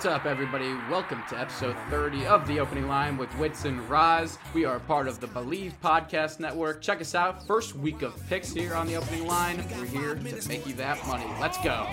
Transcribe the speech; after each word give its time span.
What's 0.00 0.16
up, 0.16 0.24
everybody? 0.24 0.72
Welcome 0.88 1.22
to 1.28 1.38
episode 1.38 1.76
30 1.90 2.24
of 2.24 2.48
The 2.48 2.58
Opening 2.58 2.88
Line 2.88 3.18
with 3.18 3.28
Wits 3.36 3.66
and 3.66 3.86
Roz. 3.86 4.38
We 4.54 4.64
are 4.64 4.78
part 4.78 5.06
of 5.06 5.20
the 5.20 5.26
Believe 5.26 5.74
Podcast 5.84 6.40
Network. 6.40 6.80
Check 6.80 7.02
us 7.02 7.14
out. 7.14 7.46
First 7.46 7.76
week 7.76 8.00
of 8.00 8.14
picks 8.26 8.50
here 8.50 8.74
on 8.74 8.86
The 8.86 8.96
Opening 8.96 9.26
Line. 9.26 9.62
We're 9.76 9.84
here 9.84 10.14
to 10.14 10.48
make 10.48 10.66
you 10.66 10.72
that 10.76 11.06
money. 11.06 11.26
Let's 11.38 11.58
go. 11.58 11.86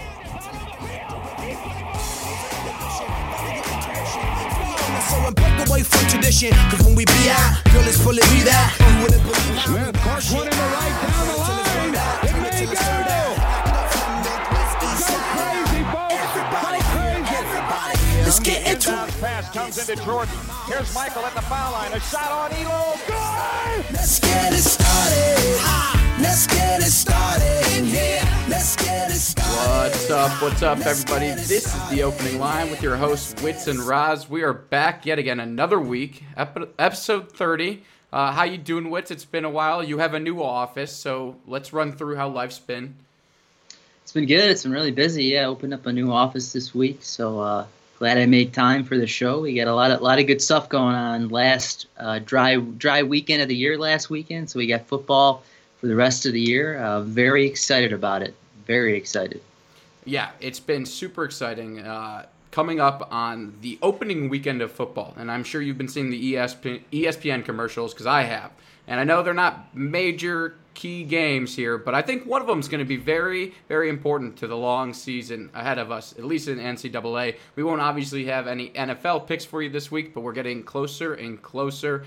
So 5.03 5.17
I 5.17 5.34
break 5.35 5.67
away 5.67 5.84
from 5.84 6.07
tradition, 6.07 6.53
cause 6.71 6.85
when 6.85 6.95
we 6.95 7.03
be 7.03 7.29
out, 7.29 7.62
girl, 7.73 7.84
it's 7.84 8.01
fully 8.01 8.21
be 8.31 8.39
that. 8.48 8.71
You 8.79 9.03
wouldn't 9.03 9.21
believe 9.21 9.35
how 9.35 9.67
Smith, 9.67 9.95
Clark 10.01 10.23
running 10.31 10.55
the 10.55 10.63
right 10.71 10.95
down 11.03 11.27
the 11.27 11.35
line. 11.43 11.91
It 12.23 12.35
may 12.39 12.73
go. 12.73 13.07
Go 13.12 13.16
get 18.47 18.73
into 18.73 18.91
it. 18.91 19.09
Pass 19.19 19.49
comes 19.51 19.77
into 19.77 20.01
Jordan. 20.05 20.33
Here's 20.67 20.93
Michael 20.95 21.25
at 21.25 21.33
the 21.35 21.41
foul 21.41 21.73
line. 21.73 21.91
A 21.91 21.99
shot 21.99 22.31
on 22.31 22.53
Elo. 22.53 22.93
Good. 23.05 23.93
Let's 23.93 24.20
get 24.20 24.53
it 24.53 24.63
started. 24.63 26.21
Let's 26.21 26.47
get 26.47 26.79
it 26.79 26.91
started 26.91 27.77
in 27.77 27.85
here. 27.85 28.21
Let's 28.47 28.77
get 28.77 29.11
it 29.11 29.15
started. 29.15 29.91
What's 29.91 30.09
up? 30.09 30.41
What's 30.41 30.63
up, 30.63 30.79
everybody? 30.79 31.27
This 31.27 31.76
is 31.76 31.89
The 31.89 32.04
Opening 32.04 32.39
Line 32.39 32.71
with 32.71 32.81
your 32.81 32.95
hosts, 32.95 33.41
Wits 33.43 33.67
and 33.67 33.79
Roz. 33.79 34.29
We 34.29 34.43
are 34.43 34.54
back 34.54 35.05
yet 35.05 35.20
again 35.20 35.41
another 35.41 35.79
week, 35.79 36.23
episode 36.37 37.32
30. 37.34 37.84
Uh, 38.13 38.32
how 38.32 38.43
you 38.43 38.57
doing, 38.57 38.89
Wits? 38.89 39.11
It's 39.11 39.26
been 39.26 39.43
a 39.43 39.49
while. 39.49 39.84
You 39.84 39.98
have 39.98 40.13
a 40.13 40.20
new 40.21 40.41
office, 40.41 40.95
so 40.95 41.35
let's 41.45 41.73
run 41.73 41.91
through 41.91 42.15
how 42.15 42.29
life's 42.29 42.59
been. 42.59 42.95
It's 44.04 44.13
been 44.13 44.26
good. 44.26 44.49
It's 44.49 44.63
been 44.63 44.71
really 44.71 44.91
busy. 44.91 45.26
Yeah, 45.26 45.41
I 45.41 45.45
opened 45.45 45.73
up 45.73 45.85
a 45.85 45.91
new 45.91 46.13
office 46.13 46.54
this 46.54 46.73
week, 46.73 46.99
so 47.01 47.41
uh, 47.41 47.65
glad 47.98 48.17
I 48.17 48.26
made 48.26 48.53
time 48.53 48.84
for 48.84 48.98
the 48.98 49.07
show. 49.07 49.41
We 49.41 49.55
got 49.55 49.67
a 49.67 49.73
lot 49.73 49.91
of 49.91 50.01
lot 50.01 50.20
of 50.20 50.27
good 50.27 50.41
stuff 50.41 50.70
going 50.70 50.95
on. 50.95 51.29
Last 51.29 51.87
uh, 51.98 52.20
dry 52.20 52.55
dry 52.55 53.04
weekend 53.04 53.41
of 53.41 53.48
the 53.48 53.55
year 53.55 53.77
last 53.77 54.09
weekend, 54.09 54.49
so 54.49 54.59
we 54.59 54.67
got 54.67 54.87
football 54.87 55.43
for 55.77 55.87
the 55.87 55.95
rest 55.95 56.26
of 56.26 56.34
the 56.34 56.41
year. 56.41 56.77
Uh, 56.77 57.01
very 57.01 57.45
excited 57.45 57.93
about 57.93 58.21
it. 58.21 58.35
Very 58.65 58.95
excited. 58.95 59.41
Yeah, 60.05 60.29
it's 60.39 60.59
been 60.59 60.85
super 60.85 61.23
exciting. 61.23 61.79
Uh, 61.79 62.26
coming 62.51 62.79
up 62.79 63.07
on 63.12 63.55
the 63.62 63.77
opening 63.81 64.29
weekend 64.29 64.61
of 64.61 64.72
football, 64.72 65.13
and 65.17 65.31
I'm 65.31 65.44
sure 65.44 65.61
you've 65.61 65.78
been 65.78 65.88
seeing 65.88 66.09
the 66.09 66.34
ESPN, 66.34 66.81
ESPN 66.91 67.44
commercials 67.44 67.94
because 67.94 68.06
I 68.06 68.23
have. 68.23 68.51
And 68.88 69.00
I 69.00 69.03
know 69.03 69.22
they're 69.22 69.34
not 69.34 69.75
major 69.75 70.56
key 70.74 71.03
games 71.03 71.56
here, 71.56 71.78
but 71.78 71.96
I 71.96 72.02
think 72.02 72.25
one 72.25 72.40
of 72.40 72.47
them 72.47 72.59
is 72.59 72.68
going 72.68 72.80
to 72.80 72.85
be 72.85 72.97
very, 72.97 73.53
very 73.68 73.90
important 73.90 74.38
to 74.38 74.47
the 74.47 74.56
long 74.56 74.94
season 74.94 75.50
ahead 75.53 75.79
of 75.79 75.91
us, 75.91 76.13
at 76.18 76.24
least 76.24 76.47
in 76.47 76.59
NCAA. 76.59 77.35
We 77.56 77.63
won't 77.63 77.81
obviously 77.81 78.25
have 78.25 78.47
any 78.47 78.69
NFL 78.69 79.28
picks 79.28 79.44
for 79.44 79.62
you 79.62 79.69
this 79.69 79.91
week, 79.91 80.13
but 80.13 80.22
we're 80.22 80.34
getting 80.34 80.63
closer 80.63 81.16
and 81.16 81.41
closer. 81.41 82.06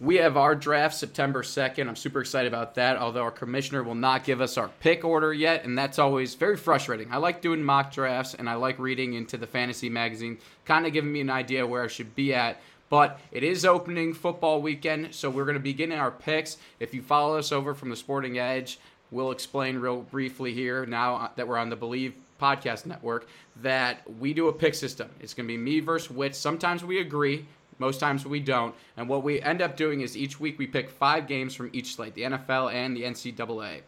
We 0.00 0.16
have 0.16 0.36
our 0.36 0.54
draft 0.54 0.94
September 0.94 1.42
2nd. 1.42 1.88
I'm 1.88 1.96
super 1.96 2.20
excited 2.20 2.46
about 2.46 2.76
that, 2.76 2.96
although 2.96 3.24
our 3.24 3.32
commissioner 3.32 3.82
will 3.82 3.96
not 3.96 4.24
give 4.24 4.40
us 4.40 4.56
our 4.56 4.68
pick 4.80 5.04
order 5.04 5.34
yet, 5.34 5.64
and 5.64 5.76
that's 5.76 5.98
always 5.98 6.34
very 6.34 6.56
frustrating. 6.56 7.08
I 7.12 7.16
like 7.16 7.42
doing 7.42 7.62
mock 7.62 7.92
drafts 7.92 8.34
and 8.34 8.48
I 8.48 8.54
like 8.54 8.78
reading 8.78 9.14
into 9.14 9.36
the 9.36 9.46
fantasy 9.46 9.90
magazine, 9.90 10.38
kind 10.64 10.86
of 10.86 10.92
giving 10.92 11.12
me 11.12 11.20
an 11.20 11.30
idea 11.30 11.66
where 11.66 11.82
I 11.82 11.88
should 11.88 12.14
be 12.14 12.32
at. 12.32 12.60
But 12.90 13.20
it 13.32 13.42
is 13.42 13.64
opening 13.64 14.14
football 14.14 14.62
weekend, 14.62 15.14
so 15.14 15.28
we're 15.28 15.44
going 15.44 15.54
to 15.54 15.60
be 15.60 15.74
getting 15.74 15.98
our 15.98 16.10
picks. 16.10 16.56
If 16.80 16.94
you 16.94 17.02
follow 17.02 17.36
us 17.36 17.52
over 17.52 17.74
from 17.74 17.90
the 17.90 17.96
Sporting 17.96 18.38
Edge, 18.38 18.78
we'll 19.10 19.30
explain 19.30 19.78
real 19.78 20.02
briefly 20.02 20.54
here 20.54 20.86
now 20.86 21.16
uh, 21.16 21.28
that 21.36 21.46
we're 21.46 21.58
on 21.58 21.70
the 21.70 21.76
Believe 21.76 22.14
podcast 22.40 22.86
network 22.86 23.28
that 23.62 24.08
we 24.18 24.32
do 24.32 24.48
a 24.48 24.52
pick 24.52 24.74
system. 24.74 25.10
It's 25.20 25.34
going 25.34 25.46
to 25.46 25.52
be 25.52 25.58
me 25.58 25.80
versus 25.80 26.10
Wits. 26.10 26.38
Sometimes 26.38 26.84
we 26.84 27.00
agree, 27.00 27.44
most 27.78 27.98
times 28.00 28.24
we 28.24 28.40
don't. 28.40 28.74
And 28.96 29.08
what 29.08 29.22
we 29.22 29.40
end 29.42 29.60
up 29.60 29.76
doing 29.76 30.00
is 30.00 30.16
each 30.16 30.38
week 30.40 30.58
we 30.58 30.66
pick 30.66 30.88
five 30.88 31.26
games 31.26 31.54
from 31.54 31.70
each 31.72 31.94
slate, 31.94 32.14
the 32.14 32.22
NFL 32.22 32.72
and 32.72 32.96
the 32.96 33.02
NCAA. 33.02 33.82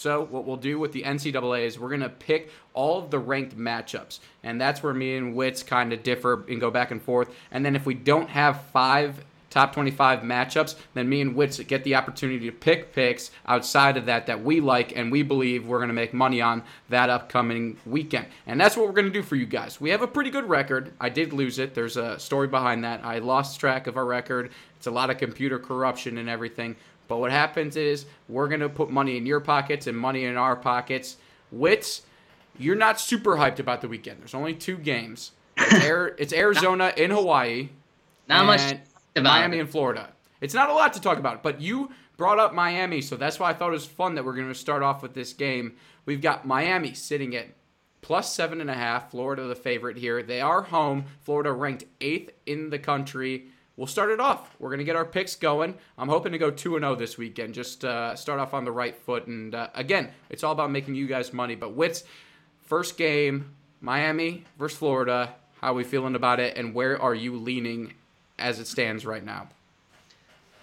So 0.00 0.24
what 0.30 0.46
we'll 0.46 0.56
do 0.56 0.78
with 0.78 0.92
the 0.92 1.02
NCAA 1.02 1.66
is 1.66 1.78
we're 1.78 1.90
gonna 1.90 2.08
pick 2.08 2.50
all 2.72 2.98
of 2.98 3.10
the 3.10 3.18
ranked 3.18 3.58
matchups, 3.58 4.20
and 4.42 4.58
that's 4.58 4.82
where 4.82 4.94
me 4.94 5.14
and 5.14 5.34
Wits 5.34 5.62
kind 5.62 5.92
of 5.92 6.02
differ 6.02 6.42
and 6.48 6.58
go 6.58 6.70
back 6.70 6.90
and 6.90 7.02
forth. 7.02 7.28
And 7.50 7.66
then 7.66 7.76
if 7.76 7.84
we 7.84 7.92
don't 7.92 8.30
have 8.30 8.62
five 8.72 9.22
top 9.50 9.74
25 9.74 10.20
matchups, 10.20 10.76
then 10.94 11.06
me 11.06 11.20
and 11.20 11.34
Wits 11.34 11.58
get 11.60 11.84
the 11.84 11.96
opportunity 11.96 12.46
to 12.46 12.52
pick 12.52 12.94
picks 12.94 13.30
outside 13.46 13.98
of 13.98 14.06
that 14.06 14.24
that 14.26 14.42
we 14.42 14.60
like 14.60 14.96
and 14.96 15.12
we 15.12 15.22
believe 15.22 15.66
we're 15.66 15.80
gonna 15.80 15.92
make 15.92 16.14
money 16.14 16.40
on 16.40 16.62
that 16.88 17.10
upcoming 17.10 17.76
weekend. 17.84 18.26
And 18.46 18.58
that's 18.58 18.78
what 18.78 18.86
we're 18.86 18.94
gonna 18.94 19.10
do 19.10 19.22
for 19.22 19.36
you 19.36 19.44
guys. 19.44 19.82
We 19.82 19.90
have 19.90 20.00
a 20.00 20.06
pretty 20.06 20.30
good 20.30 20.48
record. 20.48 20.94
I 20.98 21.10
did 21.10 21.34
lose 21.34 21.58
it. 21.58 21.74
There's 21.74 21.98
a 21.98 22.18
story 22.18 22.48
behind 22.48 22.84
that. 22.84 23.04
I 23.04 23.18
lost 23.18 23.60
track 23.60 23.86
of 23.86 23.98
our 23.98 24.06
record. 24.06 24.50
It's 24.78 24.86
a 24.86 24.90
lot 24.90 25.10
of 25.10 25.18
computer 25.18 25.58
corruption 25.58 26.16
and 26.16 26.26
everything. 26.26 26.76
But 27.10 27.18
what 27.18 27.32
happens 27.32 27.76
is 27.76 28.06
we're 28.28 28.46
going 28.46 28.60
to 28.60 28.68
put 28.68 28.88
money 28.88 29.16
in 29.16 29.26
your 29.26 29.40
pockets 29.40 29.88
and 29.88 29.98
money 29.98 30.26
in 30.26 30.36
our 30.36 30.54
pockets. 30.54 31.16
Wits, 31.50 32.02
you're 32.56 32.76
not 32.76 33.00
super 33.00 33.32
hyped 33.32 33.58
about 33.58 33.80
the 33.80 33.88
weekend. 33.88 34.20
There's 34.20 34.32
only 34.32 34.54
two 34.54 34.76
games. 34.76 35.32
It's, 35.56 35.84
Air, 35.84 36.14
it's 36.18 36.32
Arizona 36.32 36.92
in 36.96 37.10
Hawaii. 37.10 37.70
Not 38.28 38.46
much 38.46 38.60
Miami 39.16 39.56
it. 39.56 39.62
and 39.62 39.68
Florida. 39.68 40.10
It's 40.40 40.54
not 40.54 40.70
a 40.70 40.72
lot 40.72 40.92
to 40.92 41.00
talk 41.00 41.18
about, 41.18 41.42
but 41.42 41.60
you 41.60 41.90
brought 42.16 42.38
up 42.38 42.54
Miami, 42.54 43.00
so 43.00 43.16
that's 43.16 43.40
why 43.40 43.50
I 43.50 43.54
thought 43.54 43.70
it 43.70 43.72
was 43.72 43.86
fun 43.86 44.14
that 44.14 44.24
we're 44.24 44.36
going 44.36 44.46
to 44.46 44.54
start 44.54 44.84
off 44.84 45.02
with 45.02 45.12
this 45.12 45.32
game. 45.32 45.74
We've 46.06 46.22
got 46.22 46.46
Miami 46.46 46.94
sitting 46.94 47.34
at 47.34 47.48
plus 48.02 48.32
seven 48.32 48.60
and 48.60 48.70
a 48.70 48.74
half. 48.74 49.10
Florida 49.10 49.48
the 49.48 49.56
favorite 49.56 49.96
here. 49.96 50.22
They 50.22 50.40
are 50.40 50.62
home. 50.62 51.06
Florida 51.22 51.50
ranked 51.50 51.86
eighth 52.00 52.30
in 52.46 52.70
the 52.70 52.78
country. 52.78 53.46
We'll 53.80 53.86
start 53.86 54.10
it 54.10 54.20
off. 54.20 54.54
We're 54.58 54.68
gonna 54.68 54.84
get 54.84 54.94
our 54.94 55.06
picks 55.06 55.36
going. 55.36 55.74
I'm 55.96 56.10
hoping 56.10 56.32
to 56.32 56.38
go 56.38 56.50
two 56.50 56.76
and 56.76 56.82
zero 56.82 56.94
this 56.94 57.16
weekend. 57.16 57.54
Just 57.54 57.82
uh, 57.82 58.14
start 58.14 58.38
off 58.38 58.52
on 58.52 58.66
the 58.66 58.70
right 58.70 58.94
foot. 58.94 59.26
And 59.26 59.54
uh, 59.54 59.68
again, 59.74 60.10
it's 60.28 60.44
all 60.44 60.52
about 60.52 60.70
making 60.70 60.96
you 60.96 61.06
guys 61.06 61.32
money. 61.32 61.54
But 61.54 61.72
Wits, 61.72 62.04
first 62.66 62.98
game, 62.98 63.54
Miami 63.80 64.44
versus 64.58 64.76
Florida. 64.76 65.34
How 65.62 65.70
are 65.70 65.72
we 65.76 65.84
feeling 65.84 66.14
about 66.14 66.40
it? 66.40 66.58
And 66.58 66.74
where 66.74 67.00
are 67.00 67.14
you 67.14 67.38
leaning 67.38 67.94
as 68.38 68.58
it 68.58 68.66
stands 68.66 69.06
right 69.06 69.24
now? 69.24 69.48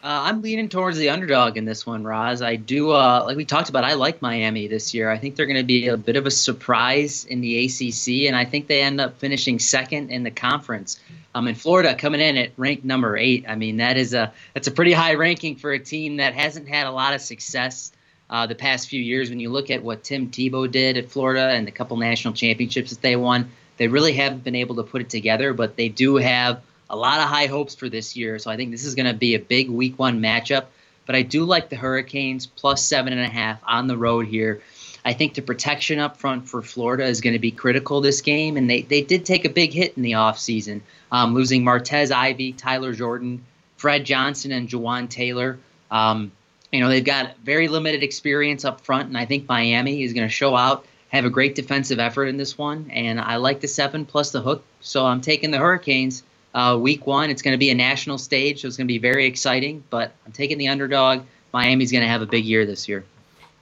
Uh, 0.07 0.21
I'm 0.23 0.41
leaning 0.41 0.69
towards 0.69 0.97
the 0.97 1.09
underdog 1.09 1.57
in 1.57 1.65
this 1.65 1.85
one, 1.85 2.05
Roz. 2.05 2.41
I 2.41 2.55
do, 2.55 2.91
uh, 2.91 3.23
like 3.25 3.35
we 3.35 3.43
talked 3.43 3.67
about, 3.67 3.83
I 3.83 3.95
like 3.95 4.21
Miami 4.21 4.67
this 4.67 4.93
year. 4.93 5.11
I 5.11 5.17
think 5.17 5.35
they're 5.35 5.45
going 5.45 5.57
to 5.57 5.65
be 5.65 5.89
a 5.89 5.97
bit 5.97 6.15
of 6.15 6.25
a 6.25 6.31
surprise 6.31 7.25
in 7.25 7.41
the 7.41 7.65
ACC, 7.65 8.25
and 8.25 8.33
I 8.33 8.45
think 8.45 8.67
they 8.67 8.81
end 8.81 9.01
up 9.01 9.19
finishing 9.19 9.59
second 9.59 10.09
in 10.09 10.23
the 10.23 10.31
conference. 10.31 10.97
Um, 11.35 11.49
in 11.49 11.55
Florida, 11.55 11.93
coming 11.93 12.21
in 12.21 12.37
at 12.37 12.51
ranked 12.55 12.85
number 12.85 13.17
eight. 13.17 13.43
I 13.49 13.55
mean, 13.55 13.77
that 13.77 13.97
is 13.97 14.13
a 14.13 14.31
that's 14.53 14.69
a 14.69 14.71
pretty 14.71 14.93
high 14.93 15.15
ranking 15.15 15.57
for 15.57 15.73
a 15.73 15.79
team 15.79 16.15
that 16.17 16.33
hasn't 16.33 16.69
had 16.69 16.87
a 16.87 16.91
lot 16.91 17.13
of 17.13 17.19
success 17.19 17.91
uh, 18.29 18.47
the 18.47 18.55
past 18.55 18.87
few 18.87 19.01
years. 19.01 19.29
When 19.29 19.41
you 19.41 19.49
look 19.49 19.69
at 19.69 19.83
what 19.83 20.05
Tim 20.05 20.29
Tebow 20.31 20.71
did 20.71 20.95
at 20.95 21.09
Florida 21.09 21.49
and 21.49 21.67
the 21.67 21.71
couple 21.71 21.97
national 21.97 22.33
championships 22.33 22.91
that 22.91 23.01
they 23.01 23.17
won, 23.17 23.51
they 23.75 23.89
really 23.89 24.13
haven't 24.13 24.45
been 24.45 24.55
able 24.55 24.77
to 24.77 24.83
put 24.83 25.01
it 25.01 25.09
together. 25.09 25.51
But 25.53 25.75
they 25.75 25.89
do 25.89 26.15
have 26.15 26.61
a 26.89 26.95
lot 26.95 27.19
of 27.19 27.27
high 27.27 27.47
hopes 27.47 27.75
for 27.75 27.89
this 27.89 28.15
year. 28.15 28.39
So 28.39 28.49
I 28.49 28.55
think 28.55 28.71
this 28.71 28.85
is 28.85 28.95
going 28.95 29.07
to 29.07 29.13
be 29.13 29.35
a 29.35 29.39
big 29.39 29.69
week 29.69 29.97
one 29.99 30.21
matchup. 30.21 30.65
But 31.05 31.15
I 31.15 31.21
do 31.21 31.45
like 31.45 31.69
the 31.69 31.75
Hurricanes 31.75 32.45
plus 32.45 32.83
seven 32.83 33.13
and 33.13 33.21
a 33.21 33.29
half 33.29 33.59
on 33.65 33.87
the 33.87 33.97
road 33.97 34.27
here. 34.27 34.61
I 35.05 35.13
think 35.13 35.35
the 35.35 35.41
protection 35.41 35.99
up 35.99 36.17
front 36.17 36.49
for 36.49 36.61
Florida 36.61 37.05
is 37.05 37.21
going 37.21 37.33
to 37.33 37.39
be 37.39 37.51
critical 37.51 38.01
this 38.01 38.19
game. 38.19 38.57
And 38.57 38.69
they, 38.69 38.81
they 38.81 39.01
did 39.01 39.25
take 39.25 39.45
a 39.45 39.49
big 39.49 39.71
hit 39.71 39.93
in 39.95 40.03
the 40.03 40.13
offseason, 40.13 40.81
um, 41.11 41.33
losing 41.33 41.63
Martez 41.63 42.11
Ivey, 42.11 42.51
Tyler 42.51 42.93
Jordan, 42.93 43.45
Fred 43.77 44.03
Johnson, 44.03 44.51
and 44.51 44.67
Jawaan 44.67 45.09
Taylor. 45.09 45.59
Um, 45.89 46.33
you 46.73 46.81
know, 46.81 46.89
they've 46.89 47.05
got 47.05 47.37
very 47.37 47.69
limited 47.69 48.03
experience 48.03 48.65
up 48.65 48.81
front. 48.81 49.07
And 49.07 49.17
I 49.17 49.25
think 49.25 49.47
Miami 49.47 50.03
is 50.03 50.11
going 50.11 50.27
to 50.27 50.33
show 50.33 50.57
out, 50.57 50.85
have 51.07 51.23
a 51.23 51.29
great 51.29 51.55
defensive 51.55 51.99
effort 51.99 52.25
in 52.25 52.35
this 52.35 52.57
one. 52.57 52.91
And 52.91 53.17
I 53.21 53.37
like 53.37 53.61
the 53.61 53.69
seven 53.69 54.05
plus 54.05 54.31
the 54.31 54.41
hook. 54.41 54.61
So 54.81 55.05
I'm 55.05 55.21
taking 55.21 55.51
the 55.51 55.57
Hurricanes 55.57 56.23
uh, 56.57 56.75
week 56.75 57.05
one. 57.05 57.29
It's 57.29 57.43
going 57.43 57.53
to 57.53 57.59
be 57.59 57.69
a 57.69 57.75
national 57.75 58.17
stage, 58.17 58.61
so 58.61 58.67
it's 58.67 58.77
going 58.77 58.87
to 58.87 58.91
be 58.91 58.97
very 58.97 59.27
exciting. 59.27 59.83
But 59.91 60.11
I'm 60.25 60.31
taking 60.31 60.57
the 60.57 60.69
underdog. 60.69 61.21
Miami's 61.53 61.91
going 61.91 62.01
to 62.01 62.07
have 62.07 62.23
a 62.23 62.25
big 62.25 62.45
year 62.45 62.65
this 62.65 62.89
year. 62.89 63.05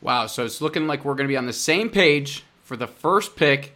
Wow, 0.02 0.28
so 0.28 0.46
it's 0.46 0.62
looking 0.62 0.88
like 0.88 1.04
we're 1.04 1.16
going 1.16 1.28
to 1.28 1.32
be 1.32 1.38
on 1.38 1.46
the 1.46 1.54
same 1.54 1.90
page 1.90 2.46
for 2.64 2.78
the 2.78 2.88
first 2.88 3.36
pick 3.36 3.74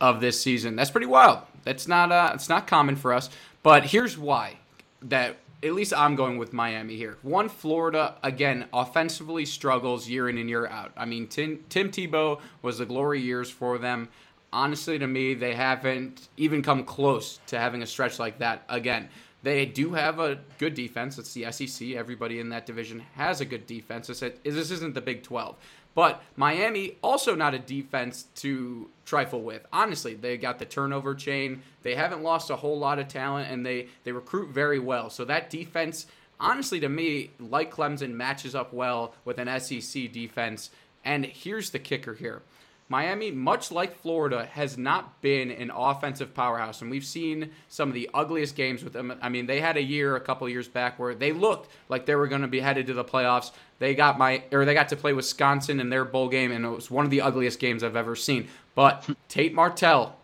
of 0.00 0.20
this 0.20 0.40
season. 0.40 0.76
That's 0.76 0.90
pretty 0.90 1.06
wild. 1.06 1.38
That's 1.64 1.88
not 1.88 2.12
uh, 2.12 2.32
it's 2.34 2.50
not 2.50 2.66
common 2.66 2.96
for 2.96 3.14
us. 3.14 3.30
But 3.62 3.86
here's 3.86 4.18
why 4.18 4.58
that 5.00 5.36
at 5.62 5.72
least 5.72 5.94
I'm 5.94 6.14
going 6.14 6.36
with 6.36 6.52
Miami 6.52 6.96
here. 6.96 7.16
One, 7.22 7.48
Florida, 7.48 8.16
again, 8.22 8.66
offensively 8.72 9.46
struggles 9.46 10.08
year 10.08 10.28
in 10.28 10.36
and 10.36 10.50
year 10.50 10.66
out. 10.66 10.92
I 10.96 11.06
mean, 11.06 11.28
Tim, 11.28 11.64
Tim 11.68 11.90
Tebow 11.90 12.40
was 12.60 12.78
the 12.78 12.86
glory 12.86 13.20
years 13.20 13.48
for 13.48 13.78
them. 13.78 14.08
Honestly, 14.52 14.98
to 14.98 15.06
me, 15.06 15.34
they 15.34 15.54
haven't 15.54 16.28
even 16.36 16.62
come 16.62 16.84
close 16.84 17.40
to 17.46 17.58
having 17.58 17.82
a 17.82 17.86
stretch 17.86 18.18
like 18.18 18.38
that 18.38 18.64
again. 18.68 19.08
They 19.42 19.66
do 19.66 19.92
have 19.94 20.20
a 20.20 20.38
good 20.58 20.74
defense. 20.74 21.18
It's 21.18 21.32
the 21.32 21.50
SEC. 21.50 21.88
Everybody 21.90 22.38
in 22.38 22.50
that 22.50 22.66
division 22.66 23.00
has 23.14 23.40
a 23.40 23.44
good 23.44 23.66
defense. 23.66 24.06
This 24.06 24.70
isn't 24.70 24.94
the 24.94 25.00
Big 25.00 25.22
12. 25.22 25.56
But 25.94 26.22
Miami 26.36 26.96
also 27.02 27.34
not 27.34 27.52
a 27.52 27.58
defense 27.58 28.28
to 28.36 28.88
trifle 29.04 29.42
with. 29.42 29.66
Honestly, 29.72 30.14
they 30.14 30.38
got 30.38 30.58
the 30.58 30.64
turnover 30.64 31.14
chain. 31.14 31.62
They 31.82 31.94
haven't 31.94 32.22
lost 32.22 32.50
a 32.50 32.56
whole 32.56 32.78
lot 32.78 32.98
of 32.98 33.08
talent, 33.08 33.50
and 33.50 33.66
they 33.66 33.88
they 34.04 34.12
recruit 34.12 34.50
very 34.50 34.78
well. 34.78 35.10
So 35.10 35.24
that 35.26 35.50
defense, 35.50 36.06
honestly, 36.40 36.80
to 36.80 36.88
me, 36.88 37.32
like 37.38 37.74
Clemson, 37.74 38.12
matches 38.12 38.54
up 38.54 38.72
well 38.72 39.14
with 39.24 39.38
an 39.38 39.60
SEC 39.60 40.10
defense. 40.12 40.70
And 41.04 41.26
here's 41.26 41.70
the 41.70 41.78
kicker 41.78 42.14
here. 42.14 42.42
Miami, 42.92 43.30
much 43.30 43.72
like 43.72 43.96
Florida, 43.96 44.44
has 44.52 44.76
not 44.76 45.22
been 45.22 45.50
an 45.50 45.70
offensive 45.74 46.34
powerhouse, 46.34 46.82
and 46.82 46.90
we've 46.90 47.06
seen 47.06 47.50
some 47.70 47.88
of 47.88 47.94
the 47.94 48.10
ugliest 48.12 48.54
games 48.54 48.84
with 48.84 48.92
them. 48.92 49.18
I 49.22 49.30
mean, 49.30 49.46
they 49.46 49.62
had 49.62 49.78
a 49.78 49.82
year 49.82 50.14
a 50.14 50.20
couple 50.20 50.46
years 50.46 50.68
back 50.68 50.98
where 50.98 51.14
they 51.14 51.32
looked 51.32 51.70
like 51.88 52.04
they 52.04 52.14
were 52.14 52.28
going 52.28 52.42
to 52.42 52.48
be 52.48 52.60
headed 52.60 52.86
to 52.88 52.92
the 52.92 53.02
playoffs. 53.02 53.50
They 53.78 53.94
got 53.94 54.18
my 54.18 54.42
or 54.52 54.66
they 54.66 54.74
got 54.74 54.90
to 54.90 54.96
play 54.96 55.14
Wisconsin 55.14 55.80
in 55.80 55.88
their 55.88 56.04
bowl 56.04 56.28
game, 56.28 56.52
and 56.52 56.66
it 56.66 56.68
was 56.68 56.90
one 56.90 57.06
of 57.06 57.10
the 57.10 57.22
ugliest 57.22 57.58
games 57.58 57.82
I've 57.82 57.96
ever 57.96 58.14
seen. 58.14 58.48
But 58.74 59.08
Tate 59.26 59.54
Martell, 59.54 60.16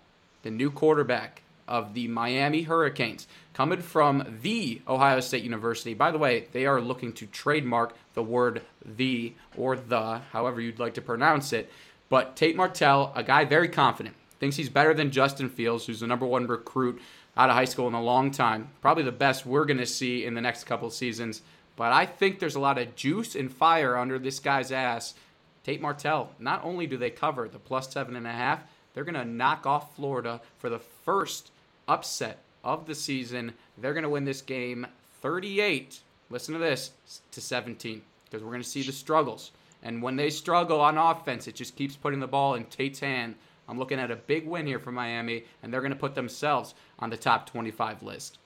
the 0.42 0.50
new 0.50 0.70
quarterback 0.70 1.40
of 1.66 1.94
the 1.94 2.06
Miami 2.06 2.62
Hurricanes, 2.64 3.26
coming 3.54 3.80
from 3.80 4.38
the 4.42 4.82
Ohio 4.86 5.20
State 5.20 5.42
University. 5.42 5.94
By 5.94 6.10
the 6.10 6.18
way, 6.18 6.48
they 6.52 6.66
are 6.66 6.82
looking 6.82 7.14
to 7.14 7.26
trademark 7.26 7.96
the 8.12 8.22
word 8.22 8.60
the 8.84 9.32
or 9.56 9.76
the, 9.76 10.20
however 10.32 10.60
you'd 10.60 10.78
like 10.78 10.94
to 10.94 11.02
pronounce 11.02 11.52
it. 11.52 11.70
But 12.08 12.36
Tate 12.36 12.56
Martell, 12.56 13.12
a 13.14 13.22
guy 13.22 13.44
very 13.44 13.68
confident, 13.68 14.16
thinks 14.40 14.56
he's 14.56 14.68
better 14.68 14.94
than 14.94 15.10
Justin 15.10 15.48
Fields, 15.48 15.86
who's 15.86 16.00
the 16.00 16.06
number 16.06 16.26
one 16.26 16.46
recruit 16.46 17.00
out 17.36 17.50
of 17.50 17.56
high 17.56 17.64
school 17.64 17.86
in 17.88 17.94
a 17.94 18.02
long 18.02 18.30
time. 18.30 18.70
Probably 18.80 19.04
the 19.04 19.12
best 19.12 19.46
we're 19.46 19.64
going 19.64 19.78
to 19.78 19.86
see 19.86 20.24
in 20.24 20.34
the 20.34 20.40
next 20.40 20.64
couple 20.64 20.90
seasons. 20.90 21.42
But 21.76 21.92
I 21.92 22.06
think 22.06 22.38
there's 22.38 22.56
a 22.56 22.60
lot 22.60 22.78
of 22.78 22.96
juice 22.96 23.36
and 23.36 23.52
fire 23.52 23.96
under 23.96 24.18
this 24.18 24.40
guy's 24.40 24.72
ass. 24.72 25.14
Tate 25.62 25.80
Martell, 25.80 26.30
not 26.38 26.64
only 26.64 26.86
do 26.86 26.96
they 26.96 27.10
cover 27.10 27.48
the 27.48 27.58
plus 27.58 27.92
seven 27.92 28.16
and 28.16 28.26
a 28.26 28.32
half, 28.32 28.62
they're 28.94 29.04
going 29.04 29.14
to 29.14 29.24
knock 29.24 29.66
off 29.66 29.94
Florida 29.94 30.40
for 30.58 30.68
the 30.70 30.78
first 30.78 31.52
upset 31.86 32.38
of 32.64 32.86
the 32.86 32.94
season. 32.94 33.52
They're 33.76 33.92
going 33.92 34.02
to 34.02 34.08
win 34.08 34.24
this 34.24 34.42
game 34.42 34.86
38, 35.20 36.00
listen 36.30 36.54
to 36.54 36.60
this, 36.60 36.90
to 37.30 37.40
17, 37.40 38.02
because 38.24 38.42
we're 38.42 38.50
going 38.50 38.62
to 38.62 38.68
see 38.68 38.82
the 38.82 38.92
struggles. 38.92 39.52
And 39.82 40.02
when 40.02 40.16
they 40.16 40.30
struggle 40.30 40.80
on 40.80 40.98
offense, 40.98 41.46
it 41.46 41.54
just 41.54 41.76
keeps 41.76 41.96
putting 41.96 42.20
the 42.20 42.26
ball 42.26 42.54
in 42.54 42.64
Tate's 42.64 43.00
hand. 43.00 43.36
I'm 43.68 43.78
looking 43.78 44.00
at 44.00 44.10
a 44.10 44.16
big 44.16 44.46
win 44.46 44.66
here 44.66 44.78
for 44.78 44.90
Miami, 44.90 45.44
and 45.62 45.72
they're 45.72 45.80
going 45.80 45.92
to 45.92 45.98
put 45.98 46.14
themselves 46.14 46.74
on 46.98 47.10
the 47.10 47.16
top 47.16 47.48
25 47.48 48.02
list. 48.02 48.38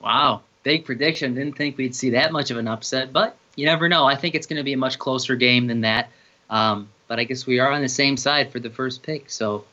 Wow, 0.00 0.42
big 0.62 0.84
prediction. 0.84 1.34
Didn't 1.34 1.56
think 1.56 1.76
we'd 1.76 1.94
see 1.94 2.10
that 2.10 2.32
much 2.32 2.50
of 2.50 2.58
an 2.58 2.68
upset, 2.68 3.12
but 3.12 3.36
you 3.56 3.66
never 3.66 3.88
know. 3.88 4.04
I 4.04 4.16
think 4.16 4.34
it's 4.34 4.46
going 4.46 4.58
to 4.58 4.64
be 4.64 4.72
a 4.74 4.78
much 4.78 4.98
closer 4.98 5.36
game 5.36 5.66
than 5.66 5.80
that. 5.82 6.10
Um, 6.48 6.88
but 7.08 7.18
I 7.18 7.24
guess 7.24 7.46
we 7.46 7.58
are 7.58 7.70
on 7.70 7.82
the 7.82 7.88
same 7.88 8.16
side 8.16 8.52
for 8.52 8.60
the 8.60 8.70
first 8.70 9.02
pick, 9.02 9.30
so 9.30 9.64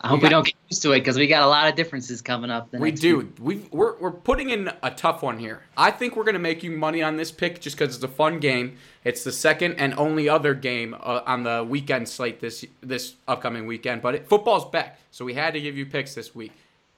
I 0.00 0.08
hope 0.08 0.18
we, 0.18 0.22
got, 0.22 0.28
we 0.28 0.30
don't 0.30 0.46
get 0.46 0.51
used 0.72 0.82
to 0.82 0.92
it 0.92 1.00
because 1.00 1.18
we 1.18 1.26
got 1.26 1.42
a 1.42 1.46
lot 1.46 1.68
of 1.68 1.74
differences 1.74 2.22
coming 2.22 2.50
up. 2.50 2.72
we 2.72 2.90
do. 2.90 3.30
We 3.38 3.66
we're 3.70 3.94
we're 3.98 4.10
putting 4.10 4.48
in 4.48 4.70
a 4.82 4.90
tough 4.90 5.22
one 5.22 5.38
here. 5.38 5.62
I 5.76 5.90
think 5.90 6.16
we're 6.16 6.24
gonna 6.24 6.38
make 6.38 6.62
you 6.62 6.70
money 6.70 7.02
on 7.02 7.18
this 7.18 7.30
pick 7.30 7.60
just 7.60 7.76
because 7.76 7.94
it's 7.94 8.04
a 8.04 8.08
fun 8.08 8.38
game. 8.38 8.78
It's 9.04 9.22
the 9.22 9.32
second 9.32 9.74
and 9.74 9.92
only 9.98 10.30
other 10.30 10.54
game 10.54 10.94
uh, 10.94 11.20
on 11.26 11.42
the 11.42 11.62
weekend 11.68 12.08
slate 12.08 12.40
this 12.40 12.64
this 12.80 13.16
upcoming 13.28 13.66
weekend. 13.66 14.00
But 14.00 14.14
it, 14.14 14.26
football's 14.26 14.64
back, 14.70 14.98
so 15.10 15.26
we 15.26 15.34
had 15.34 15.52
to 15.52 15.60
give 15.60 15.76
you 15.76 15.84
picks 15.84 16.14
this 16.14 16.34
week. 16.34 16.52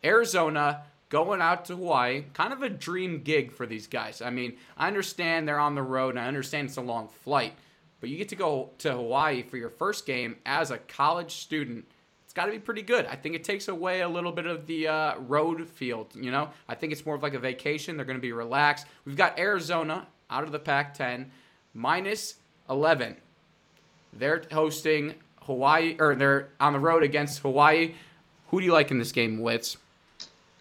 Arizona 0.05 0.85
going 1.09 1.41
out 1.41 1.65
to 1.65 1.75
Hawaii, 1.75 2.25
kind 2.32 2.53
of 2.53 2.62
a 2.62 2.69
dream 2.69 3.23
gig 3.23 3.53
for 3.53 3.67
these 3.67 3.88
guys. 3.88 4.23
I 4.23 4.31
mean, 4.31 4.55
I 4.77 4.87
understand 4.87 5.49
they're 5.49 5.59
on 5.59 5.75
the 5.75 5.82
road, 5.82 6.11
and 6.11 6.20
I 6.20 6.29
understand 6.29 6.69
it's 6.69 6.77
a 6.77 6.81
long 6.81 7.09
flight, 7.09 7.55
but 8.00 8.09
you 8.09 8.17
get 8.19 8.29
to 8.29 8.37
go 8.37 8.70
to 8.79 8.93
Hawaii 8.93 9.43
for 9.43 9.56
your 9.56 9.70
first 9.70 10.06
game 10.06 10.37
as 10.47 10.70
a 10.70 10.79
college 10.79 11.35
student 11.35 11.87
got 12.35 12.47
to 12.47 12.53
be 12.53 12.59
pretty 12.59 12.83
good. 12.83 13.07
I 13.07 13.15
think 13.17 13.35
it 13.35 13.45
takes 13.45 13.69
away 13.69 14.01
a 14.03 14.09
little 14.09 14.33
bit 14.33 14.47
of 14.47 14.67
the 14.67 14.89
uh, 14.89 15.19
road 15.19 15.69
field. 15.69 16.09
You 16.15 16.31
know, 16.31 16.51
I 16.69 16.75
think 16.75 16.93
it's 16.93 17.07
more 17.07 17.15
of 17.15 17.23
like 17.23 17.35
a 17.35 17.39
vacation. 17.39 17.97
They're 17.97 18.05
going 18.05 18.19
to 18.19 18.23
be 18.23 18.33
relaxed. 18.33 18.87
We've 19.05 19.17
got 19.17 19.39
Arizona 19.39 20.07
out 20.31 20.45
of 20.45 20.53
the 20.53 20.59
Pac-10, 20.59 21.27
minus 21.73 22.35
11. 22.69 23.17
They're 24.13 24.43
hosting 24.53 25.15
Hawaii, 25.43 25.97
or 25.99 26.15
they're 26.15 26.49
on 26.61 26.73
the 26.73 26.79
road 26.79 27.03
against 27.03 27.41
Hawaii. 27.41 27.95
Who 28.51 28.61
do 28.61 28.67
you 28.67 28.73
like 28.73 28.91
in 28.91 28.99
this 28.99 29.13
game, 29.13 29.41
Wits? 29.41 29.77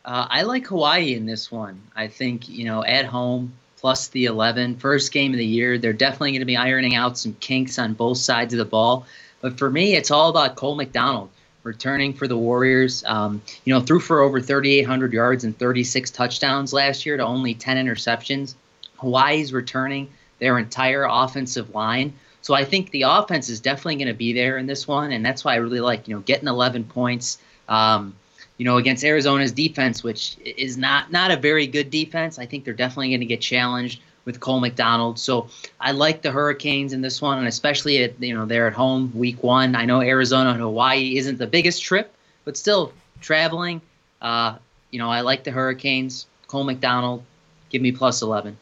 Uh, 0.05 0.27
I 0.29 0.43
like 0.43 0.67
Hawaii 0.67 1.13
in 1.13 1.25
this 1.25 1.51
one. 1.51 1.81
I 1.95 2.07
think 2.07 2.49
you 2.49 2.65
know 2.65 2.83
at 2.83 3.05
home 3.05 3.53
plus 3.77 4.07
the 4.09 4.25
11 4.25 4.77
first 4.77 5.11
game 5.11 5.31
of 5.31 5.37
the 5.37 5.45
year. 5.45 5.77
They're 5.77 5.93
definitely 5.93 6.31
going 6.31 6.41
to 6.41 6.45
be 6.45 6.57
ironing 6.57 6.95
out 6.95 7.17
some 7.17 7.35
kinks 7.39 7.79
on 7.79 7.93
both 7.93 8.17
sides 8.17 8.53
of 8.53 8.57
the 8.57 8.65
ball. 8.65 9.05
But 9.41 9.57
for 9.57 9.69
me, 9.69 9.95
it's 9.95 10.11
all 10.11 10.29
about 10.29 10.55
Cole 10.55 10.75
McDonald 10.75 11.29
returning 11.63 12.13
for 12.13 12.27
the 12.27 12.37
Warriors. 12.37 13.03
Um, 13.05 13.41
you 13.65 13.73
know, 13.73 13.81
threw 13.81 13.99
for 13.99 14.21
over 14.21 14.39
3,800 14.39 15.13
yards 15.13 15.43
and 15.43 15.57
36 15.57 16.11
touchdowns 16.11 16.73
last 16.73 17.05
year 17.05 17.17
to 17.17 17.23
only 17.23 17.53
10 17.53 17.83
interceptions. 17.83 18.55
Hawaii's 18.97 19.53
returning 19.53 20.09
their 20.39 20.57
entire 20.57 21.05
offensive 21.09 21.73
line. 21.73 22.13
So 22.41 22.53
I 22.53 22.65
think 22.65 22.91
the 22.91 23.03
offense 23.03 23.49
is 23.49 23.61
definitely 23.61 23.95
going 23.95 24.09
to 24.09 24.13
be 24.13 24.33
there 24.33 24.57
in 24.57 24.67
this 24.67 24.85
one, 24.87 25.13
and 25.13 25.25
that's 25.25 25.45
why 25.45 25.53
I 25.53 25.57
really 25.57 25.79
like 25.79 26.07
you 26.07 26.15
know 26.15 26.21
getting 26.21 26.47
11 26.47 26.83
points. 26.85 27.37
Um, 27.69 28.15
you 28.57 28.65
know, 28.65 28.77
against 28.77 29.03
Arizona's 29.03 29.51
defense, 29.51 30.03
which 30.03 30.37
is 30.43 30.77
not 30.77 31.11
not 31.11 31.31
a 31.31 31.37
very 31.37 31.65
good 31.65 31.89
defense. 31.89 32.37
I 32.37 32.45
think 32.45 32.65
they're 32.65 32.73
definitely 32.73 33.09
going 33.09 33.21
to 33.21 33.25
get 33.25 33.41
challenged 33.41 34.01
with 34.25 34.39
Cole 34.39 34.59
McDonald. 34.59 35.19
So 35.19 35.47
I 35.79 35.91
like 35.91 36.21
the 36.21 36.31
Hurricanes 36.31 36.93
in 36.93 37.01
this 37.01 37.21
one, 37.21 37.37
and 37.37 37.47
especially 37.47 38.03
at 38.03 38.21
you 38.21 38.33
know 38.33 38.45
they're 38.45 38.67
at 38.67 38.73
home 38.73 39.11
week 39.15 39.43
one. 39.43 39.75
I 39.75 39.85
know 39.85 40.01
Arizona 40.01 40.51
and 40.51 40.59
Hawaii 40.59 41.17
isn't 41.17 41.37
the 41.37 41.47
biggest 41.47 41.83
trip, 41.83 42.13
but 42.45 42.57
still 42.57 42.93
traveling. 43.21 43.81
Uh, 44.21 44.57
you 44.91 44.99
know 44.99 45.09
I 45.09 45.21
like 45.21 45.43
the 45.43 45.51
Hurricanes. 45.51 46.27
Cole 46.47 46.63
McDonald, 46.63 47.23
give 47.69 47.81
me 47.81 47.91
plus 47.91 48.21
eleven. 48.21 48.57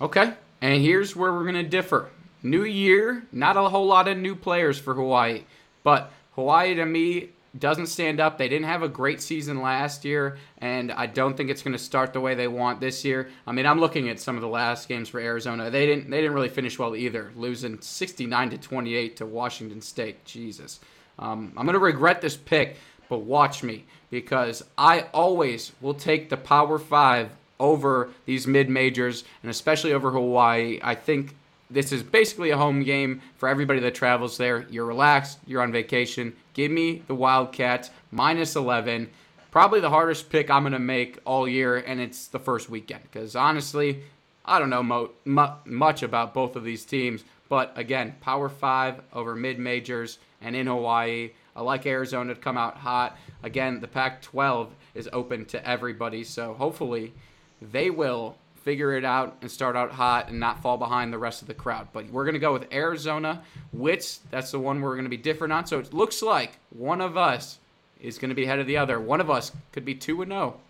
Okay, 0.00 0.32
and 0.60 0.82
here's 0.82 1.16
where 1.16 1.32
we're 1.32 1.44
gonna 1.44 1.62
differ. 1.62 2.08
New 2.42 2.62
year, 2.64 3.24
not 3.32 3.56
a 3.56 3.68
whole 3.68 3.86
lot 3.86 4.06
of 4.06 4.16
new 4.16 4.36
players 4.36 4.78
for 4.78 4.94
Hawaii, 4.94 5.42
but 5.82 6.12
Hawaii 6.36 6.74
to 6.76 6.86
me 6.86 7.30
doesn't 7.56 7.86
stand 7.86 8.20
up. 8.20 8.38
They 8.38 8.48
didn't 8.48 8.66
have 8.66 8.82
a 8.82 8.88
great 8.88 9.22
season 9.22 9.62
last 9.62 10.04
year, 10.04 10.36
and 10.58 10.92
I 10.92 11.06
don't 11.06 11.36
think 11.36 11.50
it's 11.50 11.62
going 11.62 11.72
to 11.76 11.78
start 11.78 12.12
the 12.12 12.20
way 12.20 12.34
they 12.34 12.48
want 12.48 12.80
this 12.80 13.04
year. 13.04 13.30
I 13.46 13.52
mean, 13.52 13.66
I'm 13.66 13.80
looking 13.80 14.08
at 14.08 14.20
some 14.20 14.36
of 14.36 14.42
the 14.42 14.48
last 14.48 14.88
games 14.88 15.08
for 15.08 15.20
Arizona. 15.20 15.70
They 15.70 15.86
didn't 15.86 16.10
they 16.10 16.20
didn't 16.20 16.34
really 16.34 16.48
finish 16.48 16.78
well 16.78 16.94
either, 16.94 17.32
losing 17.36 17.80
69 17.80 18.50
to 18.50 18.58
28 18.58 19.16
to 19.16 19.26
Washington 19.26 19.80
State. 19.80 20.24
Jesus, 20.24 20.80
um, 21.18 21.52
I'm 21.56 21.64
going 21.64 21.74
to 21.74 21.78
regret 21.78 22.20
this 22.20 22.36
pick, 22.36 22.76
but 23.08 23.18
watch 23.18 23.62
me 23.62 23.84
because 24.10 24.64
I 24.76 25.02
always 25.14 25.72
will 25.80 25.94
take 25.94 26.28
the 26.28 26.36
Power 26.36 26.78
Five 26.78 27.30
over 27.60 28.10
these 28.24 28.46
mid 28.46 28.68
majors, 28.68 29.24
and 29.42 29.50
especially 29.50 29.92
over 29.92 30.10
Hawaii. 30.10 30.80
I 30.82 30.94
think 30.94 31.34
this 31.70 31.92
is 31.92 32.02
basically 32.02 32.50
a 32.50 32.56
home 32.56 32.82
game 32.82 33.20
for 33.36 33.48
everybody 33.48 33.80
that 33.80 33.94
travels 33.94 34.36
there. 34.38 34.66
You're 34.70 34.86
relaxed, 34.86 35.38
you're 35.46 35.62
on 35.62 35.72
vacation. 35.72 36.34
Give 36.54 36.70
me 36.70 37.02
the 37.06 37.14
Wildcats 37.14 37.90
minus 38.10 38.56
11. 38.56 39.10
Probably 39.50 39.80
the 39.80 39.90
hardest 39.90 40.30
pick 40.30 40.50
I'm 40.50 40.62
going 40.62 40.72
to 40.72 40.78
make 40.78 41.18
all 41.24 41.48
year, 41.48 41.76
and 41.76 42.00
it's 42.00 42.28
the 42.28 42.38
first 42.38 42.68
weekend. 42.70 43.02
Because 43.02 43.36
honestly, 43.36 44.02
I 44.44 44.58
don't 44.58 44.70
know 44.70 44.82
mo- 44.82 45.10
mu- 45.24 45.54
much 45.64 46.02
about 46.02 46.34
both 46.34 46.56
of 46.56 46.64
these 46.64 46.84
teams. 46.84 47.24
But 47.48 47.72
again, 47.76 48.14
Power 48.20 48.48
5 48.48 49.00
over 49.12 49.34
mid 49.34 49.58
majors 49.58 50.18
and 50.40 50.54
in 50.54 50.66
Hawaii. 50.66 51.30
I 51.56 51.62
like 51.62 51.86
Arizona 51.86 52.34
to 52.34 52.40
come 52.40 52.56
out 52.56 52.76
hot. 52.76 53.16
Again, 53.42 53.80
the 53.80 53.88
Pac 53.88 54.22
12 54.22 54.72
is 54.94 55.08
open 55.12 55.44
to 55.46 55.68
everybody. 55.68 56.24
So 56.24 56.54
hopefully 56.54 57.12
they 57.60 57.90
will 57.90 58.36
figure 58.68 58.92
it 58.92 59.02
out 59.02 59.34
and 59.40 59.50
start 59.50 59.76
out 59.76 59.92
hot 59.92 60.28
and 60.28 60.38
not 60.38 60.60
fall 60.60 60.76
behind 60.76 61.10
the 61.10 61.16
rest 61.16 61.40
of 61.40 61.48
the 61.48 61.54
crowd. 61.54 61.88
But 61.94 62.10
we're 62.10 62.24
going 62.24 62.34
to 62.34 62.38
go 62.38 62.52
with 62.52 62.70
Arizona. 62.70 63.42
Wits, 63.72 64.20
that's 64.30 64.50
the 64.50 64.58
one 64.58 64.82
we're 64.82 64.92
going 64.92 65.06
to 65.06 65.08
be 65.08 65.16
different 65.16 65.54
on. 65.54 65.64
So 65.64 65.78
it 65.78 65.94
looks 65.94 66.20
like 66.20 66.58
one 66.68 67.00
of 67.00 67.16
us 67.16 67.60
is 67.98 68.18
going 68.18 68.28
to 68.28 68.34
be 68.34 68.44
ahead 68.44 68.58
of 68.58 68.66
the 68.66 68.76
other. 68.76 69.00
One 69.00 69.22
of 69.22 69.30
us 69.30 69.52
could 69.72 69.86
be 69.86 69.94
2 69.94 70.20
and 70.20 70.32
0 70.32 70.60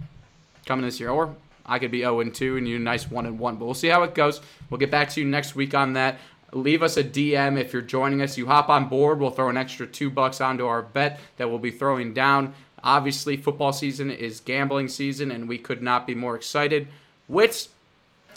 coming 0.65 0.85
this 0.85 1.01
year. 1.01 1.11
Or 1.11 1.35
I 1.67 1.81
could 1.81 1.91
be 1.91 2.03
0 2.03 2.21
and 2.21 2.33
2 2.33 2.57
and 2.57 2.69
you 2.69 2.79
nice 2.79 3.11
1 3.11 3.27
and 3.27 3.37
1. 3.37 3.57
But 3.57 3.65
we'll 3.65 3.75
see 3.75 3.89
how 3.89 4.05
it 4.05 4.15
goes. 4.15 4.41
We'll 4.71 4.79
get 4.79 4.93
back 4.93 5.11
to 5.11 5.21
you 5.21 5.27
next 5.27 5.57
week 5.57 5.75
on 5.75 5.95
that. 5.95 6.21
Leave 6.53 6.85
us 6.85 6.97
a 6.97 7.03
DM 7.03 7.59
if 7.59 7.73
you're 7.73 7.83
joining 7.83 8.23
us. 8.23 8.39
You 8.39 8.47
hop 8.47 8.69
on 8.69 8.89
board. 8.89 9.19
We'll 9.19 9.33
throw 9.33 9.49
an 9.49 9.57
extra 9.57 9.89
two 9.89 10.09
bucks 10.09 10.41
onto 10.41 10.67
our 10.67 10.83
bet 10.83 11.19
that 11.37 11.51
we'll 11.51 11.59
be 11.59 11.73
throwing 11.73 12.15
down. 12.15 12.55
Obviously, 12.85 13.37
football 13.37 13.73
season 13.73 14.09
is 14.09 14.39
gambling 14.39 14.87
season, 14.87 15.33
and 15.33 15.49
we 15.49 15.59
could 15.59 15.83
not 15.83 16.07
be 16.07 16.15
more 16.15 16.37
excited 16.37 16.87
Wits, 17.29 17.69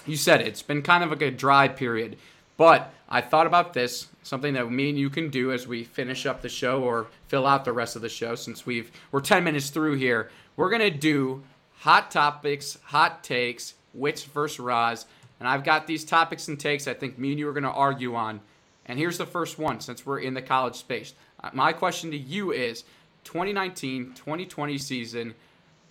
you 0.06 0.16
said 0.16 0.42
it, 0.42 0.48
it's 0.48 0.62
been 0.62 0.82
kind 0.82 1.04
of 1.04 1.10
like 1.10 1.22
a 1.22 1.32
dry 1.32 1.68
period. 1.68 2.18
But 2.58 2.94
I 3.10 3.22
thought 3.22 3.48
about 3.48 3.74
this, 3.74 4.08
something 4.24 4.54
that 4.54 4.70
me 4.72 4.90
and 4.90 4.98
you 4.98 5.10
can 5.10 5.30
do 5.30 5.52
as 5.52 5.68
we 5.68 5.84
finish 5.84 6.26
up 6.26 6.42
the 6.42 6.50
show 6.50 6.84
or 6.84 7.08
fill 7.28 7.48
out 7.48 7.66
the 7.66 7.74
rest 7.74 7.96
of 7.96 8.02
the 8.02 8.10
show 8.10 8.36
since 8.36 8.66
we've 8.66 8.92
we're 9.12 9.22
10 9.22 9.44
minutes 9.44 9.70
through 9.70 9.96
here. 9.96 10.30
We're 10.56 10.70
going 10.70 10.82
to 10.82 10.98
do 10.98 11.44
hot 11.80 12.12
topics, 12.12 12.78
hot 12.84 13.24
takes, 13.24 13.74
Wits 13.94 14.24
versus 14.24 14.60
Roz. 14.60 15.06
And 15.40 15.48
I've 15.48 15.64
got 15.64 15.88
these 15.88 16.06
topics 16.06 16.48
and 16.48 16.60
takes 16.60 16.88
I 16.88 16.94
think 16.94 17.18
me 17.18 17.32
and 17.32 17.40
you 17.40 17.50
are 17.50 17.54
going 17.54 17.64
to 17.64 17.70
argue 17.70 18.16
on. 18.16 18.42
And 18.86 19.00
here's 19.00 19.18
the 19.18 19.26
first 19.26 19.58
one 19.58 19.80
since 19.80 20.06
we're 20.06 20.20
in 20.20 20.34
the 20.34 20.42
college 20.42 20.76
space. 20.76 21.14
Uh, 21.44 21.50
My 21.54 21.74
question 21.74 22.12
to 22.12 22.18
you 22.18 22.52
is 22.52 22.84
2019 23.24 24.14
2020 24.14 24.78
season, 24.78 25.34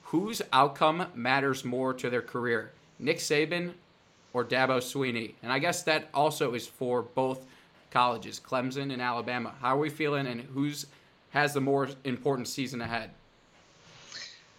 whose 0.04 0.42
outcome 0.52 1.06
matters 1.14 1.64
more 1.64 1.92
to 1.94 2.10
their 2.10 2.22
career? 2.22 2.72
Nick 2.98 3.18
Saban 3.18 3.72
or 4.32 4.44
Dabo 4.44 4.78
Swinney? 4.78 5.34
And 5.42 5.52
I 5.52 5.58
guess 5.58 5.82
that 5.84 6.08
also 6.14 6.54
is 6.54 6.66
for 6.66 7.02
both 7.02 7.44
colleges, 7.90 8.40
Clemson 8.40 8.92
and 8.92 9.02
Alabama. 9.02 9.54
How 9.60 9.76
are 9.76 9.80
we 9.80 9.90
feeling 9.90 10.26
and 10.26 10.40
who's 10.40 10.86
has 11.30 11.54
the 11.54 11.60
more 11.60 11.88
important 12.04 12.48
season 12.48 12.80
ahead? 12.80 13.10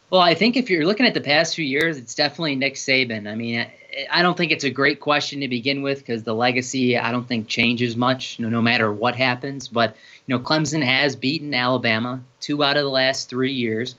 Well, 0.09 0.21
I 0.21 0.33
think 0.33 0.57
if 0.57 0.69
you're 0.69 0.85
looking 0.85 1.05
at 1.05 1.13
the 1.13 1.21
past 1.21 1.55
few 1.55 1.63
years, 1.63 1.97
it's 1.97 2.15
definitely 2.15 2.55
Nick 2.55 2.75
Saban. 2.75 3.31
I 3.31 3.35
mean, 3.35 3.65
I 4.09 4.21
don't 4.21 4.35
think 4.35 4.51
it's 4.51 4.65
a 4.65 4.69
great 4.69 4.99
question 4.99 5.39
to 5.39 5.47
begin 5.47 5.81
with 5.81 5.99
because 5.99 6.23
the 6.23 6.35
legacy 6.35 6.97
I 6.97 7.11
don't 7.11 7.27
think 7.27 7.47
changes 7.47 7.95
much, 7.95 8.37
you 8.37 8.43
know, 8.43 8.49
no 8.49 8.61
matter 8.61 8.91
what 8.91 9.15
happens. 9.15 9.69
But 9.69 9.95
you 10.27 10.35
know, 10.35 10.43
Clemson 10.43 10.83
has 10.83 11.15
beaten 11.15 11.53
Alabama 11.53 12.21
two 12.41 12.61
out 12.61 12.75
of 12.75 12.83
the 12.83 12.89
last 12.89 13.29
three 13.29 13.53
years. 13.53 13.95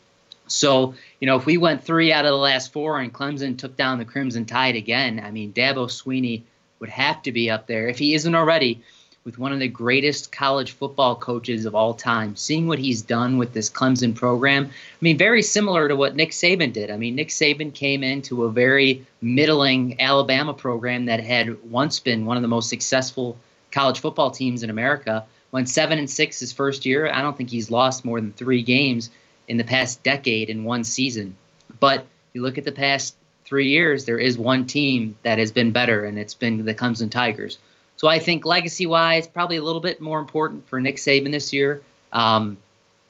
So 0.53 0.95
you 1.21 1.27
know, 1.27 1.37
if 1.37 1.47
we 1.47 1.57
went 1.57 1.85
three 1.85 2.13
out 2.13 2.25
of 2.25 2.31
the 2.31 2.37
last 2.37 2.73
four 2.73 2.99
and 2.99 3.13
Clemson 3.13 3.57
took 3.57 3.77
down 3.77 3.99
the 3.99 4.05
Crimson 4.05 4.45
Tide 4.45 4.75
again, 4.77 5.23
I 5.25 5.31
mean, 5.31 5.53
Dabo 5.53 5.87
Swinney 5.87 6.43
would 6.81 6.91
have 6.91 7.23
to 7.23 7.33
be 7.33 7.49
up 7.49 7.69
there 7.69 7.87
if 7.89 7.99
he 7.99 8.15
isn't 8.15 8.35
already 8.35 8.83
with 9.25 9.39
one 9.39 9.53
of 9.53 9.61
the 9.61 9.69
greatest 9.69 10.33
college 10.33 10.73
football 10.73 11.15
coaches 11.15 11.65
of 11.65 11.77
all 11.77 11.95
time. 11.95 12.35
Seeing 12.35 12.67
what 12.67 12.81
he's 12.81 13.03
done 13.03 13.39
with 13.39 13.53
this 13.53 13.71
Clemson 13.71 14.17
program, 14.17 14.65
I 14.67 14.99
mean, 15.01 15.17
very 15.17 15.43
similar 15.43 15.87
to 15.87 15.95
what 15.95 16.17
Nick 16.17 16.33
Saban 16.33 16.73
did. 16.73 16.91
I 16.91 16.97
mean, 16.97 17.15
Nick 17.15 17.29
Saban 17.29 17.73
came 17.73 18.03
into 18.03 18.43
a 18.43 18.51
very 18.51 19.07
middling 19.21 20.01
Alabama 20.01 20.53
program 20.53 21.07
that 21.07 21.21
had 21.21 21.63
once 21.71 22.01
been 22.01 22.27
one 22.27 22.37
of 22.37 22.43
the 22.43 22.49
most 22.49 22.69
successful 22.69 23.39
college 23.71 24.01
football 24.01 24.33
teams 24.33 24.65
in 24.65 24.71
America. 24.71 25.25
Went 25.53 25.69
seven 25.69 26.01
and 26.01 26.11
six 26.11 26.41
his 26.41 26.53
first 26.53 26.85
year. 26.85 27.09
I 27.13 27.23
don't 27.23 27.37
think 27.37 27.51
he's 27.51 27.71
lost 27.71 28.05
more 28.05 28.21
than 28.21 28.33
three 28.33 28.63
games 28.63 29.11
in 29.49 29.57
the 29.57 29.65
past 29.65 30.03
decade 30.03 30.51
in 30.51 30.65
one 30.65 30.85
season. 30.85 31.37
But 31.81 32.07
you 32.33 32.43
look 32.43 32.59
at 32.59 32.65
the 32.65 32.73
past 32.73 33.17
three 33.45 33.69
years, 33.69 34.05
there 34.05 34.19
is 34.19 34.39
one 34.39 34.67
team 34.67 35.17
that 35.23 35.39
has 35.39 35.53
been 35.53 35.73
better, 35.73 36.05
and 36.05 36.19
it's 36.19 36.35
been 36.35 36.65
the 36.65 36.75
Clemson 36.75 37.11
Tigers. 37.11 37.59
So 37.97 38.09
I 38.09 38.19
think 38.19 38.45
legacy 38.45 38.87
wise, 38.87 39.27
probably 39.27 39.57
a 39.57 39.63
little 39.63 39.81
bit 39.81 40.01
more 40.01 40.19
important 40.19 40.67
for 40.69 40.81
Nick 40.81 40.97
Saban 40.97 41.31
this 41.31 41.53
year. 41.53 41.83
Um, 42.13 42.57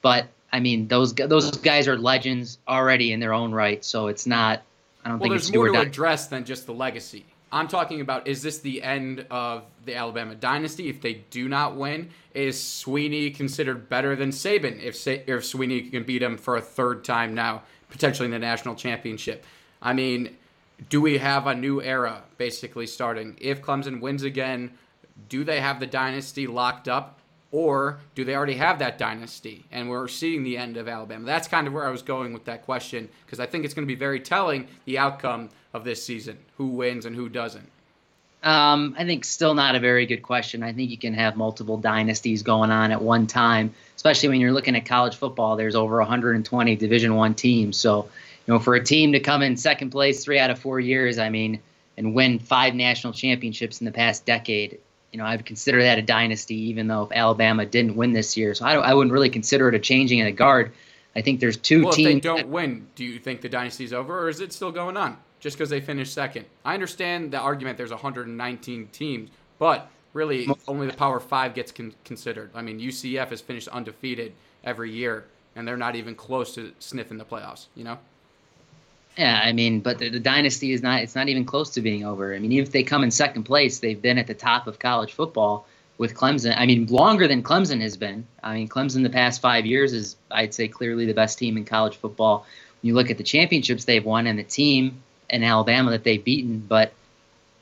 but 0.02 0.26
I 0.52 0.60
mean, 0.60 0.88
those 0.88 1.14
those 1.14 1.50
guys 1.58 1.88
are 1.88 1.96
legends 1.96 2.58
already 2.68 3.12
in 3.12 3.20
their 3.20 3.32
own 3.32 3.52
right. 3.52 3.84
So 3.84 4.08
it's 4.08 4.26
not. 4.26 4.62
I 5.04 5.08
don't 5.08 5.18
Well, 5.18 5.30
think 5.30 5.36
it's 5.36 5.48
there's 5.48 5.56
more 5.56 5.66
to 5.68 5.72
die. 5.74 5.82
address 5.82 6.26
than 6.26 6.44
just 6.44 6.66
the 6.66 6.74
legacy. 6.74 7.24
I'm 7.52 7.68
talking 7.68 8.00
about 8.00 8.26
is 8.26 8.42
this 8.42 8.58
the 8.58 8.82
end 8.82 9.26
of 9.30 9.64
the 9.84 9.94
Alabama 9.94 10.34
dynasty 10.34 10.88
if 10.88 11.02
they 11.02 11.14
do 11.30 11.48
not 11.48 11.76
win? 11.76 12.10
Is 12.34 12.56
Swinney 12.56 13.34
considered 13.34 13.90
better 13.90 14.16
than 14.16 14.30
Saban 14.30 14.82
if 14.82 14.96
Sa- 14.96 15.10
if 15.10 15.42
Swinney 15.42 15.90
can 15.90 16.02
beat 16.04 16.22
him 16.22 16.38
for 16.38 16.56
a 16.56 16.62
third 16.62 17.04
time 17.04 17.34
now, 17.34 17.62
potentially 17.90 18.24
in 18.24 18.30
the 18.30 18.38
national 18.38 18.74
championship? 18.74 19.44
I 19.82 19.92
mean, 19.92 20.36
do 20.88 21.02
we 21.02 21.18
have 21.18 21.46
a 21.46 21.54
new 21.54 21.82
era 21.82 22.22
basically 22.38 22.86
starting? 22.86 23.36
If 23.38 23.60
Clemson 23.60 24.00
wins 24.00 24.22
again, 24.22 24.72
do 25.28 25.44
they 25.44 25.60
have 25.60 25.78
the 25.78 25.86
dynasty 25.86 26.46
locked 26.46 26.88
up? 26.88 27.18
Or 27.52 27.98
do 28.14 28.24
they 28.24 28.34
already 28.34 28.54
have 28.54 28.78
that 28.78 28.96
dynasty 28.96 29.66
and 29.70 29.90
we're 29.90 30.08
seeing 30.08 30.42
the 30.42 30.56
end 30.56 30.78
of 30.78 30.88
Alabama? 30.88 31.26
That's 31.26 31.46
kind 31.46 31.66
of 31.66 31.74
where 31.74 31.86
I 31.86 31.90
was 31.90 32.00
going 32.00 32.32
with 32.32 32.46
that 32.46 32.64
question 32.64 33.10
because 33.26 33.38
I 33.40 33.46
think 33.46 33.66
it's 33.66 33.74
going 33.74 33.86
to 33.86 33.94
be 33.94 33.98
very 33.98 34.20
telling 34.20 34.66
the 34.86 34.98
outcome 34.98 35.50
of 35.74 35.84
this 35.84 36.02
season 36.02 36.38
who 36.56 36.68
wins 36.68 37.04
and 37.04 37.14
who 37.14 37.28
doesn't. 37.28 37.68
Um, 38.42 38.96
I 38.98 39.04
think 39.04 39.24
still 39.24 39.54
not 39.54 39.76
a 39.76 39.80
very 39.80 40.06
good 40.06 40.22
question. 40.22 40.62
I 40.62 40.72
think 40.72 40.90
you 40.90 40.98
can 40.98 41.14
have 41.14 41.36
multiple 41.36 41.76
dynasties 41.76 42.42
going 42.42 42.70
on 42.70 42.90
at 42.90 43.00
one 43.00 43.26
time, 43.26 43.72
especially 43.94 44.30
when 44.30 44.40
you're 44.40 44.52
looking 44.52 44.74
at 44.74 44.84
college 44.84 45.14
football. 45.14 45.56
There's 45.56 45.76
over 45.76 45.98
120 45.98 46.74
Division 46.76 47.14
One 47.14 47.34
teams, 47.34 47.76
so 47.76 48.08
you 48.46 48.54
know 48.54 48.58
for 48.58 48.74
a 48.74 48.82
team 48.82 49.12
to 49.12 49.20
come 49.20 49.42
in 49.42 49.56
second 49.56 49.90
place 49.90 50.24
three 50.24 50.40
out 50.40 50.50
of 50.50 50.58
four 50.58 50.80
years, 50.80 51.18
I 51.18 51.28
mean, 51.28 51.60
and 51.96 52.14
win 52.14 52.40
five 52.40 52.74
national 52.74 53.12
championships 53.12 53.80
in 53.80 53.84
the 53.84 53.92
past 53.92 54.26
decade, 54.26 54.80
you 55.12 55.18
know, 55.18 55.24
I 55.24 55.36
would 55.36 55.44
consider 55.44 55.82
that 55.82 55.98
a 55.98 56.02
dynasty, 56.02 56.54
even 56.54 56.86
though 56.88 57.02
if 57.04 57.12
Alabama 57.12 57.66
didn't 57.66 57.96
win 57.96 58.12
this 58.12 58.36
year. 58.36 58.54
So 58.54 58.64
I, 58.64 58.72
don't, 58.72 58.84
I 58.84 58.94
wouldn't 58.94 59.12
really 59.12 59.28
consider 59.30 59.68
it 59.68 59.74
a 59.74 59.78
changing 59.78 60.20
of 60.20 60.24
the 60.26 60.32
guard. 60.32 60.72
I 61.14 61.20
think 61.20 61.40
there's 61.40 61.58
two 61.58 61.82
Well, 61.82 61.90
if 61.90 61.96
they 61.96 62.04
teams. 62.04 62.22
don't 62.22 62.48
win, 62.48 62.86
do 62.94 63.04
you 63.04 63.18
think 63.18 63.42
the 63.42 63.48
dynasty's 63.48 63.92
over 63.92 64.18
or 64.18 64.28
is 64.30 64.40
it 64.40 64.52
still 64.52 64.72
going 64.72 64.96
on 64.96 65.18
just 65.40 65.56
because 65.56 65.68
they 65.68 65.80
finished 65.80 66.14
second? 66.14 66.46
I 66.64 66.72
understand 66.72 67.32
the 67.32 67.38
argument 67.38 67.76
there's 67.76 67.90
119 67.90 68.88
teams, 68.88 69.30
but 69.58 69.90
really 70.14 70.48
only 70.66 70.86
the 70.86 70.94
Power 70.94 71.20
Five 71.20 71.54
gets 71.54 71.70
con- 71.70 71.94
considered. 72.04 72.50
I 72.54 72.62
mean, 72.62 72.80
UCF 72.80 73.28
has 73.28 73.42
finished 73.42 73.68
undefeated 73.68 74.32
every 74.64 74.90
year 74.90 75.26
and 75.54 75.68
they're 75.68 75.76
not 75.76 75.94
even 75.94 76.14
close 76.14 76.54
to 76.54 76.72
sniffing 76.78 77.18
the 77.18 77.24
playoffs, 77.26 77.66
you 77.74 77.84
know? 77.84 77.98
Yeah, 79.16 79.40
I 79.42 79.52
mean, 79.52 79.80
but 79.80 79.98
the, 79.98 80.08
the 80.08 80.20
dynasty 80.20 80.72
is 80.72 80.82
not 80.82 81.02
it's 81.02 81.14
not 81.14 81.28
even 81.28 81.44
close 81.44 81.70
to 81.70 81.80
being 81.82 82.04
over. 82.04 82.34
I 82.34 82.38
mean, 82.38 82.52
even 82.52 82.66
if 82.66 82.72
they 82.72 82.82
come 82.82 83.04
in 83.04 83.10
second 83.10 83.44
place, 83.44 83.78
they've 83.78 84.00
been 84.00 84.18
at 84.18 84.26
the 84.26 84.34
top 84.34 84.66
of 84.66 84.78
college 84.78 85.12
football 85.12 85.66
with 85.98 86.14
Clemson. 86.14 86.54
I 86.56 86.64
mean, 86.64 86.86
longer 86.86 87.28
than 87.28 87.42
Clemson 87.42 87.80
has 87.82 87.96
been. 87.96 88.26
I 88.42 88.54
mean, 88.54 88.68
Clemson 88.68 89.02
the 89.02 89.10
past 89.10 89.42
5 89.42 89.66
years 89.66 89.92
is 89.92 90.16
I'd 90.30 90.54
say 90.54 90.66
clearly 90.68 91.04
the 91.04 91.14
best 91.14 91.38
team 91.38 91.56
in 91.56 91.64
college 91.64 91.96
football. 91.96 92.46
When 92.80 92.88
you 92.88 92.94
look 92.94 93.10
at 93.10 93.18
the 93.18 93.24
championships 93.24 93.84
they've 93.84 94.04
won 94.04 94.26
and 94.26 94.38
the 94.38 94.44
team 94.44 95.02
in 95.28 95.44
Alabama 95.44 95.90
that 95.90 96.04
they've 96.04 96.22
beaten, 96.22 96.64
but 96.66 96.92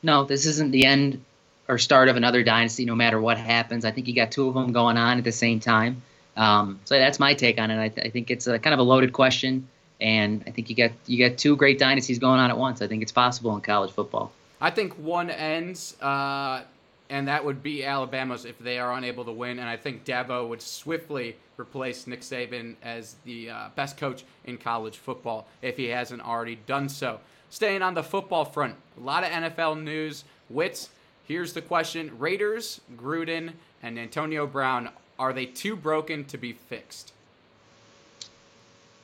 no, 0.02 0.24
this 0.24 0.46
isn't 0.46 0.70
the 0.70 0.86
end 0.86 1.22
or 1.68 1.78
start 1.78 2.08
of 2.08 2.16
another 2.16 2.44
dynasty 2.44 2.84
no 2.84 2.94
matter 2.94 3.20
what 3.20 3.38
happens. 3.38 3.84
I 3.84 3.90
think 3.90 4.06
you 4.06 4.14
got 4.14 4.30
two 4.30 4.48
of 4.48 4.54
them 4.54 4.72
going 4.72 4.96
on 4.96 5.18
at 5.18 5.24
the 5.24 5.32
same 5.32 5.58
time. 5.58 6.02
Um, 6.36 6.80
so 6.84 6.96
that's 6.96 7.18
my 7.18 7.34
take 7.34 7.58
on 7.58 7.70
it. 7.72 7.80
I, 7.80 7.88
th- 7.88 8.06
I 8.06 8.10
think 8.10 8.30
it's 8.30 8.46
a 8.46 8.58
kind 8.58 8.72
of 8.72 8.80
a 8.80 8.84
loaded 8.84 9.12
question 9.12 9.68
and 10.00 10.42
I 10.46 10.50
think 10.50 10.70
you 10.70 10.76
got 10.76 10.92
you 11.06 11.28
got 11.28 11.38
two 11.38 11.56
great 11.56 11.78
dynasties 11.78 12.18
going 12.18 12.40
on 12.40 12.50
at 12.50 12.58
once. 12.58 12.82
I 12.82 12.86
think 12.86 13.02
it's 13.02 13.12
possible 13.12 13.54
in 13.54 13.60
college 13.60 13.90
football. 13.90 14.32
I 14.60 14.70
think 14.70 14.94
one 14.94 15.30
ends, 15.30 16.00
uh, 16.00 16.62
and 17.08 17.28
that 17.28 17.44
would 17.44 17.62
be 17.62 17.84
Alabama's 17.84 18.44
if 18.44 18.58
they 18.58 18.78
are 18.78 18.92
unable 18.92 19.24
to 19.24 19.32
win. 19.32 19.58
And 19.58 19.68
I 19.68 19.76
think 19.76 20.04
Dabo 20.04 20.48
would 20.48 20.60
swiftly 20.60 21.36
replace 21.58 22.06
Nick 22.06 22.20
Saban 22.20 22.74
as 22.82 23.16
the 23.24 23.50
uh, 23.50 23.68
best 23.74 23.96
coach 23.96 24.24
in 24.44 24.58
college 24.58 24.96
football 24.96 25.46
if 25.62 25.76
he 25.76 25.86
hasn't 25.86 26.22
already 26.22 26.58
done 26.66 26.88
so. 26.88 27.20
Staying 27.48 27.82
on 27.82 27.94
the 27.94 28.02
football 28.02 28.44
front, 28.44 28.76
a 28.96 29.00
lot 29.02 29.24
of 29.24 29.30
NFL 29.30 29.82
news. 29.82 30.24
Wits, 30.48 30.90
here's 31.26 31.52
the 31.52 31.62
question 31.62 32.12
Raiders, 32.18 32.80
Gruden, 32.96 33.52
and 33.82 33.98
Antonio 33.98 34.46
Brown, 34.46 34.90
are 35.18 35.32
they 35.32 35.46
too 35.46 35.76
broken 35.76 36.24
to 36.26 36.38
be 36.38 36.52
fixed? 36.52 37.12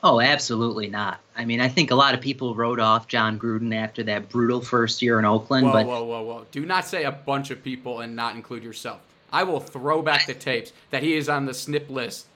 Oh, 0.02 0.20
absolutely 0.20 0.88
not. 0.88 1.20
I 1.36 1.44
mean, 1.44 1.60
I 1.60 1.68
think 1.68 1.90
a 1.90 1.94
lot 1.94 2.14
of 2.14 2.20
people 2.20 2.54
wrote 2.54 2.78
off 2.78 3.08
Jon 3.08 3.38
Gruden 3.38 3.74
after 3.74 4.02
that 4.04 4.28
brutal 4.28 4.60
first 4.60 5.02
year 5.02 5.18
in 5.18 5.24
Oakland, 5.24 5.66
Whoa, 5.66 5.72
but 5.72 5.86
whoa, 5.86 6.04
whoa, 6.04 6.22
whoa. 6.22 6.46
Do 6.52 6.64
not 6.64 6.84
say 6.86 7.04
a 7.04 7.12
bunch 7.12 7.50
of 7.50 7.64
people 7.64 8.00
and 8.00 8.14
not 8.14 8.36
include 8.36 8.62
yourself. 8.62 9.00
I 9.32 9.42
will 9.42 9.60
throw 9.60 10.02
back 10.02 10.26
the 10.26 10.34
tapes 10.34 10.72
that 10.90 11.02
he 11.02 11.14
is 11.14 11.28
on 11.28 11.46
the 11.46 11.54
snip 11.54 11.90
list 11.90 12.26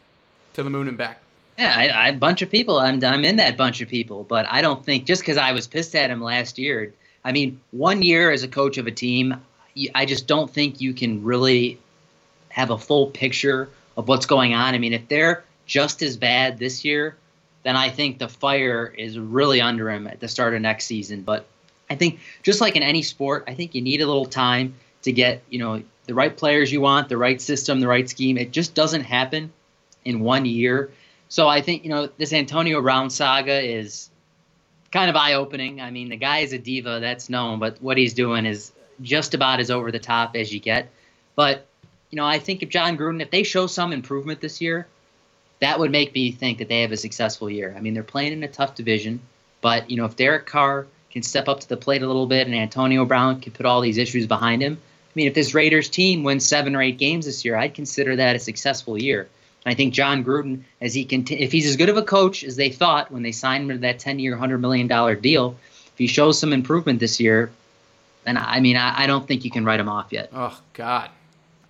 to 0.54 0.62
the 0.62 0.70
moon 0.70 0.88
and 0.88 0.98
back. 0.98 1.20
yeah, 1.56 1.72
I, 1.76 1.88
I, 1.88 2.08
a 2.08 2.12
bunch 2.12 2.42
of 2.42 2.50
people. 2.50 2.78
I'm 2.78 3.02
I'm 3.04 3.24
in 3.24 3.36
that 3.36 3.56
bunch 3.56 3.80
of 3.80 3.88
people, 3.88 4.24
but 4.24 4.46
I 4.50 4.62
don't 4.62 4.84
think 4.84 5.04
just 5.04 5.22
because 5.22 5.36
I 5.36 5.52
was 5.52 5.66
pissed 5.66 5.94
at 5.94 6.10
him 6.10 6.20
last 6.22 6.58
year. 6.58 6.92
I 7.24 7.32
mean, 7.32 7.60
one 7.70 8.02
year 8.02 8.30
as 8.30 8.42
a 8.42 8.48
coach 8.48 8.78
of 8.78 8.86
a 8.86 8.90
team, 8.90 9.40
I 9.94 10.06
just 10.06 10.26
don't 10.26 10.50
think 10.50 10.80
you 10.80 10.94
can 10.94 11.22
really 11.22 11.78
have 12.48 12.70
a 12.70 12.78
full 12.78 13.08
picture 13.08 13.68
of 13.96 14.08
what's 14.08 14.26
going 14.26 14.54
on. 14.54 14.74
I 14.74 14.78
mean, 14.78 14.94
if 14.94 15.06
they're 15.08 15.44
just 15.66 16.02
as 16.02 16.16
bad 16.16 16.58
this 16.58 16.84
year, 16.84 17.16
then 17.62 17.76
I 17.76 17.90
think 17.90 18.18
the 18.18 18.28
fire 18.28 18.86
is 18.86 19.18
really 19.18 19.60
under 19.60 19.90
him 19.90 20.06
at 20.06 20.20
the 20.20 20.28
start 20.28 20.54
of 20.54 20.62
next 20.62 20.86
season. 20.86 21.22
But 21.22 21.46
I 21.88 21.94
think 21.94 22.20
just 22.42 22.60
like 22.60 22.76
in 22.76 22.82
any 22.82 23.02
sport, 23.02 23.44
I 23.46 23.54
think 23.54 23.74
you 23.74 23.82
need 23.82 24.00
a 24.00 24.06
little 24.06 24.26
time 24.26 24.74
to 25.02 25.12
get, 25.12 25.42
you 25.50 25.58
know, 25.58 25.82
the 26.06 26.14
right 26.14 26.36
players 26.36 26.72
you 26.72 26.80
want, 26.80 27.08
the 27.08 27.16
right 27.16 27.40
system, 27.40 27.80
the 27.80 27.88
right 27.88 28.08
scheme. 28.08 28.36
It 28.38 28.50
just 28.50 28.74
doesn't 28.74 29.02
happen 29.02 29.52
in 30.04 30.20
one 30.20 30.44
year. 30.44 30.90
So 31.28 31.46
I 31.48 31.60
think, 31.60 31.84
you 31.84 31.90
know, 31.90 32.08
this 32.16 32.32
Antonio 32.32 32.80
Brown 32.80 33.10
saga 33.10 33.60
is 33.60 34.10
kind 34.90 35.08
of 35.08 35.16
eye 35.16 35.34
opening. 35.34 35.80
I 35.80 35.90
mean, 35.90 36.08
the 36.08 36.16
guy 36.16 36.38
is 36.38 36.52
a 36.52 36.58
diva, 36.58 36.98
that's 37.00 37.28
known, 37.28 37.60
but 37.60 37.80
what 37.80 37.96
he's 37.96 38.14
doing 38.14 38.46
is 38.46 38.72
just 39.02 39.34
about 39.34 39.60
as 39.60 39.70
over 39.70 39.92
the 39.92 39.98
top 39.98 40.34
as 40.34 40.52
you 40.52 40.60
get. 40.60 40.88
But, 41.36 41.66
you 42.10 42.16
know, 42.16 42.26
I 42.26 42.38
think 42.38 42.62
if 42.62 42.68
Jon 42.68 42.98
Gruden, 42.98 43.22
if 43.22 43.30
they 43.30 43.44
show 43.44 43.66
some 43.66 43.92
improvement 43.92 44.40
this 44.40 44.60
year, 44.60 44.88
that 45.60 45.78
would 45.78 45.90
make 45.90 46.14
me 46.14 46.32
think 46.32 46.58
that 46.58 46.68
they 46.68 46.82
have 46.82 46.92
a 46.92 46.96
successful 46.96 47.48
year. 47.48 47.74
I 47.76 47.80
mean, 47.80 47.94
they're 47.94 48.02
playing 48.02 48.32
in 48.32 48.42
a 48.42 48.48
tough 48.48 48.74
division, 48.74 49.20
but, 49.60 49.90
you 49.90 49.96
know, 49.96 50.06
if 50.06 50.16
Derek 50.16 50.46
Carr 50.46 50.86
can 51.10 51.22
step 51.22 51.48
up 51.48 51.60
to 51.60 51.68
the 51.68 51.76
plate 51.76 52.02
a 52.02 52.06
little 52.06 52.26
bit, 52.26 52.46
and 52.46 52.56
Antonio 52.56 53.04
Brown 53.04 53.40
can 53.40 53.52
put 53.52 53.66
all 53.66 53.80
these 53.80 53.98
issues 53.98 54.26
behind 54.26 54.62
him. 54.62 54.78
I 54.80 55.12
mean, 55.14 55.26
if 55.26 55.34
this 55.34 55.54
Raiders 55.54 55.88
team 55.88 56.22
wins 56.22 56.46
seven 56.46 56.76
or 56.76 56.82
eight 56.82 56.98
games 56.98 57.26
this 57.26 57.44
year, 57.44 57.56
I'd 57.56 57.74
consider 57.74 58.16
that 58.16 58.36
a 58.36 58.38
successful 58.38 58.96
year. 58.96 59.28
And 59.64 59.72
I 59.72 59.74
think 59.74 59.92
Jon 59.92 60.24
Gruden, 60.24 60.62
as 60.80 60.94
he 60.94 61.04
conti- 61.04 61.40
if 61.40 61.52
he's 61.52 61.66
as 61.66 61.76
good 61.76 61.88
of 61.88 61.96
a 61.96 62.02
coach 62.02 62.44
as 62.44 62.56
they 62.56 62.70
thought 62.70 63.10
when 63.10 63.22
they 63.22 63.32
signed 63.32 63.64
him 63.64 63.76
to 63.76 63.80
that 63.80 63.98
10-year, 63.98 64.36
$100 64.36 64.60
million 64.60 64.86
deal, 65.20 65.56
if 65.86 65.98
he 65.98 66.06
shows 66.06 66.38
some 66.38 66.52
improvement 66.52 67.00
this 67.00 67.20
year, 67.20 67.50
then 68.24 68.36
I 68.36 68.60
mean, 68.60 68.76
I, 68.76 69.02
I 69.02 69.06
don't 69.06 69.26
think 69.26 69.44
you 69.44 69.50
can 69.50 69.64
write 69.64 69.80
him 69.80 69.88
off 69.88 70.12
yet. 70.12 70.30
Oh 70.32 70.58
God, 70.74 71.10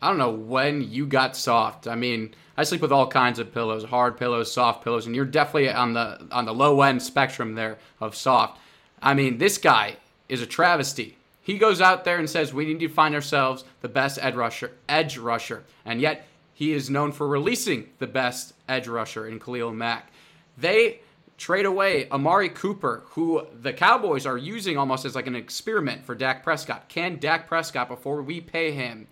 I 0.02 0.08
don't 0.08 0.18
know 0.18 0.30
when 0.30 0.90
you 0.90 1.06
got 1.06 1.36
soft. 1.36 1.86
I 1.86 1.94
mean, 1.94 2.34
I 2.56 2.64
sleep 2.64 2.80
with 2.80 2.92
all 2.92 3.06
kinds 3.06 3.38
of 3.38 3.52
pillows, 3.52 3.84
hard 3.84 4.16
pillows, 4.16 4.52
soft 4.52 4.82
pillows, 4.82 5.06
and 5.06 5.14
you're 5.14 5.24
definitely 5.24 5.70
on 5.70 5.92
the 5.92 6.26
on 6.30 6.46
the 6.46 6.54
low 6.54 6.80
end 6.82 7.02
spectrum 7.02 7.54
there 7.54 7.78
of 8.00 8.14
soft. 8.14 8.58
I 9.02 9.14
mean, 9.14 9.38
this 9.38 9.58
guy 9.58 9.96
is 10.28 10.42
a 10.42 10.46
travesty. 10.46 11.16
He 11.42 11.58
goes 11.58 11.80
out 11.80 12.04
there 12.04 12.18
and 12.18 12.28
says 12.28 12.54
we 12.54 12.66
need 12.66 12.80
to 12.80 12.88
find 12.88 13.14
ourselves 13.14 13.64
the 13.80 13.88
best 13.88 14.18
edge 14.22 14.34
rusher, 14.34 14.72
edge 14.88 15.18
rusher, 15.18 15.64
and 15.84 16.00
yet 16.00 16.26
he 16.54 16.72
is 16.72 16.90
known 16.90 17.12
for 17.12 17.26
releasing 17.26 17.88
the 17.98 18.06
best 18.06 18.52
edge 18.68 18.86
rusher 18.86 19.26
in 19.26 19.40
Khalil 19.40 19.72
Mack. 19.72 20.12
They 20.56 21.00
trade 21.38 21.64
away 21.64 22.06
Amari 22.10 22.50
Cooper, 22.50 23.02
who 23.12 23.46
the 23.62 23.72
Cowboys 23.72 24.26
are 24.26 24.36
using 24.36 24.76
almost 24.76 25.06
as 25.06 25.14
like 25.14 25.26
an 25.26 25.34
experiment 25.34 26.04
for 26.04 26.14
Dak 26.14 26.44
Prescott. 26.44 26.88
Can 26.88 27.16
Dak 27.16 27.48
Prescott, 27.48 27.88
before 27.88 28.20
we 28.20 28.42
pay 28.42 28.72
him, 28.72 29.06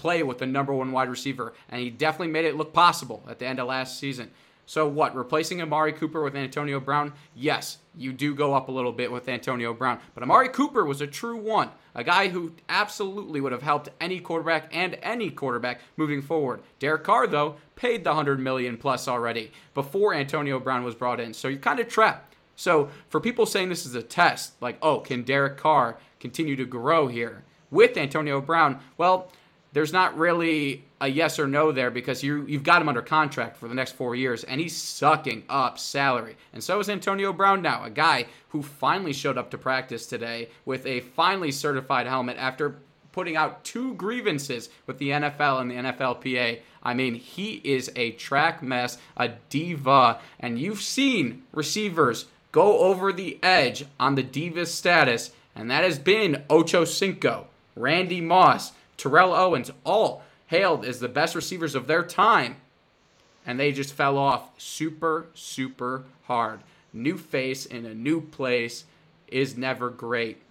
play 0.00 0.22
with 0.22 0.38
the 0.38 0.46
number 0.46 0.72
one 0.72 0.92
wide 0.92 1.10
receiver? 1.10 1.52
And 1.68 1.80
he 1.80 1.90
definitely 1.90 2.32
made 2.32 2.46
it 2.46 2.56
look 2.56 2.72
possible 2.72 3.22
at 3.28 3.38
the 3.38 3.46
end 3.46 3.60
of 3.60 3.68
last 3.68 3.98
season. 3.98 4.30
So 4.64 4.86
what? 4.86 5.16
Replacing 5.16 5.60
Amari 5.60 5.92
Cooper 5.92 6.22
with 6.22 6.36
Antonio 6.36 6.78
Brown? 6.78 7.12
Yes, 7.34 7.78
you 7.96 8.12
do 8.12 8.34
go 8.36 8.54
up 8.54 8.68
a 8.68 8.72
little 8.72 8.92
bit 8.92 9.10
with 9.10 9.28
Antonio 9.28 9.74
Brown. 9.74 9.98
But 10.14 10.22
Amari 10.22 10.48
Cooper 10.48 10.84
was 10.84 11.00
a 11.00 11.08
true 11.08 11.36
one, 11.36 11.70
a 11.92 12.04
guy 12.04 12.28
who 12.28 12.52
absolutely 12.68 13.40
would 13.40 13.50
have 13.50 13.62
helped 13.62 13.88
any 14.00 14.20
quarterback 14.20 14.70
and 14.72 14.96
any 15.02 15.28
quarterback 15.28 15.80
moving 15.96 16.22
forward. 16.22 16.62
Derek 16.78 17.02
Carr, 17.02 17.26
though, 17.26 17.56
paid 17.74 18.04
the 18.04 18.10
100 18.10 18.38
million 18.38 18.76
plus 18.76 19.08
already 19.08 19.50
before 19.74 20.14
Antonio 20.14 20.60
Brown 20.60 20.84
was 20.84 20.94
brought 20.94 21.18
in. 21.18 21.34
So 21.34 21.48
you're 21.48 21.58
kind 21.58 21.80
of 21.80 21.88
trapped. 21.88 22.36
So 22.54 22.90
for 23.08 23.20
people 23.20 23.46
saying 23.46 23.70
this 23.70 23.86
is 23.86 23.96
a 23.96 24.02
test, 24.02 24.52
like, 24.62 24.78
oh, 24.82 25.00
can 25.00 25.22
Derek 25.22 25.56
Carr 25.56 25.96
continue 26.20 26.54
to 26.54 26.64
grow 26.64 27.08
here 27.08 27.42
with 27.72 27.96
Antonio 27.96 28.40
Brown? 28.40 28.78
Well, 28.98 29.32
there's 29.72 29.92
not 29.92 30.16
really 30.18 30.84
a 31.00 31.08
yes 31.08 31.38
or 31.38 31.46
no 31.46 31.72
there 31.72 31.90
because 31.90 32.22
you 32.22 32.44
you've 32.46 32.64
got 32.64 32.82
him 32.82 32.88
under 32.88 33.02
contract 33.02 33.56
for 33.56 33.68
the 33.68 33.74
next 33.74 33.92
four 33.92 34.14
years 34.14 34.44
and 34.44 34.60
he's 34.60 34.76
sucking 34.76 35.44
up 35.48 35.78
salary. 35.78 36.36
And 36.52 36.62
so 36.62 36.78
is 36.80 36.88
Antonio 36.88 37.32
Brown 37.32 37.62
now, 37.62 37.84
a 37.84 37.90
guy 37.90 38.26
who 38.48 38.62
finally 38.62 39.12
showed 39.12 39.38
up 39.38 39.50
to 39.50 39.58
practice 39.58 40.06
today 40.06 40.48
with 40.64 40.86
a 40.86 41.00
finally 41.00 41.52
certified 41.52 42.06
helmet 42.06 42.36
after 42.36 42.76
putting 43.12 43.36
out 43.36 43.64
two 43.64 43.94
grievances 43.94 44.68
with 44.86 44.98
the 44.98 45.10
NFL 45.10 45.60
and 45.60 45.70
the 45.70 45.74
NFLPA. 45.76 46.60
I 46.82 46.94
mean, 46.94 47.14
he 47.14 47.60
is 47.64 47.90
a 47.96 48.12
track 48.12 48.62
mess, 48.62 48.98
a 49.16 49.30
diva, 49.48 50.20
and 50.38 50.58
you've 50.58 50.80
seen 50.80 51.42
receivers 51.52 52.26
go 52.52 52.78
over 52.78 53.12
the 53.12 53.38
edge 53.42 53.84
on 53.98 54.14
the 54.14 54.22
diva 54.22 54.66
status, 54.66 55.30
and 55.54 55.70
that 55.70 55.84
has 55.84 55.98
been 55.98 56.44
Ocho 56.48 56.84
Cinco, 56.84 57.48
Randy 57.76 58.20
Moss, 58.20 58.72
Terrell 59.00 59.32
Owens, 59.32 59.70
all 59.82 60.22
hailed 60.48 60.84
as 60.84 61.00
the 61.00 61.08
best 61.08 61.34
receivers 61.34 61.74
of 61.74 61.86
their 61.86 62.04
time. 62.04 62.56
And 63.46 63.58
they 63.58 63.72
just 63.72 63.94
fell 63.94 64.18
off 64.18 64.50
super, 64.58 65.26
super 65.32 66.04
hard. 66.24 66.60
New 66.92 67.16
face 67.16 67.64
in 67.64 67.86
a 67.86 67.94
new 67.94 68.20
place 68.20 68.84
is 69.28 69.56
never 69.56 69.88
great. 69.88 70.42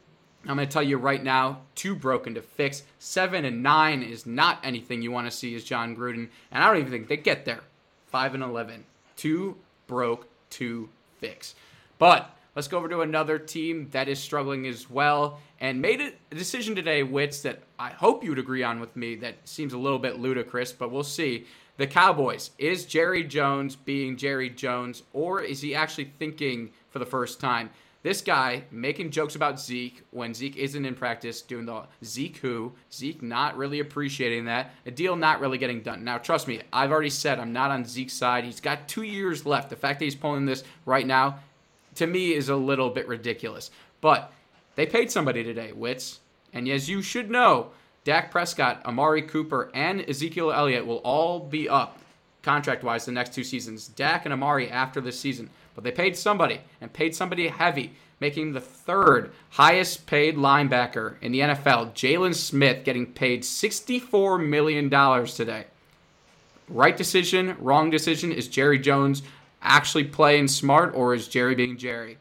I'm 0.48 0.56
going 0.56 0.68
to 0.68 0.74
tell 0.74 0.82
you 0.82 0.98
right 0.98 1.24
now, 1.24 1.60
too 1.76 1.96
broken 1.96 2.34
to 2.36 2.42
fix. 2.42 2.84
Seven 2.98 3.46
and 3.46 3.62
nine 3.62 4.02
is 4.02 4.26
not 4.26 4.60
anything 4.64 5.02
you 5.02 5.12
want 5.12 5.30
to 5.30 5.38
see 5.38 5.54
as 5.54 5.64
Jon 5.64 5.96
Gruden, 5.96 6.30
and 6.52 6.64
I 6.64 6.68
don't 6.68 6.78
even 6.78 6.92
think 6.92 7.08
they 7.08 7.18
get 7.18 7.46
there. 7.46 7.60
Five 8.08 8.34
and 8.34 8.42
eleven, 8.42 8.86
too 9.16 9.58
broke 9.86 10.28
to 10.52 10.90
fix. 11.20 11.56
But 12.00 12.34
let's 12.56 12.68
go 12.68 12.78
over 12.78 12.90
to 12.90 13.02
another 13.02 13.40
team 13.40 13.88
that 13.92 14.08
is 14.08 14.20
struggling 14.20 14.68
as 14.68 14.90
well 14.90 15.40
and 15.60 15.82
made 15.82 16.02
a 16.02 16.36
decision 16.36 16.76
today, 16.76 17.04
Wits, 17.04 17.42
that 17.42 17.60
I 17.78 17.90
hope 17.90 18.24
you'd 18.24 18.40
agree 18.40 18.64
on 18.64 18.80
with 18.80 18.96
me. 18.96 19.16
That 19.16 19.36
seems 19.48 19.74
a 19.74 19.78
little 19.78 20.00
bit 20.00 20.20
ludicrous, 20.20 20.72
but 20.72 20.92
we'll 20.92 21.04
see. 21.04 21.46
The 21.78 21.88
Cowboys. 21.88 22.52
Is 22.58 22.86
Jerry 22.86 23.24
Jones 23.24 23.76
being 23.76 24.18
Jerry 24.18 24.50
Jones, 24.50 25.04
or 25.14 25.42
is 25.42 25.62
he 25.62 25.76
actually 25.76 26.12
thinking 26.20 26.72
for 26.90 27.00
the 27.00 27.06
first 27.06 27.40
time? 27.40 27.70
This 28.02 28.22
guy 28.22 28.64
making 28.72 29.12
jokes 29.12 29.36
about 29.36 29.60
Zeke 29.60 30.04
when 30.12 30.34
Zeke 30.34 30.56
isn't 30.56 30.86
in 30.86 30.96
practice, 30.96 31.42
doing 31.42 31.66
the 31.66 31.84
Zeke 32.04 32.38
who, 32.38 32.72
Zeke 32.94 33.22
not 33.22 33.58
really 33.58 33.82
appreciating 33.82 34.46
that, 34.46 34.72
a 34.86 34.92
deal 34.92 35.18
not 35.18 35.42
really 35.42 35.58
getting 35.58 35.82
done. 35.82 36.06
Now, 36.06 36.18
trust 36.18 36.48
me, 36.48 36.62
I've 36.72 36.92
already 36.92 37.10
said 37.10 37.40
I'm 37.40 37.52
not 37.52 37.72
on 37.72 37.84
Zeke's 37.84 38.14
side. 38.14 38.46
He's 38.46 38.62
got 38.62 38.88
two 38.88 39.04
years 39.04 39.46
left. 39.46 39.70
The 39.70 39.76
fact 39.76 40.00
that 40.00 40.06
he's 40.06 40.16
pulling 40.16 40.46
this 40.46 40.64
right 40.86 41.06
now, 41.06 41.40
to 42.00 42.08
me, 42.08 42.34
is 42.34 42.50
a 42.50 42.56
little 42.56 42.90
bit 42.90 43.08
ridiculous. 43.08 43.72
But 44.02 44.32
they 44.76 44.86
paid 44.86 45.12
somebody 45.12 45.44
today, 45.44 45.72
Wits. 45.72 46.20
And 46.52 46.68
as 46.68 46.90
you 46.90 47.02
should 47.02 47.30
know, 47.30 47.70
Dak 48.04 48.32
Prescott, 48.32 48.82
Amari 48.86 49.22
Cooper, 49.22 49.70
and 49.74 50.02
Ezekiel 50.10 50.52
Elliott 50.52 50.86
will 50.86 50.98
all 50.98 51.40
be 51.40 51.70
up 51.70 52.00
contract 52.42 52.84
wise 52.84 53.06
the 53.06 53.12
next 53.12 53.34
two 53.34 53.44
seasons. 53.44 53.88
Dak 53.88 54.26
and 54.26 54.34
Amari 54.34 54.70
after 54.70 55.02
this 55.02 55.20
season. 55.20 55.50
But 55.76 55.84
they 55.84 55.92
paid 55.92 56.18
somebody 56.18 56.62
and 56.82 56.92
paid 56.92 57.16
somebody 57.16 57.48
heavy, 57.48 57.94
making 58.20 58.54
the 58.54 58.62
third 58.62 59.32
highest 59.52 60.08
paid 60.08 60.36
linebacker 60.36 61.16
in 61.22 61.32
the 61.32 61.42
NFL, 61.42 61.94
Jaylon 61.94 62.34
Smith, 62.34 62.84
getting 62.84 63.06
paid 63.06 63.44
$64 63.44 64.46
million 64.46 64.90
today. 65.28 65.66
Right 66.68 66.96
decision, 66.96 67.56
wrong 67.60 67.90
decision. 67.90 68.32
Is 68.32 68.48
Jerry 68.48 68.80
Jones 68.80 69.22
actually 69.62 70.06
playing 70.06 70.48
smart 70.48 70.94
or 70.96 71.14
is 71.14 71.28
Jerry 71.28 71.56
being 71.56 71.78
Jerry? 71.78 72.18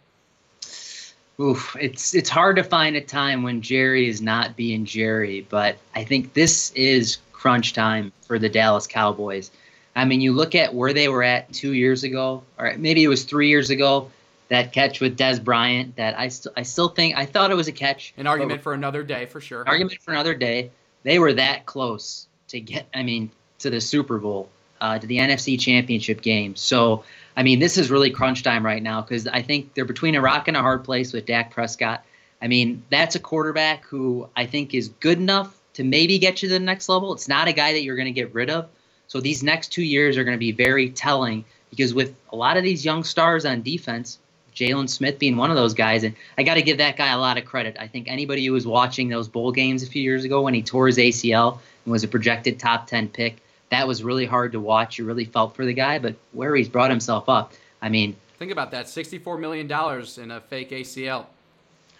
Oof, 1.40 1.76
it's 1.80 2.14
it's 2.14 2.28
hard 2.28 2.56
to 2.56 2.64
find 2.64 2.96
a 2.96 3.00
time 3.00 3.44
when 3.44 3.62
Jerry 3.62 4.08
is 4.08 4.20
not 4.20 4.56
being 4.56 4.84
Jerry, 4.84 5.46
but 5.48 5.76
I 5.94 6.02
think 6.02 6.34
this 6.34 6.72
is 6.72 7.18
crunch 7.32 7.74
time 7.74 8.10
for 8.22 8.40
the 8.40 8.48
Dallas 8.48 8.88
Cowboys. 8.88 9.52
I 9.94 10.04
mean, 10.04 10.20
you 10.20 10.32
look 10.32 10.56
at 10.56 10.74
where 10.74 10.92
they 10.92 11.08
were 11.08 11.22
at 11.22 11.52
two 11.52 11.74
years 11.74 12.02
ago, 12.02 12.42
or 12.58 12.74
maybe 12.76 13.04
it 13.04 13.08
was 13.08 13.24
three 13.24 13.48
years 13.48 13.70
ago. 13.70 14.10
That 14.48 14.72
catch 14.72 15.00
with 15.00 15.18
Dez 15.18 15.44
Bryant, 15.44 15.94
that 15.96 16.18
I 16.18 16.28
still 16.28 16.52
I 16.56 16.62
still 16.62 16.88
think 16.88 17.16
I 17.16 17.26
thought 17.26 17.50
it 17.50 17.54
was 17.54 17.68
a 17.68 17.72
catch. 17.72 18.14
An 18.16 18.26
argument 18.26 18.62
for 18.62 18.72
another 18.72 19.02
day, 19.02 19.26
for 19.26 19.40
sure. 19.40 19.62
Argument 19.68 20.00
for 20.00 20.12
another 20.12 20.34
day. 20.34 20.70
They 21.02 21.18
were 21.18 21.34
that 21.34 21.66
close 21.66 22.26
to 22.48 22.58
get. 22.58 22.88
I 22.94 23.02
mean, 23.02 23.30
to 23.58 23.70
the 23.70 23.80
Super 23.80 24.18
Bowl, 24.18 24.48
uh, 24.80 24.98
to 24.98 25.06
the 25.06 25.18
NFC 25.18 25.58
Championship 25.58 26.22
game. 26.22 26.56
So 26.56 27.04
I 27.38 27.44
mean, 27.44 27.60
this 27.60 27.78
is 27.78 27.88
really 27.88 28.10
crunch 28.10 28.42
time 28.42 28.66
right 28.66 28.82
now 28.82 29.00
because 29.00 29.28
I 29.28 29.42
think 29.42 29.74
they're 29.74 29.84
between 29.84 30.16
a 30.16 30.20
rock 30.20 30.48
and 30.48 30.56
a 30.56 30.60
hard 30.60 30.82
place 30.82 31.12
with 31.12 31.24
Dak 31.24 31.52
Prescott. 31.52 32.02
I 32.42 32.48
mean, 32.48 32.82
that's 32.90 33.14
a 33.14 33.20
quarterback 33.20 33.84
who 33.84 34.28
I 34.34 34.44
think 34.44 34.74
is 34.74 34.88
good 34.88 35.18
enough 35.18 35.56
to 35.74 35.84
maybe 35.84 36.18
get 36.18 36.42
you 36.42 36.48
to 36.48 36.54
the 36.54 36.58
next 36.58 36.88
level. 36.88 37.12
It's 37.12 37.28
not 37.28 37.46
a 37.46 37.52
guy 37.52 37.72
that 37.74 37.84
you're 37.84 37.94
going 37.94 38.06
to 38.06 38.12
get 38.12 38.34
rid 38.34 38.50
of. 38.50 38.68
So 39.06 39.20
these 39.20 39.44
next 39.44 39.68
two 39.68 39.84
years 39.84 40.16
are 40.16 40.24
going 40.24 40.34
to 40.34 40.40
be 40.40 40.50
very 40.50 40.90
telling 40.90 41.44
because 41.70 41.94
with 41.94 42.12
a 42.32 42.36
lot 42.36 42.56
of 42.56 42.64
these 42.64 42.84
young 42.84 43.04
stars 43.04 43.46
on 43.46 43.62
defense, 43.62 44.18
Jaylon 44.52 44.88
Smith 44.88 45.20
being 45.20 45.36
one 45.36 45.50
of 45.50 45.56
those 45.56 45.74
guys, 45.74 46.02
and 46.02 46.16
I 46.36 46.42
got 46.42 46.54
to 46.54 46.62
give 46.62 46.78
that 46.78 46.96
guy 46.96 47.12
a 47.12 47.18
lot 47.18 47.38
of 47.38 47.44
credit. 47.44 47.76
I 47.78 47.86
think 47.86 48.08
anybody 48.08 48.44
who 48.44 48.52
was 48.52 48.66
watching 48.66 49.08
those 49.08 49.28
bowl 49.28 49.52
games 49.52 49.84
a 49.84 49.86
few 49.86 50.02
years 50.02 50.24
ago 50.24 50.42
when 50.42 50.54
he 50.54 50.62
tore 50.62 50.88
his 50.88 50.98
ACL 50.98 51.60
and 51.84 51.92
was 51.92 52.02
a 52.02 52.08
projected 52.08 52.58
top 52.58 52.88
10 52.88 53.10
pick, 53.10 53.36
that 53.70 53.86
was 53.86 54.02
really 54.02 54.26
hard 54.26 54.52
to 54.52 54.60
watch. 54.60 54.98
You 54.98 55.04
really 55.04 55.24
felt 55.24 55.54
for 55.54 55.64
the 55.64 55.72
guy, 55.72 55.98
but 55.98 56.14
where 56.32 56.54
he's 56.56 56.68
brought 56.68 56.90
himself 56.90 57.28
up, 57.28 57.52
I 57.82 57.88
mean, 57.88 58.16
think 58.38 58.52
about 58.52 58.70
that: 58.72 58.88
sixty-four 58.88 59.38
million 59.38 59.66
dollars 59.66 60.18
in 60.18 60.30
a 60.30 60.40
fake 60.40 60.70
ACL. 60.70 61.26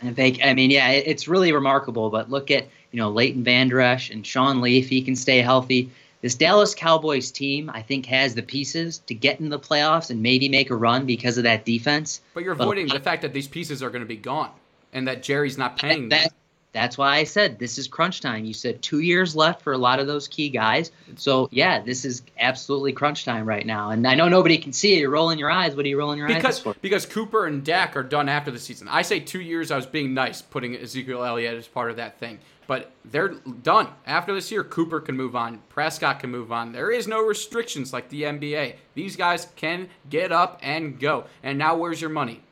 And 0.01 0.15
fake, 0.15 0.41
I 0.45 0.55
mean, 0.55 0.71
yeah, 0.71 0.91
it's 0.91 1.27
really 1.27 1.53
remarkable. 1.53 2.11
But 2.11 2.31
look 2.31 2.51
at 2.51 2.67
you 2.93 2.99
know 2.99 3.11
Leighton 3.11 3.47
Esch 3.47 4.11
and 4.11 4.27
Sean 4.27 4.61
Lee 4.61 4.79
if 4.79 4.89
he 4.89 5.03
can 5.03 5.17
stay 5.17 5.39
healthy. 5.39 5.91
This 6.21 6.35
Dallas 6.35 6.75
Cowboys 6.75 7.31
team, 7.31 7.71
I 7.73 7.81
think, 7.81 8.07
has 8.07 8.35
the 8.35 8.43
pieces 8.43 8.99
to 9.07 9.15
get 9.15 9.39
in 9.39 9.51
the 9.51 9.59
playoffs 9.59 10.11
and 10.11 10.21
maybe 10.21 10.49
make 10.49 10.71
a 10.71 10.75
run 10.75 11.07
because 11.07 11.39
of 11.39 11.45
that 11.45 11.65
defense. 11.65 12.21
But 12.35 12.43
you're 12.43 12.55
avoiding 12.55 12.89
but, 12.89 12.95
the 12.95 13.01
fact 13.01 13.23
that 13.23 13.33
these 13.33 13.47
pieces 13.47 13.85
are 13.85 13.91
going 13.91 14.03
to 14.03 14.09
be 14.09 14.17
gone 14.17 14.51
and 14.93 15.07
that 15.07 15.23
Jerry's 15.23 15.57
not 15.57 15.79
paying. 15.79 16.09
That, 16.09 16.33
that's 16.73 16.99
why 16.99 17.17
I 17.17 17.25
said 17.25 17.59
this 17.59 17.79
is 17.79 17.89
crunch 17.89 18.21
time. 18.21 18.45
You 18.45 18.53
said 18.53 18.83
two 18.83 19.01
years 19.01 19.35
left 19.35 19.63
for 19.63 19.73
a 19.73 19.79
lot 19.79 20.01
of 20.01 20.07
those 20.07 20.29
key 20.29 20.51
guys. 20.51 20.91
So 21.17 21.49
yeah, 21.51 21.81
this 21.81 22.05
is 22.05 22.23
absolutely 22.39 22.93
crunch 22.93 23.25
time 23.25 23.47
right 23.47 23.65
now. 23.65 23.91
And 23.91 24.07
I 24.07 24.15
know 24.15 24.29
nobody 24.29 24.59
can 24.59 24.73
see 24.73 24.95
it. 24.95 24.99
You're 24.99 25.11
rolling 25.11 25.39
your 25.39 25.51
eyes. 25.51 25.75
What 25.75 25.87
are 25.87 25.89
you 25.89 25.99
rolling 25.99 26.19
your 26.19 26.29
because, 26.29 26.57
eyes 26.57 26.59
for? 26.59 26.75
Because 26.83 27.07
Cooper 27.07 27.47
and 27.47 27.65
Dak 27.65 27.97
are 27.97 28.03
done 28.03 28.29
after 28.29 28.51
the 28.51 28.59
season. 28.59 28.87
I 28.89 29.03
say 29.03 29.19
two 29.19 29.41
years. 29.41 29.71
I 29.71 29.77
was 29.77 29.87
being 29.87 30.13
nice, 30.13 30.43
putting 30.43 30.77
Ezekiel 30.77 31.25
Elliott 31.25 31.57
as 31.57 31.67
part 31.67 31.91
of 31.91 31.97
that 31.97 32.19
thing. 32.19 32.39
But 32.67 32.93
they're 33.07 33.29
done 33.29 33.89
after 34.07 34.35
this 34.35 34.53
year. 34.53 34.63
Cooper 34.63 35.01
can 35.01 35.17
move 35.17 35.35
on. 35.35 35.63
Prescott 35.71 36.21
can 36.21 36.31
move 36.31 36.53
on. 36.53 36.73
There 36.73 36.91
is 36.91 37.09
no 37.09 37.25
restrictions 37.25 37.95
like 37.95 38.11
the 38.11 38.25
NBA. 38.25 38.75
These 38.95 39.17
guys 39.17 39.49
can 39.57 39.89
get 40.11 40.33
up 40.33 40.59
and 40.63 41.01
go. 41.01 41.25
And 41.43 41.57
now, 41.59 41.77
where's 41.77 41.99
your 41.99 42.11
money? 42.11 42.43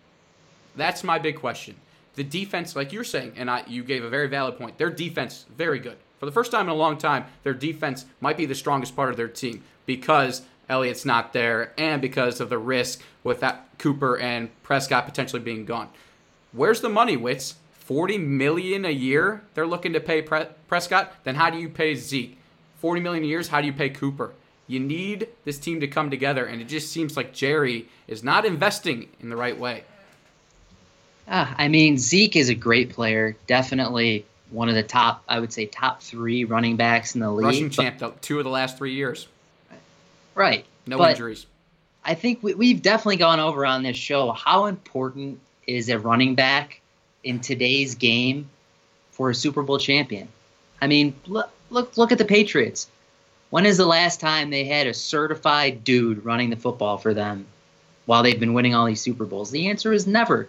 That's 0.74 1.05
my 1.05 1.18
big 1.18 1.37
question. 1.37 1.76
The 2.16 2.24
defense, 2.24 2.74
like 2.74 2.92
you're 2.92 3.05
saying, 3.05 3.35
and 3.37 3.50
I, 3.50 3.62
you 3.66 3.85
gave 3.85 4.02
a 4.02 4.09
very 4.09 4.26
valid 4.26 4.59
point. 4.59 4.79
Their 4.79 4.90
defense, 4.90 5.44
very 5.57 5.79
good. 5.79 5.96
For 6.18 6.26
the 6.26 6.33
first 6.33 6.50
time 6.50 6.66
in 6.66 6.70
a 6.70 6.74
long 6.74 6.96
time, 6.96 7.26
their 7.42 7.55
defense 7.55 8.07
might 8.20 8.38
be 8.38 8.46
the 8.46 8.55
strongest 8.55 8.96
part 8.96 9.11
of 9.11 9.16
their 9.16 9.29
team 9.29 9.62
because 9.85 10.42
Elliott's 10.68 11.05
not 11.05 11.33
there 11.33 11.72
and 11.79 12.00
because 12.02 12.40
of 12.40 12.48
the 12.48 12.59
risk 12.59 13.02
with 13.22 13.40
that 13.40 13.68
Cooper 13.79 14.18
and 14.18 14.50
Prescott 14.62 15.05
potentially 15.05 15.42
being 15.42 15.66
gone. 15.66 15.90
Where's 16.52 16.81
the 16.81 16.88
money, 16.88 17.16
Wits? 17.16 17.57
40 17.81 18.18
million 18.18 18.85
a 18.85 18.90
year 18.90 19.42
they're 19.55 19.66
looking 19.66 19.92
to 19.92 20.00
pay 20.00 20.20
Pre- 20.22 20.46
Prescott, 20.66 21.14
then 21.22 21.37
how 21.37 21.50
do 21.50 21.59
you 21.59 21.68
pay 21.68 21.94
Zeke? 21.94 22.38
40 22.81 23.00
million 23.00 23.24
a 23.24 23.26
year, 23.26 23.42
how 23.44 23.61
do 23.61 23.66
you 23.66 23.72
pay 23.72 23.90
Cooper? 23.90 24.33
You 24.66 24.81
need 24.81 25.29
this 25.44 25.59
team 25.59 25.79
to 25.81 25.87
come 25.87 26.11
together, 26.11 26.44
and 26.44 26.61
it 26.61 26.66
just 26.66 26.90
seems 26.90 27.16
like 27.16 27.33
Jerry 27.33 27.88
is 28.09 28.24
not 28.24 28.44
investing 28.44 29.09
in 29.20 29.29
the 29.29 29.37
right 29.37 29.57
way. 29.57 29.85
Ah, 31.29 31.55
I 31.59 31.69
mean, 31.69 31.99
Zeke 31.99 32.37
is 32.37 32.49
a 32.49 32.55
great 32.55 32.91
player. 32.91 33.37
Definitely 33.47 34.25
one 34.51 34.69
of 34.69 34.75
the 34.75 34.83
top, 34.83 35.23
I 35.29 35.41
would 35.41 35.53
say, 35.53 35.67
top 35.67 36.01
three 36.03 36.45
running 36.45 36.77
backs 36.77 37.15
in 37.15 37.21
the 37.21 37.31
league. 37.31 37.47
Rushing 37.47 37.71
champ, 37.71 37.99
though, 37.99 38.15
two 38.21 38.39
of 38.39 38.45
the 38.45 38.51
last 38.51 38.79
three 38.79 38.95
years. 38.95 39.27
right? 40.35 40.65
No 40.87 40.99
but 40.99 41.11
injuries. 41.11 41.47
I 42.05 42.15
think 42.15 42.43
we, 42.43 42.55
we've 42.55 42.81
definitely 42.81 43.17
gone 43.17 43.41
over 43.41 43.67
on 43.67 43.83
this 43.83 43.97
show 43.97 44.31
how 44.31 44.67
important 44.67 45.41
is 45.67 45.89
a 45.89 45.99
running 45.99 46.37
back 46.37 46.81
in 47.25 47.41
today's 47.41 47.97
game 47.97 48.49
for 49.11 49.31
a 49.31 49.35
Super 49.35 49.62
Bowl 49.62 49.79
champion. 49.79 50.29
I 50.81 50.87
mean, 50.87 51.15
look, 51.27 51.51
look, 51.71 51.97
look 51.97 52.12
at 52.12 52.19
the 52.19 52.25
Patriots. 52.25 52.89
When 53.51 53.67
is 53.67 53.77
the 53.77 53.87
last 53.87 54.21
time 54.21 54.51
they 54.51 54.65
had 54.65 54.87
a 54.87 54.95
certified 54.95 55.83
dude 55.83 56.25
running 56.25 56.51
the 56.51 56.57
football 56.57 56.99
for 56.99 57.15
them 57.15 57.47
while 58.05 58.23
they've 58.23 58.39
been 58.39 58.55
winning 58.55 58.75
all 58.75 58.87
these 58.87 59.01
Super 59.01 59.25
Bowls? 59.25 59.51
The 59.51 59.69
answer 59.69 59.93
is 59.93 60.07
never. 60.07 60.49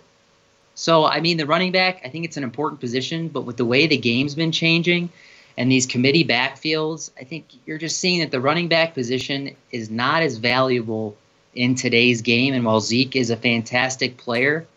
So, 0.80 1.06
I 1.06 1.22
mean, 1.22 1.38
the 1.38 1.48
running 1.48 1.72
back, 1.72 2.02
I 2.06 2.10
think 2.10 2.24
it's 2.24 2.38
an 2.38 2.44
important 2.44 2.80
position, 2.80 3.30
but 3.30 3.42
with 3.42 3.58
the 3.58 3.66
way 3.66 3.88
the 3.88 3.98
game's 3.98 4.36
been 4.36 4.52
changing 4.52 5.10
and 5.58 5.72
these 5.72 5.88
committee 5.88 6.24
backfields, 6.24 7.10
I 7.20 7.24
think 7.24 7.48
you're 7.66 7.80
just 7.80 8.00
seeing 8.00 8.20
that 8.20 8.30
the 8.30 8.40
running 8.40 8.68
back 8.68 8.94
position 8.94 9.56
is 9.72 9.90
not 9.90 10.22
as 10.22 10.38
valuable 10.38 11.18
in 11.56 11.74
today's 11.74 12.22
game. 12.22 12.54
And 12.54 12.64
while 12.64 12.80
Zeke 12.80 13.16
is 13.16 13.32
a 13.32 13.36
fantastic 13.36 14.18
player, 14.18 14.68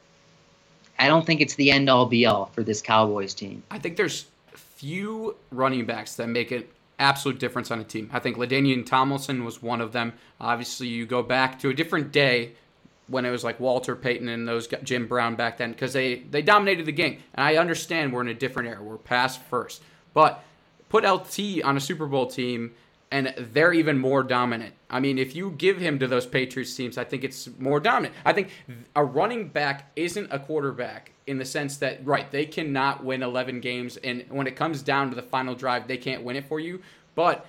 I 0.98 1.06
don't 1.06 1.26
think 1.26 1.42
it's 1.42 1.56
the 1.56 1.70
end 1.70 1.90
all 1.90 2.06
be 2.06 2.24
all 2.24 2.46
for 2.46 2.62
this 2.62 2.80
Cowboys 2.80 3.34
team. 3.34 3.62
I 3.70 3.78
think 3.78 3.98
there's 3.98 4.24
few 4.54 5.36
running 5.50 5.84
backs 5.84 6.14
that 6.14 6.28
make 6.28 6.50
an 6.50 6.64
absolute 6.98 7.38
difference 7.38 7.70
on 7.70 7.78
a 7.78 7.84
team. 7.84 8.08
I 8.10 8.20
think 8.20 8.38
LaDainian 8.38 8.86
Tomlinson 8.86 9.44
was 9.44 9.62
one 9.62 9.82
of 9.82 9.92
them. 9.92 10.14
Obviously, 10.40 10.88
you 10.88 11.04
go 11.04 11.22
back 11.22 11.58
to 11.58 11.68
a 11.68 11.74
different 11.74 12.10
day 12.10 12.52
when 13.10 13.26
it 13.26 13.30
was 13.30 13.44
like 13.44 13.60
Walter 13.60 13.96
Payton 13.96 14.28
and 14.28 14.46
those 14.46 14.68
Jim 14.82 15.06
Brown 15.06 15.34
back 15.34 15.58
then 15.58 15.72
because 15.72 15.92
they 15.92 16.20
they 16.30 16.42
dominated 16.42 16.86
the 16.86 16.92
game. 16.92 17.18
And 17.34 17.44
I 17.44 17.56
understand 17.56 18.12
we're 18.12 18.22
in 18.22 18.28
a 18.28 18.34
different 18.34 18.68
era. 18.68 18.82
We're 18.82 18.96
past 18.96 19.42
first, 19.42 19.82
but 20.14 20.42
put 20.88 21.04
LT 21.04 21.62
on 21.64 21.76
a 21.76 21.80
Super 21.80 22.06
Bowl 22.06 22.26
team 22.26 22.72
and 23.12 23.34
they're 23.36 23.72
even 23.72 23.98
more 23.98 24.22
dominant. 24.22 24.74
I 24.88 25.00
mean, 25.00 25.18
if 25.18 25.34
you 25.34 25.50
give 25.50 25.78
him 25.78 25.98
to 25.98 26.06
those 26.06 26.26
Patriots 26.26 26.74
teams, 26.74 26.96
I 26.96 27.04
think 27.04 27.24
it's 27.24 27.48
more 27.58 27.80
dominant. 27.80 28.14
I 28.24 28.32
think 28.32 28.50
a 28.94 29.04
running 29.04 29.48
back 29.48 29.90
isn't 29.96 30.28
a 30.30 30.38
quarterback 30.38 31.10
in 31.26 31.38
the 31.38 31.44
sense 31.44 31.76
that, 31.78 32.04
right, 32.06 32.30
they 32.30 32.46
cannot 32.46 33.04
win 33.04 33.22
11 33.22 33.60
games, 33.60 33.96
and 33.98 34.24
when 34.28 34.46
it 34.46 34.56
comes 34.56 34.82
down 34.82 35.10
to 35.10 35.16
the 35.16 35.22
final 35.22 35.54
drive, 35.54 35.88
they 35.88 35.96
can't 35.96 36.22
win 36.22 36.36
it 36.36 36.44
for 36.44 36.60
you, 36.60 36.80
but 37.14 37.46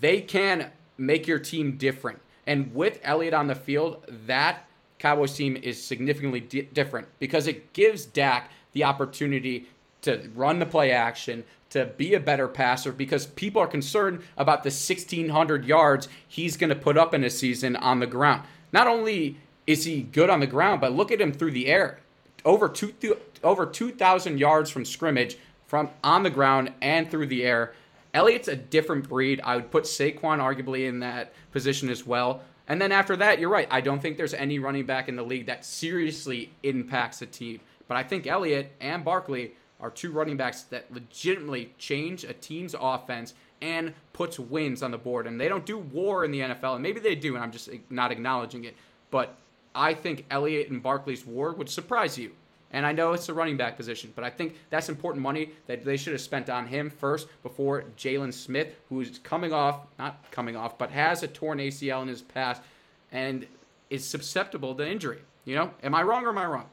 they 0.00 0.20
can 0.20 0.70
make 0.98 1.26
your 1.26 1.38
team 1.38 1.76
different. 1.76 2.20
And 2.46 2.74
with 2.74 3.00
Elliott 3.02 3.34
on 3.34 3.46
the 3.46 3.54
field, 3.54 4.04
that 4.26 4.67
Cowboys 4.98 5.34
team 5.34 5.56
is 5.56 5.82
significantly 5.82 6.40
di- 6.40 6.62
different 6.62 7.08
because 7.18 7.46
it 7.46 7.72
gives 7.72 8.04
Dak 8.04 8.50
the 8.72 8.84
opportunity 8.84 9.68
to 10.02 10.30
run 10.34 10.58
the 10.58 10.66
play 10.66 10.92
action, 10.92 11.44
to 11.70 11.84
be 11.84 12.14
a 12.14 12.20
better 12.20 12.48
passer 12.48 12.92
because 12.92 13.26
people 13.26 13.60
are 13.60 13.66
concerned 13.66 14.22
about 14.36 14.62
the 14.62 14.68
1600 14.68 15.64
yards 15.64 16.08
he's 16.26 16.56
going 16.56 16.70
to 16.70 16.76
put 16.76 16.96
up 16.96 17.12
in 17.12 17.24
a 17.24 17.30
season 17.30 17.76
on 17.76 18.00
the 18.00 18.06
ground. 18.06 18.42
Not 18.72 18.86
only 18.86 19.36
is 19.66 19.84
he 19.84 20.02
good 20.02 20.30
on 20.30 20.40
the 20.40 20.46
ground, 20.46 20.80
but 20.80 20.92
look 20.92 21.12
at 21.12 21.20
him 21.20 21.32
through 21.32 21.50
the 21.52 21.66
air. 21.66 22.00
Over 22.44 22.68
two 22.68 22.94
over 23.42 23.66
2000 23.66 24.38
yards 24.38 24.70
from 24.70 24.84
scrimmage 24.84 25.36
from 25.66 25.90
on 26.02 26.22
the 26.22 26.30
ground 26.30 26.72
and 26.80 27.10
through 27.10 27.26
the 27.26 27.44
air. 27.44 27.74
Elliott's 28.14 28.48
a 28.48 28.56
different 28.56 29.08
breed. 29.08 29.40
I 29.44 29.56
would 29.56 29.70
put 29.70 29.84
Saquon 29.84 30.38
arguably 30.38 30.88
in 30.88 31.00
that 31.00 31.32
position 31.52 31.90
as 31.90 32.06
well. 32.06 32.42
And 32.68 32.80
then 32.80 32.92
after 32.92 33.16
that, 33.16 33.40
you're 33.40 33.50
right. 33.50 33.66
I 33.70 33.80
don't 33.80 34.00
think 34.00 34.18
there's 34.18 34.34
any 34.34 34.58
running 34.58 34.84
back 34.84 35.08
in 35.08 35.16
the 35.16 35.22
league 35.22 35.46
that 35.46 35.64
seriously 35.64 36.52
impacts 36.62 37.22
a 37.22 37.26
team. 37.26 37.60
But 37.88 37.96
I 37.96 38.02
think 38.02 38.26
Elliott 38.26 38.72
and 38.80 39.02
Barkley 39.04 39.54
are 39.80 39.90
two 39.90 40.12
running 40.12 40.36
backs 40.36 40.62
that 40.64 40.92
legitimately 40.92 41.72
change 41.78 42.24
a 42.24 42.34
team's 42.34 42.74
offense 42.78 43.32
and 43.62 43.94
puts 44.12 44.38
wins 44.38 44.82
on 44.82 44.90
the 44.90 44.98
board. 44.98 45.26
And 45.26 45.40
they 45.40 45.48
don't 45.48 45.64
do 45.64 45.78
war 45.78 46.24
in 46.24 46.30
the 46.30 46.40
NFL, 46.40 46.74
and 46.74 46.82
maybe 46.82 47.00
they 47.00 47.14
do, 47.14 47.34
and 47.34 47.42
I'm 47.42 47.52
just 47.52 47.70
not 47.88 48.12
acknowledging 48.12 48.64
it. 48.64 48.76
But 49.10 49.36
I 49.74 49.94
think 49.94 50.26
Elliott 50.30 50.68
and 50.70 50.82
Barkley's 50.82 51.24
war 51.24 51.52
would 51.52 51.70
surprise 51.70 52.18
you. 52.18 52.32
And 52.72 52.84
I 52.84 52.92
know 52.92 53.12
it's 53.12 53.28
a 53.30 53.34
running 53.34 53.56
back 53.56 53.76
position, 53.76 54.12
but 54.14 54.24
I 54.24 54.30
think 54.30 54.54
that's 54.68 54.88
important 54.90 55.22
money 55.22 55.50
that 55.66 55.84
they 55.84 55.96
should 55.96 56.12
have 56.12 56.20
spent 56.20 56.50
on 56.50 56.66
him 56.66 56.90
first 56.90 57.26
before 57.42 57.84
Jaylon 57.96 58.32
Smith, 58.32 58.74
who's 58.90 59.18
coming 59.20 59.52
off, 59.54 59.80
not 59.98 60.22
coming 60.30 60.54
off, 60.54 60.76
but 60.76 60.90
has 60.90 61.22
a 61.22 61.28
torn 61.28 61.58
ACL 61.58 62.02
in 62.02 62.08
his 62.08 62.20
past 62.20 62.60
and 63.10 63.46
is 63.88 64.04
susceptible 64.04 64.74
to 64.74 64.86
injury. 64.86 65.20
You 65.46 65.54
know, 65.56 65.70
am 65.82 65.94
I 65.94 66.02
wrong 66.02 66.24
or 66.26 66.28
am 66.28 66.36
I 66.38 66.44
wrong? 66.44 66.66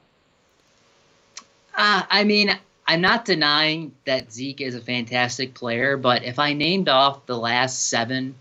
Uh, 1.77 2.03
I 2.09 2.23
mean, 2.25 2.51
I'm 2.87 3.01
not 3.01 3.25
denying 3.25 3.93
that 4.05 4.31
Zeke 4.31 4.61
is 4.61 4.75
a 4.75 4.81
fantastic 4.81 5.53
player, 5.53 5.97
but 5.97 6.23
if 6.23 6.39
I 6.39 6.53
named 6.53 6.89
off 6.89 7.25
the 7.25 7.37
last 7.37 7.87
seven 7.89 8.35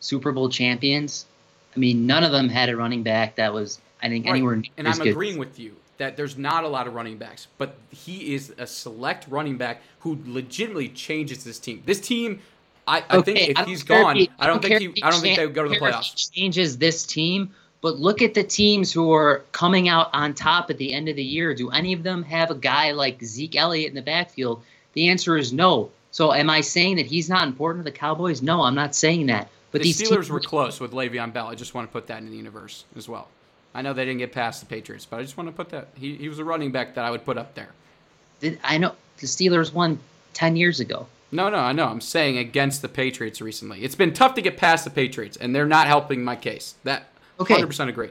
Super 0.00 0.30
Bowl 0.32 0.48
champions, 0.48 1.26
I 1.74 1.78
mean, 1.78 2.06
none 2.06 2.22
of 2.24 2.32
them 2.32 2.48
had 2.48 2.68
a 2.68 2.76
running 2.76 3.02
back 3.02 3.36
that 3.36 3.52
was, 3.52 3.80
I 4.02 4.08
think, 4.08 4.26
Right. 4.26 4.32
anywhere 4.32 4.56
near 4.56 4.70
And 4.76 4.86
I'm 4.88 4.98
good. 4.98 5.08
agreeing 5.08 5.38
with 5.38 5.58
you 5.58 5.74
that 5.98 6.16
there's 6.16 6.38
not 6.38 6.64
a 6.64 6.68
lot 6.68 6.86
of 6.86 6.94
running 6.94 7.18
backs, 7.18 7.48
but 7.58 7.76
he 7.90 8.34
is 8.34 8.52
a 8.58 8.66
select 8.66 9.26
running 9.28 9.56
back 9.58 9.82
who 10.00 10.18
legitimately 10.26 10.88
changes 10.88 11.44
this 11.44 11.58
team. 11.58 11.82
This 11.84 12.00
team, 12.00 12.40
I, 12.86 12.98
I 13.10 13.20
think 13.20 13.38
Okay, 13.38 13.50
if 13.50 13.56
I 13.58 13.60
don't 13.60 13.68
he's 13.68 13.82
gone, 13.82 14.16
he- 14.16 14.30
I 14.38 14.46
don't 14.46 14.62
think 14.62 14.74
if 14.80 14.94
he, 14.94 15.02
I 15.02 15.10
don't 15.10 15.20
think 15.20 15.36
they 15.36 15.44
would 15.46 15.54
go 15.54 15.64
to 15.64 15.68
the 15.68 15.76
playoffs. 15.76 16.32
changes 16.32 16.78
this 16.78 17.04
team, 17.04 17.50
but 17.80 17.98
look 17.98 18.22
at 18.22 18.34
the 18.34 18.44
teams 18.44 18.92
who 18.92 19.12
are 19.12 19.44
coming 19.52 19.88
out 19.88 20.08
on 20.12 20.34
top 20.34 20.70
at 20.70 20.78
the 20.78 20.92
end 20.94 21.08
of 21.08 21.16
the 21.16 21.22
year. 21.24 21.54
Do 21.54 21.70
any 21.70 21.92
of 21.92 22.02
them 22.02 22.22
have 22.24 22.50
a 22.50 22.54
guy 22.54 22.92
like 22.92 23.22
Zeke 23.22 23.56
Elliott 23.56 23.88
in 23.90 23.94
the 23.94 24.02
backfield? 24.02 24.62
The 24.94 25.08
answer 25.08 25.36
is 25.36 25.52
no. 25.52 25.90
So 26.10 26.32
am 26.32 26.48
I 26.48 26.60
saying 26.62 26.96
that 26.96 27.06
he's 27.06 27.28
not 27.28 27.46
important 27.46 27.84
to 27.84 27.90
the 27.90 27.96
Cowboys? 27.96 28.40
No, 28.40 28.62
I'm 28.62 28.74
not 28.74 28.94
saying 28.94 29.26
that. 29.26 29.48
But 29.70 29.82
the 29.82 29.88
these 29.88 30.00
Steelers 30.00 30.14
teams, 30.14 30.30
were 30.30 30.40
close 30.40 30.80
with 30.80 30.92
Le'Veon 30.92 31.32
Bell. 31.32 31.48
I 31.48 31.54
just 31.54 31.74
want 31.74 31.86
to 31.86 31.92
put 31.92 32.06
that 32.06 32.18
in 32.22 32.30
the 32.30 32.36
universe 32.36 32.84
as 32.96 33.08
well. 33.08 33.28
I 33.78 33.82
know 33.82 33.92
they 33.92 34.04
didn't 34.04 34.18
get 34.18 34.32
past 34.32 34.58
the 34.58 34.66
Patriots, 34.66 35.06
but 35.06 35.20
I 35.20 35.22
just 35.22 35.36
want 35.36 35.48
to 35.48 35.52
put 35.54 35.68
that. 35.68 35.86
He, 35.94 36.16
he 36.16 36.28
was 36.28 36.40
a 36.40 36.44
running 36.44 36.72
back 36.72 36.96
that 36.96 37.04
I 37.04 37.12
would 37.12 37.24
put 37.24 37.38
up 37.38 37.54
there. 37.54 37.68
Did- 38.40 38.58
I 38.64 38.76
know 38.78 38.96
the 39.20 39.28
Steelers 39.28 39.72
won 39.72 40.00
ten 40.34 40.56
years 40.56 40.80
ago. 40.80 41.06
No, 41.30 41.48
no, 41.48 41.58
I 41.58 41.70
know. 41.70 41.84
I'm 41.86 42.00
saying 42.00 42.38
against 42.38 42.82
the 42.82 42.88
Patriots 42.88 43.40
recently. 43.40 43.84
It's 43.84 43.94
been 43.94 44.12
tough 44.12 44.34
to 44.34 44.42
get 44.42 44.56
past 44.56 44.82
the 44.84 44.90
Patriots, 44.90 45.36
and 45.36 45.54
they're 45.54 45.64
not 45.66 45.86
helping 45.86 46.24
my 46.24 46.34
case. 46.34 46.74
That 46.82 47.08
Okay. 47.38 47.54
100% 47.54 47.88
agree. 47.88 48.10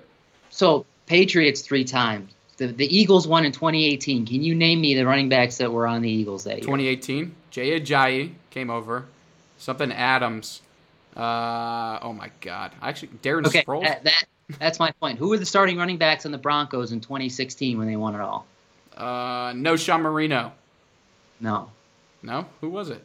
So 0.52 0.86
Patriots 1.06 1.60
three 1.62 1.84
times. 1.84 2.32
The 2.56 2.68
the 2.68 2.88
Eagles 2.98 3.28
won 3.28 3.44
in 3.44 3.52
2018. 3.52 4.26
Can 4.26 4.44
you 4.44 4.56
name 4.56 4.80
me 4.80 4.94
the 4.96 5.06
running 5.06 5.28
backs 5.28 5.58
that 5.58 5.70
were 5.74 5.86
on 5.86 6.02
the 6.02 6.10
Eagles 6.10 6.46
that 6.46 6.54
year? 6.60 6.62
2018, 6.62 7.36
Jay 7.52 7.78
Ajayi 7.78 8.32
came 8.52 8.70
over. 8.70 9.06
Something 9.58 9.92
Adams. 9.92 10.62
Uh, 11.16 12.00
oh 12.04 12.14
my 12.14 12.30
God! 12.42 12.72
Actually, 12.82 13.10
Darren 13.24 13.46
Okay, 13.48 13.64
Sproles. 13.64 13.84
that, 13.84 14.04
that 14.06 14.24
that's 14.60 14.80
my 14.80 14.92
point. 14.92 15.20
Who 15.20 15.30
were 15.30 15.38
the 15.38 15.46
starting 15.46 15.78
running 15.78 15.98
backs 15.98 16.26
on 16.26 16.32
the 16.32 16.38
Broncos 16.38 16.92
in 16.92 17.02
2016 17.02 17.78
when 17.78 17.88
they 17.88 17.96
won 17.96 18.16
it 18.16 18.22
all? 18.22 18.46
Uh, 18.96 19.54
no 19.56 19.76
Sean 19.76 20.02
Marino. 20.02 20.52
No, 21.40 21.70
No, 22.24 22.46
who 22.62 22.70
was 22.70 22.90
it? 22.90 23.04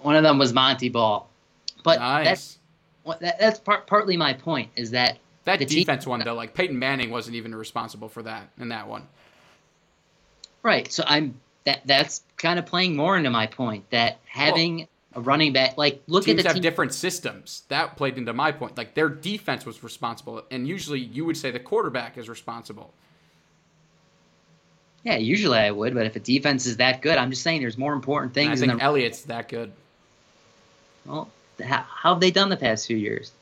one 0.00 0.16
of 0.16 0.22
them 0.22 0.38
was 0.38 0.52
Montee 0.54 0.88
Ball. 0.88 1.28
But 1.84 1.98
Nice. 1.98 2.24
that's 3.04 3.18
that, 3.20 3.38
that's 3.38 3.58
part, 3.58 3.86
partly 3.86 4.16
my 4.16 4.32
point 4.32 4.70
is 4.76 4.92
that 4.92 5.18
That 5.44 5.58
the 5.58 5.66
team- 5.66 5.80
defense 5.80 6.06
one 6.06 6.20
though, 6.24 6.34
like 6.34 6.54
Peyton 6.54 6.78
Manning 6.78 7.10
wasn't 7.10 7.36
even 7.36 7.54
responsible 7.54 8.08
for 8.08 8.22
that 8.22 8.48
in 8.58 8.70
that 8.70 8.88
one. 8.88 9.06
right. 10.62 10.90
So 10.92 11.02
I'm 11.06 11.38
that 11.64 11.82
that's 11.86 12.22
kind 12.38 12.58
of 12.58 12.64
playing 12.66 12.96
more 12.96 13.16
into 13.16 13.28
my 13.30 13.46
point 13.46 13.90
that 13.90 14.18
having 14.26 14.88
a 15.14 15.20
running 15.20 15.52
back 15.52 15.76
like 15.76 16.02
look 16.06 16.24
Teams 16.24 16.38
at 16.38 16.42
the 16.44 16.48
have 16.48 16.54
team. 16.56 16.62
different 16.62 16.94
systems. 16.94 17.62
That 17.68 17.96
played 17.96 18.16
into 18.18 18.32
my 18.32 18.52
point. 18.52 18.76
Like 18.78 18.94
their 18.94 19.08
defense 19.08 19.66
was 19.66 19.82
responsible, 19.82 20.42
and 20.50 20.68
usually 20.68 21.00
you 21.00 21.24
would 21.24 21.36
say 21.36 21.50
the 21.50 21.58
quarterback 21.60 22.16
is 22.16 22.28
responsible. 22.28 22.92
yeah, 25.02 25.16
usually 25.16 25.58
I 25.58 25.70
would, 25.70 25.94
but 25.94 26.06
if 26.06 26.14
a 26.16 26.20
defense 26.20 26.66
is 26.66 26.76
that 26.76 27.00
good, 27.02 27.16
I'm 27.16 27.30
just 27.30 27.42
saying 27.42 27.60
there's 27.62 27.78
more 27.78 27.94
important 27.94 28.36
And 28.36 28.46
I 28.46 28.48
things. 28.50 28.60
think 28.60 28.72
in 28.72 28.78
the, 28.78 28.84
Elliott's 28.84 29.22
that 29.22 29.48
good. 29.48 29.72
well, 31.06 31.28
how, 31.64 31.84
how 31.88 32.12
have 32.14 32.20
they 32.20 32.30
done 32.30 32.48
the 32.50 32.56
past 32.56 32.86
few 32.86 32.96
years? 32.96 33.32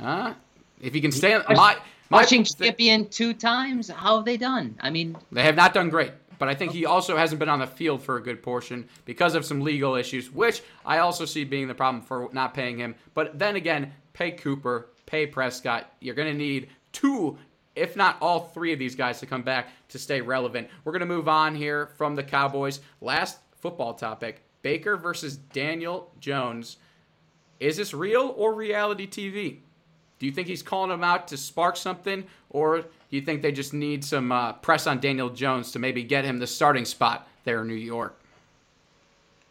Uh, 0.00 0.34
if 0.80 0.94
you 0.94 1.00
can 1.02 1.12
stay 1.12 1.36
my 1.48 1.76
my 2.10 2.18
Watching 2.18 2.44
champion 2.44 3.08
two 3.08 3.32
times, 3.34 3.88
how 3.88 4.16
have 4.16 4.24
they 4.24 4.36
done? 4.36 4.76
I 4.80 4.90
mean, 4.90 5.16
They 5.32 5.42
have 5.44 5.56
not 5.56 5.72
done 5.74 5.88
great, 5.88 6.12
but 6.42 6.48
I 6.48 6.56
think 6.56 6.72
he 6.72 6.86
also 6.86 7.16
hasn't 7.16 7.38
been 7.38 7.48
on 7.48 7.60
the 7.60 7.68
field 7.68 8.02
for 8.02 8.16
a 8.16 8.20
good 8.20 8.42
portion 8.42 8.88
because 9.04 9.36
of 9.36 9.44
some 9.44 9.60
legal 9.60 9.94
issues, 9.94 10.28
which 10.28 10.60
I 10.84 10.98
also 10.98 11.24
see 11.24 11.44
being 11.44 11.68
the 11.68 11.74
problem 11.74 12.02
for 12.02 12.30
not 12.32 12.52
paying 12.52 12.78
him. 12.78 12.96
But 13.14 13.38
then 13.38 13.54
again, 13.54 13.92
pay 14.12 14.32
Cooper, 14.32 14.88
pay 15.06 15.24
Prescott. 15.28 15.92
You're 16.00 16.16
going 16.16 16.32
to 16.32 16.36
need 16.36 16.70
two, 16.90 17.38
if 17.76 17.94
not 17.94 18.16
all 18.20 18.40
three 18.40 18.72
of 18.72 18.80
these 18.80 18.96
guys 18.96 19.20
to 19.20 19.26
come 19.26 19.42
back 19.42 19.68
to 19.90 20.00
stay 20.00 20.20
relevant. 20.20 20.66
We're 20.82 20.90
going 20.90 20.98
to 20.98 21.06
move 21.06 21.28
on 21.28 21.54
here 21.54 21.86
from 21.96 22.16
the 22.16 22.24
Cowboys. 22.24 22.80
Last 23.00 23.38
football 23.60 23.94
topic 23.94 24.42
Baker 24.62 24.96
versus 24.96 25.36
Daniel 25.36 26.10
Jones. 26.18 26.78
Is 27.60 27.76
this 27.76 27.94
real 27.94 28.34
or 28.36 28.52
reality 28.52 29.06
TV? 29.06 29.58
Do 30.22 30.26
you 30.26 30.32
think 30.32 30.46
he's 30.46 30.62
calling 30.62 30.92
him 30.92 31.02
out 31.02 31.26
to 31.28 31.36
spark 31.36 31.76
something, 31.76 32.22
or 32.48 32.82
do 32.82 32.86
you 33.10 33.22
think 33.22 33.42
they 33.42 33.50
just 33.50 33.74
need 33.74 34.04
some 34.04 34.30
uh, 34.30 34.52
press 34.52 34.86
on 34.86 35.00
Daniel 35.00 35.28
Jones 35.30 35.72
to 35.72 35.80
maybe 35.80 36.04
get 36.04 36.24
him 36.24 36.38
the 36.38 36.46
starting 36.46 36.84
spot 36.84 37.26
there 37.42 37.62
in 37.62 37.66
New 37.66 37.74
York? 37.74 38.16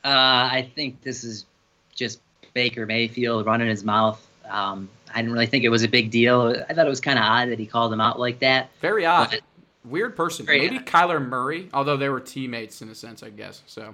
Uh, 0.05 0.07
I 0.07 0.71
think 0.73 1.01
this 1.01 1.25
is 1.25 1.45
just 1.93 2.21
Baker 2.53 2.85
Mayfield 2.85 3.45
running 3.45 3.67
his 3.67 3.83
mouth. 3.83 4.25
Um, 4.49 4.87
I 5.13 5.17
didn't 5.17 5.33
really 5.33 5.45
think 5.45 5.65
it 5.65 5.69
was 5.69 5.83
a 5.83 5.89
big 5.89 6.09
deal. 6.09 6.55
I 6.69 6.73
thought 6.73 6.85
it 6.85 6.89
was 6.89 7.01
kind 7.01 7.19
of 7.19 7.25
odd 7.25 7.49
that 7.49 7.59
he 7.59 7.65
called 7.65 7.91
him 7.91 7.99
out 7.99 8.17
like 8.17 8.39
that. 8.39 8.69
Very 8.79 9.05
odd. 9.05 9.31
But- 9.31 9.41
Weird 9.83 10.15
person. 10.15 10.45
Very 10.45 10.59
Maybe 10.61 10.77
odd. 10.77 10.85
Kyler 10.85 11.27
Murray, 11.27 11.67
although 11.73 11.97
they 11.97 12.07
were 12.07 12.21
teammates 12.21 12.81
in 12.81 12.87
a 12.87 12.95
sense, 12.95 13.23
I 13.23 13.29
guess. 13.29 13.61
So 13.67 13.93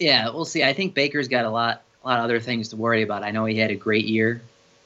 Yeah, 0.00 0.30
we'll 0.30 0.44
see. 0.44 0.64
I 0.64 0.72
think 0.72 0.92
Baker's 0.94 1.28
got 1.28 1.44
a 1.44 1.50
lot, 1.50 1.82
a 2.02 2.08
lot 2.08 2.18
of 2.18 2.24
other 2.24 2.40
things 2.40 2.70
to 2.70 2.76
worry 2.76 3.02
about. 3.02 3.22
I 3.22 3.30
know 3.30 3.44
he 3.44 3.56
had 3.56 3.70
a 3.70 3.76
great 3.76 4.06
year 4.06 4.42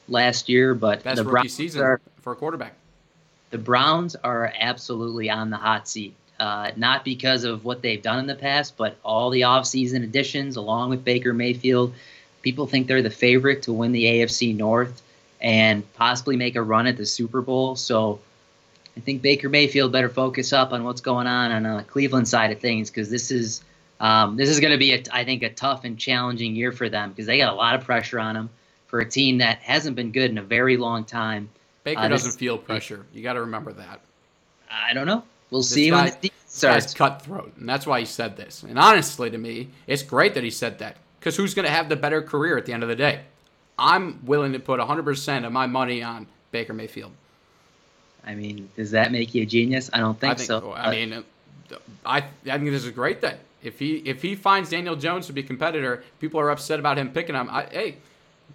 last 0.09 0.49
year, 0.49 0.73
but 0.73 1.03
best 1.03 1.17
the 1.17 1.23
rookie 1.23 1.31
Browns 1.31 1.53
season 1.53 1.81
are 1.81 2.01
for 2.21 2.33
a 2.33 2.35
quarterback. 2.35 2.73
the 3.49 3.57
Browns 3.57 4.15
are 4.15 4.53
absolutely 4.59 5.29
on 5.29 5.49
the 5.49 5.57
hot 5.57 5.87
seat. 5.87 6.15
Uh, 6.39 6.71
not 6.77 7.03
because 7.03 7.43
of 7.43 7.65
what 7.65 7.81
they've 7.81 8.01
done 8.01 8.19
in 8.19 8.25
the 8.25 8.35
past, 8.35 8.77
but 8.77 8.97
all 9.03 9.29
the 9.29 9.41
offseason 9.41 10.03
additions, 10.03 10.55
along 10.55 10.89
with 10.89 11.03
Baker 11.03 11.33
Mayfield. 11.33 11.93
People 12.41 12.65
think 12.65 12.87
they're 12.87 13.01
the 13.01 13.09
favorite 13.09 13.63
to 13.63 13.73
win 13.73 13.91
the 13.91 14.05
AFC 14.05 14.55
North 14.55 15.01
and 15.41 15.91
possibly 15.93 16.37
make 16.37 16.55
a 16.55 16.61
run 16.61 16.87
at 16.87 16.95
the 16.95 17.05
Super 17.05 17.41
Bowl. 17.41 17.75
So 17.75 18.21
I 18.95 19.01
think 19.01 19.21
Baker 19.21 19.49
Mayfield 19.49 19.91
better 19.91 20.07
focus 20.07 20.53
up 20.53 20.71
on 20.71 20.85
what's 20.85 21.01
going 21.01 21.27
on 21.27 21.51
on 21.51 21.63
the 21.63 21.83
Cleveland 21.83 22.27
side 22.27 22.51
of 22.51 22.59
things 22.59 22.89
because 22.89 23.09
this 23.09 23.31
is 23.31 23.61
um, 23.99 24.37
this 24.37 24.47
is 24.47 24.61
going 24.61 24.71
to 24.71 24.77
be, 24.77 24.93
a, 24.93 25.03
I 25.11 25.25
think, 25.25 25.43
a 25.43 25.49
tough 25.49 25.83
and 25.83 25.97
challenging 25.97 26.55
year 26.55 26.71
for 26.71 26.87
them 26.87 27.09
because 27.09 27.25
they 27.25 27.37
got 27.37 27.51
a 27.51 27.55
lot 27.55 27.75
of 27.75 27.83
pressure 27.83 28.17
on 28.17 28.35
them 28.35 28.49
for 28.89 28.99
a 28.99 29.05
team 29.09 29.37
that 29.37 29.59
hasn't 29.59 29.95
been 29.95 30.11
good 30.11 30.29
in 30.31 30.37
a 30.37 30.43
very 30.43 30.75
long 30.75 31.05
time. 31.05 31.49
Baker 31.83 32.01
Uh, 32.01 32.07
this- 32.09 32.23
doesn't 32.23 32.39
feel 32.39 32.57
pressure. 32.57 33.05
You 33.13 33.23
got 33.23 33.33
to 33.33 33.41
remember 33.41 33.71
that. 33.73 34.01
I 34.69 34.93
don't 34.93 35.05
know. 35.07 35.23
We'll 35.51 35.61
This 35.61 35.69
see 35.71 35.89
guy- 35.89 35.95
when 35.95 36.05
the 36.05 36.11
season 36.11 36.21
This 36.21 36.61
guy's 36.61 36.83
starts. 36.91 36.93
cutthroat, 36.93 37.53
and 37.57 37.67
that's 37.69 37.87
why 37.87 37.99
he 37.99 38.05
said 38.05 38.35
this. 38.37 38.63
And 38.63 38.77
honestly, 38.77 39.29
to 39.29 39.37
me, 39.37 39.69
it's 39.87 40.03
great 40.03 40.33
that 40.33 40.43
he 40.43 40.49
said 40.49 40.79
that 40.79 40.97
because 41.19 41.37
who's 41.37 41.53
going 41.53 41.65
to 41.65 41.71
have 41.71 41.89
the 41.89 41.95
better 41.95 42.21
career 42.21 42.57
at 42.57 42.65
the 42.65 42.73
end 42.73 42.83
of 42.83 42.89
the 42.89 42.95
day? 42.95 43.21
I'm 43.77 44.19
willing 44.25 44.51
to 44.53 44.59
put 44.59 44.79
100% 44.79 45.45
of 45.45 45.51
my 45.53 45.65
money 45.67 46.03
on 46.03 46.27
Baker 46.51 46.73
Mayfield. 46.73 47.11
I 48.25 48.35
mean, 48.35 48.69
does 48.75 48.91
that 48.91 49.11
make 49.11 49.33
you 49.33 49.43
a 49.43 49.45
genius? 49.45 49.89
I 49.93 49.99
don't 49.99 50.19
think, 50.19 50.33
I 50.33 50.35
think. 50.35 50.47
so. 50.47 50.73
I 50.73 50.91
mean, 50.91 51.23
I 52.05 52.17
I 52.17 52.21
think 52.57 52.65
this 52.71 52.83
is 52.83 52.91
great. 52.91 53.21
Then 53.21 53.37
if 53.63 53.79
he 53.79 53.97
if 54.05 54.21
he 54.21 54.35
finds 54.35 54.69
Daniel 54.69 54.95
Jones 54.95 55.25
to 55.27 55.33
be 55.33 55.41
a 55.41 55.43
competitor, 55.43 56.03
people 56.19 56.39
are 56.39 56.49
upset 56.51 56.79
about 56.79 56.97
him 56.97 57.11
picking 57.11 57.33
him. 57.35 57.47
I, 57.49 57.63
hey, 57.71 57.95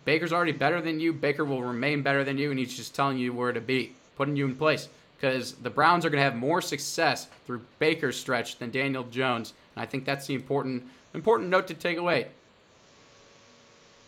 Baker's 0.05 0.33
already 0.33 0.53
better 0.53 0.81
than 0.81 1.01
you. 1.01 1.13
Baker 1.13 1.45
will 1.45 1.63
remain 1.63 2.03
better 2.03 2.25
than 2.25 2.39
you, 2.39 2.51
and 2.51 2.59
he's 2.59 2.77
just 2.77 2.95
telling 2.95 3.19
you 3.19 3.33
where 3.33 3.53
to 3.53 3.61
be, 3.61 3.93
putting 4.17 4.37
you 4.37 4.45
in 4.47 4.57
place. 4.57 4.89
Because 5.17 5.53
the 5.53 5.71
Browns 5.71 6.05
are 6.05 6.11
going 6.11 6.19
to 6.19 6.25
have 6.25 6.37
more 6.37 6.61
success 6.61 7.29
through 7.47 7.63
Baker's 7.79 8.19
stretch 8.19 8.59
than 8.59 8.71
Daniel 8.71 9.05
Jones, 9.05 9.55
and 9.75 9.83
I 9.83 9.87
think 9.87 10.05
that's 10.05 10.27
the 10.27 10.35
important 10.35 10.85
important 11.15 11.49
note 11.49 11.69
to 11.69 11.75
take 11.75 11.97
away. 11.97 12.27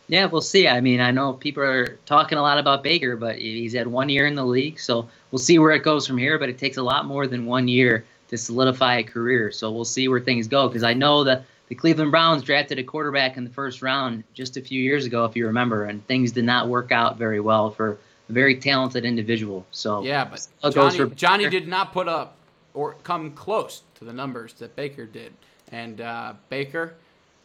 yeah, 0.09 0.27
we'll 0.27 0.40
see. 0.40 0.68
I 0.68 0.81
mean, 0.81 1.01
I 1.01 1.11
know 1.11 1.33
people 1.33 1.62
are 1.62 1.99
talking 2.07 2.38
a 2.38 2.42
lot 2.42 2.59
about 2.59 2.83
Baker, 2.83 3.16
but 3.16 3.38
he's 3.38 3.72
had 3.72 3.87
one 3.87 4.09
year 4.09 4.27
in 4.27 4.35
the 4.35 4.44
league, 4.44 4.79
so 4.79 5.09
we'll 5.31 5.38
see 5.38 5.59
where 5.59 5.72
it 5.72 5.83
goes 5.83 6.07
from 6.07 6.18
here. 6.18 6.38
But 6.38 6.49
it 6.49 6.59
takes 6.59 6.77
a 6.77 6.83
lot 6.83 7.07
more 7.07 7.27
than 7.27 7.46
one 7.46 7.66
year 7.68 8.05
to 8.29 8.37
solidify 8.37 8.99
a 8.99 9.03
career, 9.05 9.51
so 9.53 9.70
we'll 9.70 9.85
see 9.85 10.09
where 10.09 10.20
things 10.20 10.49
go. 10.49 10.68
Because 10.68 10.83
I 10.83 10.94
know 10.94 11.25
that 11.25 11.44
the 11.68 11.74
Cleveland 11.74 12.11
Browns 12.11 12.42
drafted 12.42 12.79
a 12.79 12.85
quarterback 12.85 13.37
in 13.37 13.44
the 13.44 13.50
first 13.50 13.83
round 13.83 14.24
just 14.35 14.57
a 14.57 14.61
few 14.61 14.81
years 14.81 15.05
ago, 15.07 15.24
if 15.24 15.35
you 15.37 15.46
remember, 15.46 15.85
and 15.85 16.07
things 16.07 16.33
did 16.33 16.44
not 16.44 16.68
work 16.68 16.92
out 16.92 17.18
very 17.18 17.40
well 17.40 17.70
for 17.70 17.98
a 18.29 18.33
very 18.33 18.57
talented 18.57 19.05
individual. 19.05 19.66
So 19.70 20.02
Yeah, 20.02 20.24
but 20.24 20.46
Johnny, 20.72 20.96
for 20.96 21.07
Johnny 21.07 21.48
did 21.48 21.68
not 21.68 21.92
put 21.92 22.09
up 22.09 22.37
or 22.74 22.94
come 23.02 23.33
close 23.33 23.83
to 23.96 24.05
the 24.05 24.12
numbers 24.12 24.52
that 24.55 24.76
Baker 24.76 25.07
did. 25.07 25.33
And 25.72 26.00
uh, 26.00 26.35
Baker 26.48 26.94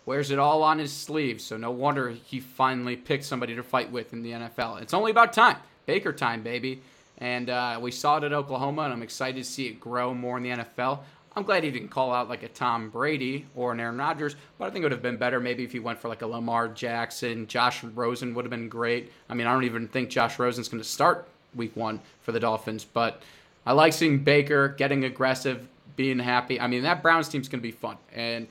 wears 0.05 0.29
it 0.29 0.37
all 0.37 0.61
on 0.61 0.77
his 0.77 0.91
sleeve, 0.91 1.41
so 1.41 1.57
no 1.57 1.71
wonder 1.71 2.09
he 2.09 2.39
finally 2.39 2.95
picked 2.95 3.23
somebody 3.23 3.55
to 3.55 3.63
fight 3.63 3.91
with 3.91 4.13
in 4.13 4.21
the 4.21 4.31
NFL. 4.31 4.81
It's 4.81 4.93
only 4.93 5.09
about 5.11 5.33
time. 5.33 5.57
Baker 5.85 6.11
time, 6.11 6.43
baby. 6.43 6.81
And 7.17 7.49
uh, 7.49 7.79
we 7.81 7.91
saw 7.91 8.17
it 8.17 8.23
at 8.23 8.33
Oklahoma, 8.33 8.83
and 8.83 8.93
I'm 8.93 9.03
excited 9.03 9.43
to 9.43 9.49
see 9.49 9.67
it 9.67 9.79
grow 9.79 10.13
more 10.13 10.37
in 10.37 10.43
the 10.43 10.49
NFL. 10.49 10.99
I'm 11.35 11.43
glad 11.43 11.63
he 11.63 11.71
didn't 11.71 11.89
call 11.89 12.13
out 12.13 12.27
like 12.27 12.43
a 12.43 12.49
Tom 12.49 12.89
Brady 12.89 13.45
or 13.55 13.71
an 13.71 13.79
Aaron 13.79 13.97
Rodgers, 13.97 14.35
but 14.57 14.65
I 14.65 14.69
think 14.69 14.83
it 14.83 14.85
would 14.85 14.91
have 14.91 15.01
been 15.01 15.17
better 15.17 15.39
maybe 15.39 15.63
if 15.63 15.71
he 15.71 15.79
went 15.79 15.97
for 15.97 16.09
like 16.09 16.21
a 16.21 16.27
Lamar 16.27 16.67
Jackson. 16.67 17.47
Josh 17.47 17.83
Rosen 17.83 18.33
would 18.33 18.43
have 18.43 18.49
been 18.49 18.67
great. 18.67 19.11
I 19.29 19.33
mean, 19.33 19.47
I 19.47 19.53
don't 19.53 19.63
even 19.63 19.87
think 19.87 20.09
Josh 20.09 20.37
Rosen's 20.39 20.67
going 20.67 20.83
to 20.83 20.87
start 20.87 21.27
week 21.55 21.75
one 21.75 22.01
for 22.21 22.33
the 22.33 22.39
Dolphins, 22.39 22.83
but 22.83 23.21
I 23.65 23.71
like 23.71 23.93
seeing 23.93 24.19
Baker 24.19 24.69
getting 24.69 25.05
aggressive, 25.05 25.67
being 25.95 26.19
happy. 26.19 26.59
I 26.59 26.67
mean, 26.67 26.83
that 26.83 27.01
Browns 27.01 27.29
team's 27.29 27.47
going 27.47 27.61
to 27.61 27.67
be 27.67 27.71
fun. 27.71 27.97
And 28.13 28.47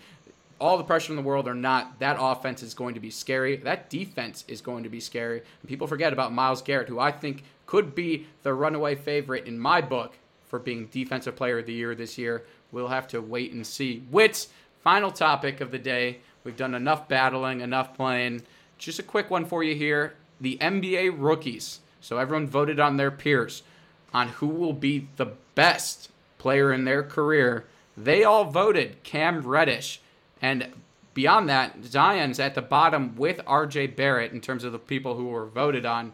all 0.59 0.79
the 0.79 0.85
pressure 0.85 1.13
in 1.13 1.17
the 1.17 1.23
world 1.23 1.49
or 1.49 1.55
not, 1.55 1.99
that 1.99 2.17
offense 2.19 2.63
is 2.63 2.73
going 2.75 2.95
to 2.95 3.01
be 3.01 3.11
scary. 3.11 3.57
That 3.57 3.91
defense 3.91 4.45
is 4.49 4.61
going 4.61 4.85
to 4.85 4.91
be 4.91 5.01
scary. 5.01 5.39
And 5.39 5.69
people 5.69 5.87
forget 5.87 6.13
about 6.13 6.33
Myles 6.33 6.63
Garrett, 6.63 6.89
who 6.89 6.99
I 6.99 7.13
think 7.13 7.45
could 7.67 7.95
be 7.95 8.27
the 8.43 8.55
runaway 8.55 8.95
favorite 8.95 9.47
in 9.47 9.59
my 9.59 9.81
book 9.81 10.17
for 10.47 10.59
being 10.59 10.87
Defensive 10.87 11.37
Player 11.37 11.61
of 11.61 11.67
the 11.67 11.73
Year 11.73 11.95
this 11.95 12.19
year. 12.19 12.45
We'll 12.73 12.89
have 12.89 13.09
to 13.09 13.21
wait 13.21 13.53
and 13.53 13.67
see. 13.67 14.03
Wits, 14.11 14.49
final 14.83 15.11
topic 15.11 15.61
of 15.61 15.71
the 15.71 15.79
day. 15.79 16.19
We've 16.45 16.57
done 16.57 16.75
enough 16.75 17.09
battling, 17.09 17.61
enough 17.61 17.95
playing. 17.95 18.43
Just 18.79 18.99
a 18.99 19.05
quick 19.05 19.31
one 19.31 19.45
for 19.45 19.63
you 19.63 19.75
here. 19.75 20.15
The 20.41 20.59
NBA 20.61 21.15
rookies. 21.19 21.81
So 22.01 22.19
everyone 22.19 22.47
voted 22.47 22.81
on 22.81 22.97
their 22.97 23.11
peers 23.11 23.63
on 24.13 24.29
who 24.29 24.49
will 24.49 24.73
be 24.73 25.09
the 25.17 25.33
best 25.55 26.11
player 26.39 26.73
in 26.73 26.85
their 26.85 27.03
career. 27.03 27.67
They 27.97 28.25
all 28.25 28.45
voted 28.45 29.03
Cam 29.03 29.43
Reddish. 29.43 30.01
And 30.41 30.73
beyond 31.13 31.49
that, 31.49 31.85
Zion's 31.85 32.41
at 32.41 32.55
the 32.55 32.63
bottom 32.63 33.15
with 33.17 33.39
RJ 33.39 33.95
Barrett 33.97 34.33
in 34.33 34.41
terms 34.41 34.65
of 34.65 34.73
the 34.73 34.79
people 34.79 35.17
who 35.17 35.27
were 35.27 35.47
voted 35.47 35.85
on. 35.85 36.13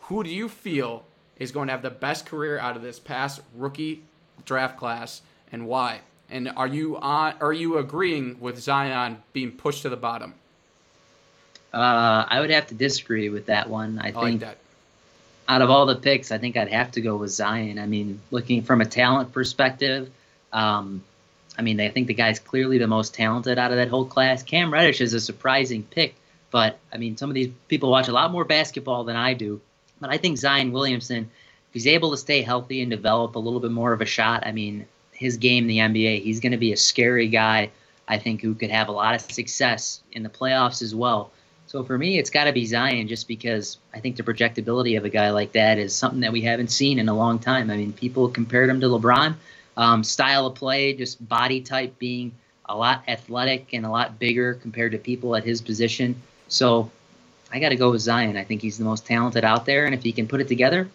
Who 0.00 0.22
do 0.22 0.30
you 0.30 0.48
feel 0.48 1.04
is 1.38 1.52
going 1.52 1.68
to 1.68 1.72
have 1.72 1.82
the 1.82 1.90
best 1.90 2.26
career 2.26 2.58
out 2.58 2.76
of 2.76 2.82
this 2.82 2.98
past 2.98 3.40
rookie 3.54 4.02
draft 4.44 4.76
class 4.76 5.22
and 5.52 5.66
why? 5.66 6.00
And 6.30 6.48
are 6.56 6.66
you 6.66 6.96
on 6.96 7.34
are 7.40 7.52
you 7.52 7.78
agreeing 7.78 8.40
with 8.40 8.58
Zion 8.58 9.22
being 9.32 9.52
pushed 9.52 9.82
to 9.82 9.88
the 9.90 9.96
bottom? 9.96 10.34
Uh, 11.72 12.24
I 12.28 12.40
would 12.40 12.50
have 12.50 12.66
to 12.68 12.74
disagree 12.74 13.28
with 13.28 13.46
that 13.46 13.68
one. 13.68 13.98
I 13.98 14.08
I 14.08 14.10
like 14.10 14.24
think 14.24 14.40
that. 14.40 14.58
out 15.48 15.62
of 15.62 15.70
all 15.70 15.86
the 15.86 15.96
picks, 15.96 16.30
I 16.32 16.38
think 16.38 16.56
I'd 16.56 16.68
have 16.72 16.92
to 16.92 17.00
go 17.00 17.16
with 17.16 17.30
Zion. 17.30 17.78
I 17.78 17.86
mean, 17.86 18.20
looking 18.30 18.62
from 18.62 18.80
a 18.80 18.86
talent 18.86 19.32
perspective, 19.32 20.10
um, 20.52 21.02
I 21.58 21.62
mean, 21.62 21.80
I 21.80 21.88
think 21.90 22.08
the 22.08 22.14
guy's 22.14 22.38
clearly 22.38 22.78
the 22.78 22.86
most 22.86 23.14
talented 23.14 23.58
out 23.58 23.70
of 23.70 23.76
that 23.78 23.88
whole 23.88 24.04
class. 24.06 24.42
Cam 24.42 24.72
Reddish 24.72 25.00
is 25.00 25.14
a 25.14 25.20
surprising 25.20 25.82
pick, 25.82 26.14
but 26.50 26.78
I 26.92 26.98
mean, 26.98 27.16
some 27.16 27.30
of 27.30 27.34
these 27.34 27.50
people 27.68 27.90
watch 27.90 28.08
a 28.08 28.12
lot 28.12 28.30
more 28.32 28.44
basketball 28.44 29.04
than 29.04 29.16
I 29.16 29.34
do. 29.34 29.60
But 30.00 30.10
I 30.10 30.18
think 30.18 30.36
Zion 30.38 30.72
Williamson, 30.72 31.30
if 31.68 31.74
he's 31.74 31.86
able 31.86 32.10
to 32.10 32.16
stay 32.18 32.42
healthy 32.42 32.82
and 32.82 32.90
develop 32.90 33.34
a 33.36 33.38
little 33.38 33.60
bit 33.60 33.70
more 33.70 33.92
of 33.92 34.00
a 34.00 34.06
shot, 34.06 34.46
I 34.46 34.52
mean, 34.52 34.86
his 35.22 35.36
game 35.36 35.64
in 35.64 35.68
the 35.68 35.78
NBA, 35.78 36.22
he's 36.22 36.40
going 36.40 36.52
to 36.52 36.58
be 36.58 36.72
a 36.72 36.76
scary 36.76 37.28
guy, 37.28 37.70
I 38.08 38.18
think, 38.18 38.42
who 38.42 38.54
could 38.54 38.70
have 38.70 38.88
a 38.88 38.92
lot 38.92 39.14
of 39.14 39.20
success 39.20 40.02
in 40.12 40.22
the 40.22 40.28
playoffs 40.28 40.82
as 40.82 40.94
well. 40.94 41.30
So 41.66 41.82
for 41.82 41.96
me, 41.96 42.18
it's 42.18 42.28
got 42.28 42.44
to 42.44 42.52
be 42.52 42.66
Zion 42.66 43.08
just 43.08 43.26
because 43.26 43.78
I 43.94 44.00
think 44.00 44.16
the 44.16 44.22
projectability 44.22 44.98
of 44.98 45.06
a 45.06 45.08
guy 45.08 45.30
like 45.30 45.52
that 45.52 45.78
is 45.78 45.94
something 45.94 46.20
that 46.20 46.32
we 46.32 46.42
haven't 46.42 46.70
seen 46.70 46.98
in 46.98 47.08
a 47.08 47.14
long 47.14 47.38
time. 47.38 47.70
I 47.70 47.76
mean, 47.76 47.94
people 47.94 48.28
compared 48.28 48.68
him 48.68 48.80
to 48.80 48.88
LeBron. 48.88 49.34
Um, 49.74 50.04
style 50.04 50.46
of 50.46 50.54
play, 50.54 50.92
just 50.92 51.26
body 51.26 51.62
type 51.62 51.98
being 51.98 52.32
a 52.66 52.76
lot 52.76 53.04
athletic 53.08 53.72
and 53.72 53.86
a 53.86 53.90
lot 53.90 54.18
bigger 54.18 54.54
compared 54.54 54.92
to 54.92 54.98
people 54.98 55.34
at 55.34 55.44
his 55.44 55.62
position. 55.62 56.14
So 56.48 56.90
I 57.50 57.58
got 57.58 57.70
to 57.70 57.76
go 57.76 57.90
with 57.90 58.02
Zion. 58.02 58.36
I 58.36 58.44
think 58.44 58.60
he's 58.60 58.76
the 58.76 58.84
most 58.84 59.06
talented 59.06 59.44
out 59.44 59.64
there, 59.64 59.86
and 59.86 59.94
if 59.94 60.02
he 60.02 60.12
can 60.12 60.28
put 60.28 60.40
it 60.40 60.48
together, 60.48 60.88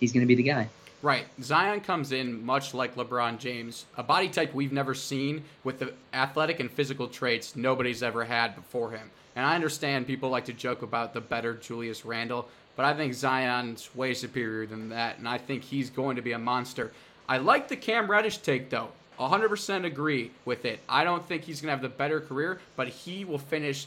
he's 0.00 0.12
going 0.12 0.22
to 0.22 0.26
be 0.26 0.34
the 0.34 0.42
guy. 0.42 0.68
Right. 1.00 1.26
Zion 1.40 1.80
comes 1.80 2.10
in 2.10 2.44
much 2.44 2.74
like 2.74 2.96
LeBron 2.96 3.38
James, 3.38 3.86
a 3.96 4.02
body 4.02 4.28
type 4.28 4.52
we've 4.52 4.72
never 4.72 4.94
seen 4.94 5.44
with 5.62 5.78
the 5.78 5.92
athletic 6.12 6.58
and 6.58 6.68
physical 6.68 7.06
traits 7.06 7.54
nobody's 7.54 8.02
ever 8.02 8.24
had 8.24 8.56
before 8.56 8.90
him. 8.90 9.08
And 9.36 9.46
I 9.46 9.54
understand 9.54 10.08
people 10.08 10.28
like 10.28 10.46
to 10.46 10.52
joke 10.52 10.82
about 10.82 11.14
the 11.14 11.20
better 11.20 11.54
Julius 11.54 12.04
Randle, 12.04 12.48
but 12.74 12.84
I 12.84 12.94
think 12.94 13.14
Zion's 13.14 13.94
way 13.94 14.12
superior 14.12 14.66
than 14.66 14.88
that, 14.88 15.18
and 15.18 15.28
I 15.28 15.38
think 15.38 15.62
he's 15.62 15.88
going 15.88 16.16
to 16.16 16.22
be 16.22 16.32
a 16.32 16.38
monster. 16.38 16.90
I 17.28 17.38
like 17.38 17.68
the 17.68 17.76
Cam 17.76 18.10
Reddish 18.10 18.38
take, 18.38 18.68
though. 18.68 18.88
100% 19.20 19.84
agree 19.84 20.32
with 20.44 20.64
it. 20.64 20.80
I 20.88 21.04
don't 21.04 21.24
think 21.26 21.44
he's 21.44 21.60
going 21.60 21.68
to 21.68 21.72
have 21.72 21.82
the 21.82 21.96
better 21.96 22.20
career, 22.20 22.60
but 22.74 22.88
he 22.88 23.24
will 23.24 23.38
finish, 23.38 23.86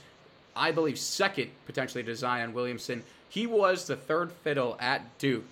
I 0.56 0.71
believe, 0.71 0.97
second 0.97 1.52
potentially 1.65 2.04
to 2.04 2.15
Zion 2.15 2.54
Williamson. 2.54 3.04
He 3.28 3.47
was 3.47 3.88
the 3.88 3.97
third 3.97 4.32
fiddle 4.32 4.78
at 4.80 5.17
Duke, 5.19 5.45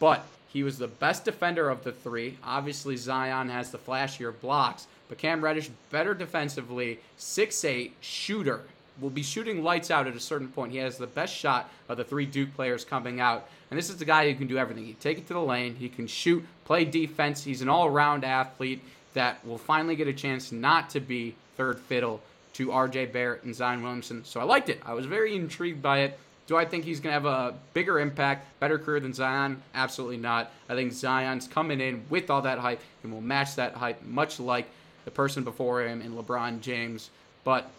but 0.00 0.26
he 0.54 0.62
was 0.62 0.78
the 0.78 0.86
best 0.86 1.24
defender 1.24 1.68
of 1.68 1.82
the 1.82 1.90
three. 1.90 2.38
Obviously, 2.44 2.96
Zion 2.96 3.48
has 3.48 3.72
the 3.72 3.78
flashier 3.78 4.32
blocks, 4.40 4.86
but 5.08 5.18
Cam 5.18 5.42
Reddish 5.42 5.68
better 5.90 6.14
defensively, 6.14 7.00
6'8 7.18 7.90
shooter. 8.00 8.60
Will 9.00 9.10
be 9.10 9.24
shooting 9.24 9.64
lights 9.64 9.90
out 9.90 10.06
at 10.06 10.14
a 10.14 10.20
certain 10.20 10.46
point. 10.46 10.70
He 10.70 10.78
has 10.78 10.96
the 10.96 11.08
best 11.08 11.34
shot 11.34 11.68
of 11.88 11.96
the 11.96 12.04
three 12.04 12.24
Duke 12.24 12.54
players 12.54 12.84
coming 12.84 13.20
out. 13.20 13.48
And 13.68 13.76
this 13.76 13.90
is 13.90 13.96
the 13.96 14.04
guy 14.04 14.30
who 14.30 14.38
can 14.38 14.46
do 14.46 14.56
everything. 14.56 14.84
He 14.84 14.92
can 14.92 15.00
take 15.00 15.18
it 15.18 15.26
to 15.26 15.34
the 15.34 15.40
lane, 15.40 15.74
he 15.74 15.88
can 15.88 16.06
shoot, 16.06 16.44
play 16.64 16.84
defense. 16.84 17.42
He's 17.42 17.60
an 17.60 17.68
all 17.68 17.86
around 17.86 18.24
athlete 18.24 18.80
that 19.14 19.44
will 19.44 19.58
finally 19.58 19.96
get 19.96 20.06
a 20.06 20.12
chance 20.12 20.52
not 20.52 20.88
to 20.90 21.00
be 21.00 21.34
third 21.56 21.80
fiddle 21.80 22.20
to 22.52 22.68
RJ 22.68 23.12
Barrett 23.12 23.42
and 23.42 23.52
Zion 23.52 23.82
Williamson. 23.82 24.24
So 24.24 24.38
I 24.38 24.44
liked 24.44 24.68
it. 24.68 24.80
I 24.86 24.94
was 24.94 25.06
very 25.06 25.34
intrigued 25.34 25.82
by 25.82 26.02
it. 26.02 26.18
Do 26.46 26.56
I 26.56 26.64
think 26.64 26.84
he's 26.84 27.00
going 27.00 27.14
to 27.14 27.20
have 27.20 27.24
a 27.24 27.54
bigger 27.72 27.98
impact, 28.00 28.46
better 28.60 28.78
career 28.78 29.00
than 29.00 29.14
Zion? 29.14 29.62
Absolutely 29.74 30.18
not. 30.18 30.50
I 30.68 30.74
think 30.74 30.92
Zion's 30.92 31.48
coming 31.48 31.80
in 31.80 32.04
with 32.10 32.28
all 32.28 32.42
that 32.42 32.58
hype 32.58 32.82
and 33.02 33.12
will 33.12 33.22
match 33.22 33.54
that 33.56 33.74
hype, 33.74 34.02
much 34.04 34.38
like 34.38 34.68
the 35.06 35.10
person 35.10 35.42
before 35.42 35.82
him 35.82 36.02
in 36.02 36.12
LeBron 36.14 36.60
James. 36.60 37.10
But 37.44 37.70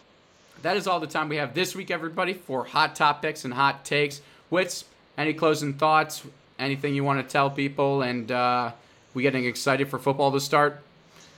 that 0.62 0.76
is 0.76 0.86
all 0.86 0.98
the 0.98 1.06
time 1.06 1.28
we 1.28 1.36
have 1.36 1.54
this 1.54 1.74
week, 1.76 1.90
everybody, 1.90 2.32
for 2.32 2.64
hot 2.64 2.96
topics 2.96 3.44
and 3.44 3.54
hot 3.54 3.84
takes. 3.84 4.20
Wits, 4.50 4.84
any 5.16 5.34
closing 5.34 5.74
thoughts? 5.74 6.24
Anything 6.58 6.94
you 6.94 7.04
want 7.04 7.26
to 7.26 7.32
tell 7.32 7.50
people? 7.50 8.02
And 8.02 8.32
uh, 8.32 8.72
we 9.14 9.22
getting 9.22 9.44
excited 9.44 9.88
for 9.88 9.98
football 9.98 10.32
to 10.32 10.40
start? 10.40 10.82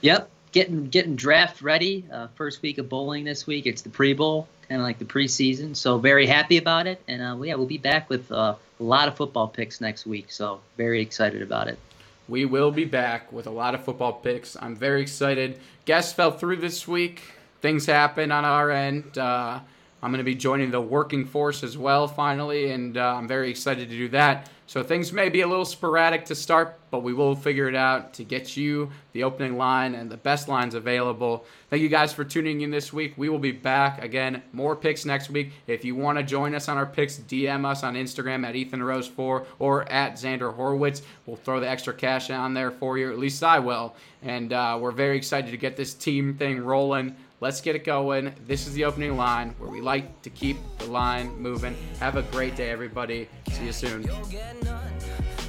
Yep, 0.01 0.29
getting 0.51 0.87
getting 0.87 1.15
draft 1.15 1.61
ready. 1.61 2.05
Uh, 2.11 2.27
first 2.35 2.61
week 2.61 2.77
of 2.77 2.87
bowling 2.87 3.25
this 3.25 3.45
week. 3.45 3.65
It's 3.65 3.81
the 3.81 3.89
pre 3.89 4.13
bowl, 4.13 4.47
of 4.77 4.85
like 4.85 4.99
the 4.99 5.05
preseason. 5.05 5.75
So 5.75 5.97
very 5.97 6.27
happy 6.27 6.57
about 6.57 6.85
it. 6.85 7.01
And 7.07 7.21
uh, 7.21 7.41
yeah, 7.41 7.55
we'll 7.55 7.65
be 7.65 7.77
back 7.77 8.09
with 8.09 8.31
uh, 8.31 8.55
a 8.79 8.83
lot 8.83 9.07
of 9.07 9.15
football 9.15 9.47
picks 9.47 9.81
next 9.81 10.05
week. 10.05 10.31
So 10.31 10.61
very 10.77 11.01
excited 11.01 11.41
about 11.41 11.67
it. 11.67 11.79
We 12.27 12.45
will 12.45 12.71
be 12.71 12.85
back 12.85 13.31
with 13.31 13.47
a 13.47 13.51
lot 13.51 13.73
of 13.73 13.83
football 13.83 14.13
picks. 14.13 14.55
I'm 14.59 14.75
very 14.75 15.01
excited. 15.01 15.59
Guests 15.85 16.13
fell 16.13 16.31
through 16.31 16.57
this 16.57 16.87
week. 16.87 17.23
Things 17.61 17.87
happen 17.87 18.31
on 18.31 18.45
our 18.45 18.69
end. 18.69 19.17
Uh, 19.17 19.59
I'm 20.01 20.11
going 20.11 20.19
to 20.19 20.23
be 20.23 20.35
joining 20.35 20.71
the 20.71 20.79
working 20.79 21.25
force 21.25 21.63
as 21.63 21.77
well, 21.77 22.07
finally, 22.07 22.71
and 22.71 22.95
uh, 22.95 23.15
I'm 23.15 23.27
very 23.27 23.49
excited 23.49 23.89
to 23.89 23.97
do 23.97 24.07
that. 24.09 24.49
So 24.69 24.83
things 24.83 25.11
may 25.11 25.29
be 25.29 25.41
a 25.41 25.47
little 25.47 25.65
sporadic 25.65 26.25
to 26.25 26.35
start, 26.35 26.79
but 26.91 27.01
we 27.01 27.11
will 27.11 27.35
figure 27.35 27.67
it 27.67 27.73
out 27.73 28.13
to 28.13 28.23
get 28.23 28.55
you 28.55 28.91
the 29.13 29.23
opening 29.23 29.57
line 29.57 29.95
and 29.95 30.11
the 30.11 30.17
best 30.17 30.47
lines 30.47 30.75
available. 30.75 31.43
Thank 31.71 31.81
you 31.81 31.89
guys 31.89 32.13
for 32.13 32.23
tuning 32.23 32.61
in 32.61 32.69
this 32.69 32.93
week. 32.93 33.15
We 33.17 33.29
will 33.29 33.39
be 33.39 33.51
back 33.51 34.03
again, 34.03 34.43
more 34.53 34.75
picks 34.75 35.05
next 35.05 35.31
week. 35.31 35.53
If 35.65 35.83
you 35.83 35.95
want 35.95 36.19
to 36.19 36.23
join 36.23 36.53
us 36.53 36.69
on 36.69 36.77
our 36.77 36.85
picks, 36.85 37.17
DM 37.17 37.65
us 37.65 37.81
on 37.81 37.95
Instagram 37.95 38.45
at 38.45 38.55
Ethan 38.55 38.83
Rose 38.83 39.07
4 39.07 39.47
or 39.57 39.91
at 39.91 40.17
Xander 40.17 40.55
Horwitz. 40.55 41.01
We'll 41.25 41.37
throw 41.37 41.59
the 41.59 41.67
extra 41.67 41.95
cash 41.95 42.29
on 42.29 42.53
there 42.53 42.69
for 42.69 42.95
you, 42.99 43.11
at 43.11 43.17
least 43.17 43.43
I 43.43 43.57
will. 43.57 43.95
And 44.21 44.53
uh, 44.53 44.77
we're 44.79 44.91
very 44.91 45.17
excited 45.17 45.49
to 45.49 45.57
get 45.57 45.77
this 45.77 45.95
team 45.95 46.35
thing 46.35 46.63
rolling. 46.63 47.15
Let's 47.41 47.61
get 47.61 47.73
it 47.77 47.85
going. 47.85 48.33
This 48.47 48.67
is 48.67 48.73
the 48.73 48.83
opening 48.83 49.15
line 49.15 49.55
where 49.59 49.69
we 49.69 49.79
like 49.79 50.21
to 50.23 50.29
keep 50.29 50.57
the 50.77 50.87
line 50.87 51.31
moving. 51.37 51.73
Have 52.01 52.17
a 52.17 52.21
great 52.23 52.57
day, 52.57 52.69
everybody. 52.69 53.29
See 53.51 53.67
you 53.67 53.71
soon. 53.71 54.03
You'll 54.03 54.25
get 54.25 54.61
none. 54.61 54.93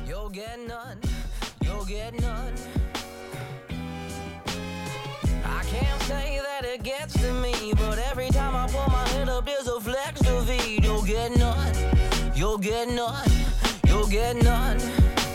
You'll 0.06 0.28
get 0.28 0.60
none. 0.68 1.00
You'll 1.64 1.84
get 1.84 2.14
none. 2.20 2.54
I 5.44 5.64
can't 5.64 6.02
say 6.02 6.40
that 6.40 6.64
it 6.64 6.84
gets 6.84 7.14
to 7.14 7.32
me, 7.32 7.72
but 7.74 7.98
every 7.98 8.28
time 8.28 8.54
I 8.54 8.68
pull 8.68 8.88
my 8.88 9.08
head 9.08 9.28
up, 9.28 9.46
there's 9.46 9.66
a 9.66 9.80
flex 9.80 10.20
to. 10.20 10.30
You'll 10.80 11.02
get 11.02 11.36
none. 11.36 11.74
You'll 12.36 12.58
get 12.58 12.88
none. 12.88 13.28
You'll 13.86 14.06
get 14.06 14.36
none. 14.36 14.78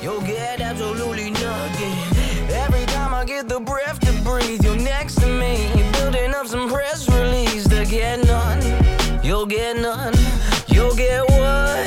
You'll 0.02 0.22
get 0.22 0.62
absolutely 0.62 1.32
nothing. 1.32 1.96
Every 2.50 2.86
time 2.86 3.13
I 3.13 3.26
get 3.26 3.50
the 3.50 3.60
breath 3.60 4.05
breathe, 4.26 4.64
you're 4.66 4.76
next 4.76 5.16
to 5.22 5.28
me, 5.28 5.72
building 5.94 6.34
up 6.34 6.48
some 6.48 6.68
press 6.68 7.08
release 7.10 7.68
to 7.70 7.86
get 7.86 8.26
none. 8.26 8.62
You'll 9.24 9.46
get 9.46 9.78
none. 9.78 10.14
You'll 10.68 10.96
get 10.96 11.22
what? 11.30 11.86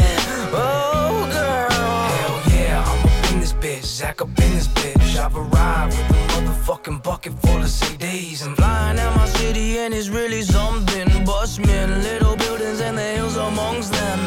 Oh, 0.54 1.28
girl. 1.36 1.70
Hell 1.70 2.40
yeah, 2.54 2.84
I'm 2.86 3.06
up 3.06 3.32
in 3.32 3.40
this 3.40 3.52
bitch, 3.52 3.84
Zach 3.84 4.22
up 4.22 4.28
in 4.28 4.50
this 4.54 4.68
bitch. 4.68 5.16
I've 5.16 5.36
arrived 5.36 5.96
with 5.98 6.10
a 6.10 6.18
motherfucking 6.32 7.02
bucket 7.02 7.34
full 7.42 7.58
of 7.58 7.72
CDs. 7.80 8.46
And 8.46 8.56
Flying 8.56 8.98
out 9.00 9.16
my 9.16 9.26
city 9.26 9.78
and 9.78 9.92
it's 9.92 10.08
really 10.08 10.42
something. 10.42 11.08
Busman, 11.24 12.02
little 12.02 12.36
buildings 12.36 12.80
and 12.80 12.96
the 12.96 13.08
hills 13.16 13.36
amongst 13.36 13.92
them. 13.92 14.18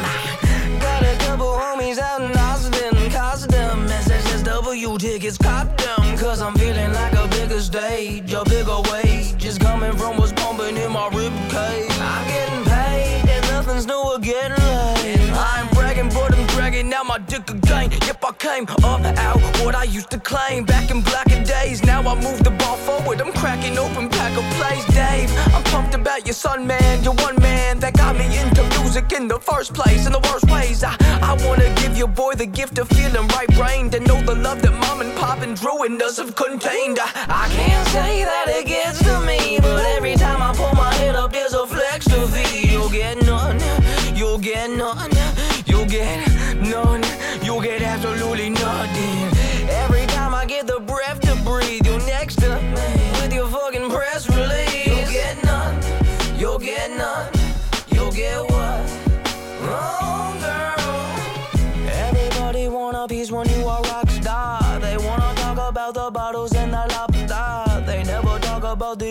Got 0.80 1.02
a 1.02 1.16
couple 1.24 1.46
homies 1.46 1.98
out 1.98 2.20
in 2.20 2.36
Austin, 2.36 3.10
cost 3.10 3.48
them 3.48 3.86
SXSW 4.62 4.98
tickets, 4.98 5.38
cop 5.38 5.76
them. 5.76 6.16
Cause 6.18 6.40
I'm 6.40 6.54
feeling 6.54 6.92
like 6.92 7.12
a 7.14 7.26
bigger 7.28 7.60
stage, 7.60 8.32
a 8.32 8.44
bigger 8.44 8.80
weight. 8.92 9.34
Just 9.36 9.60
coming 9.60 9.92
from 9.96 10.16
what's 10.18 10.32
pumping 10.32 10.76
in 10.76 10.92
my 10.92 11.08
rib 11.08 11.32
my 17.12 17.18
dick 17.26 17.50
again. 17.50 17.90
Yep, 18.06 18.24
I 18.24 18.32
came 18.38 18.66
up 18.84 19.04
out 19.28 19.40
what 19.62 19.74
I 19.74 19.84
used 19.84 20.10
to 20.12 20.18
claim 20.18 20.64
back 20.64 20.90
in 20.90 21.02
blacker 21.02 21.44
days. 21.44 21.84
Now 21.84 22.00
I 22.00 22.14
move 22.14 22.42
the 22.42 22.52
ball 22.52 22.78
forward. 22.86 23.20
I'm 23.20 23.32
cracking 23.34 23.76
open 23.76 24.08
pack 24.08 24.32
of 24.40 24.44
plays, 24.56 24.84
Dave. 24.94 25.30
I'm 25.54 25.62
pumped 25.64 25.94
about 25.94 26.24
your 26.24 26.32
son, 26.32 26.66
man. 26.66 27.04
You're 27.04 27.18
one 27.28 27.38
man 27.42 27.80
that 27.80 27.92
got 27.98 28.16
me 28.16 28.26
into 28.38 28.62
music 28.80 29.12
in 29.12 29.28
the 29.28 29.38
first 29.38 29.74
place. 29.74 30.06
In 30.06 30.12
the 30.12 30.24
worst 30.30 30.50
ways, 30.50 30.82
I, 30.82 30.96
I 31.20 31.32
wanna 31.46 31.68
give 31.82 31.98
your 31.98 32.08
boy 32.08 32.32
the 32.34 32.46
gift 32.46 32.78
of 32.78 32.88
feeling 32.88 33.28
right 33.36 33.52
brained 33.58 33.94
and 33.94 34.06
know 34.08 34.20
the 34.22 34.34
love 34.34 34.62
that 34.62 34.74
mom 34.84 35.02
and 35.02 35.14
pop 35.18 35.42
and 35.42 35.54
Drew 35.54 35.82
and 35.82 36.00
us 36.00 36.16
have 36.16 36.34
contained. 36.34 36.98
I, 36.98 37.08
I 37.42 37.44
can't 37.58 37.88
say 37.88 38.24
that 38.24 38.46
it 38.48 38.66
gets 38.66 38.98
to 39.08 39.20
me, 39.20 39.58
but 39.60 39.84
every 39.96 40.14
time 40.14 40.40
I 40.40 40.54
pull 40.54 40.74
my 40.76 40.94
head 40.94 41.14
up, 41.16 41.30
there's 41.32 41.52
a 41.52 41.66
flex 41.66 42.06
to 42.06 42.26
feed. 42.28 42.70
You'll 42.72 42.88
get 42.88 43.22
none. 43.26 43.60
You'll 44.16 44.38
get 44.38 44.70
none. 44.70 45.11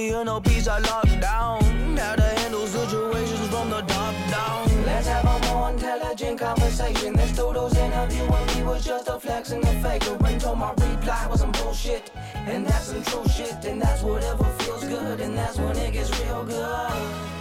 The 0.09 0.41
peace 0.41 0.67
I 0.67 0.79
locked 0.79 1.21
down. 1.21 1.61
How 1.97 2.15
to 2.15 2.21
handle 2.21 2.65
situations 2.65 3.47
from 3.49 3.69
the 3.69 3.81
top 3.81 4.15
down. 4.31 4.85
Let's 4.85 5.07
have 5.07 5.25
a 5.25 5.53
more 5.53 5.69
intelligent 5.69 6.39
conversation. 6.39 7.13
This 7.13 7.35
doodles 7.35 7.77
interviewing 7.77 8.45
me 8.47 8.63
was 8.63 8.83
just 8.85 9.07
a 9.07 9.19
flex 9.19 9.51
and 9.51 9.63
a 9.63 9.73
faker. 9.81 10.17
And 10.25 10.41
told 10.41 10.57
my 10.57 10.71
reply 10.71 11.27
was 11.29 11.41
some 11.41 11.51
bullshit. 11.51 12.11
And 12.35 12.65
that's 12.65 12.85
some 12.85 13.03
true 13.03 13.27
shit. 13.29 13.63
And 13.65 13.81
that's 13.81 14.01
whatever 14.01 14.45
feels 14.59 14.83
good. 14.85 15.21
And 15.21 15.37
that's 15.37 15.57
when 15.57 15.77
it 15.77 15.93
gets 15.93 16.09
real 16.21 16.45
good. 16.45 17.40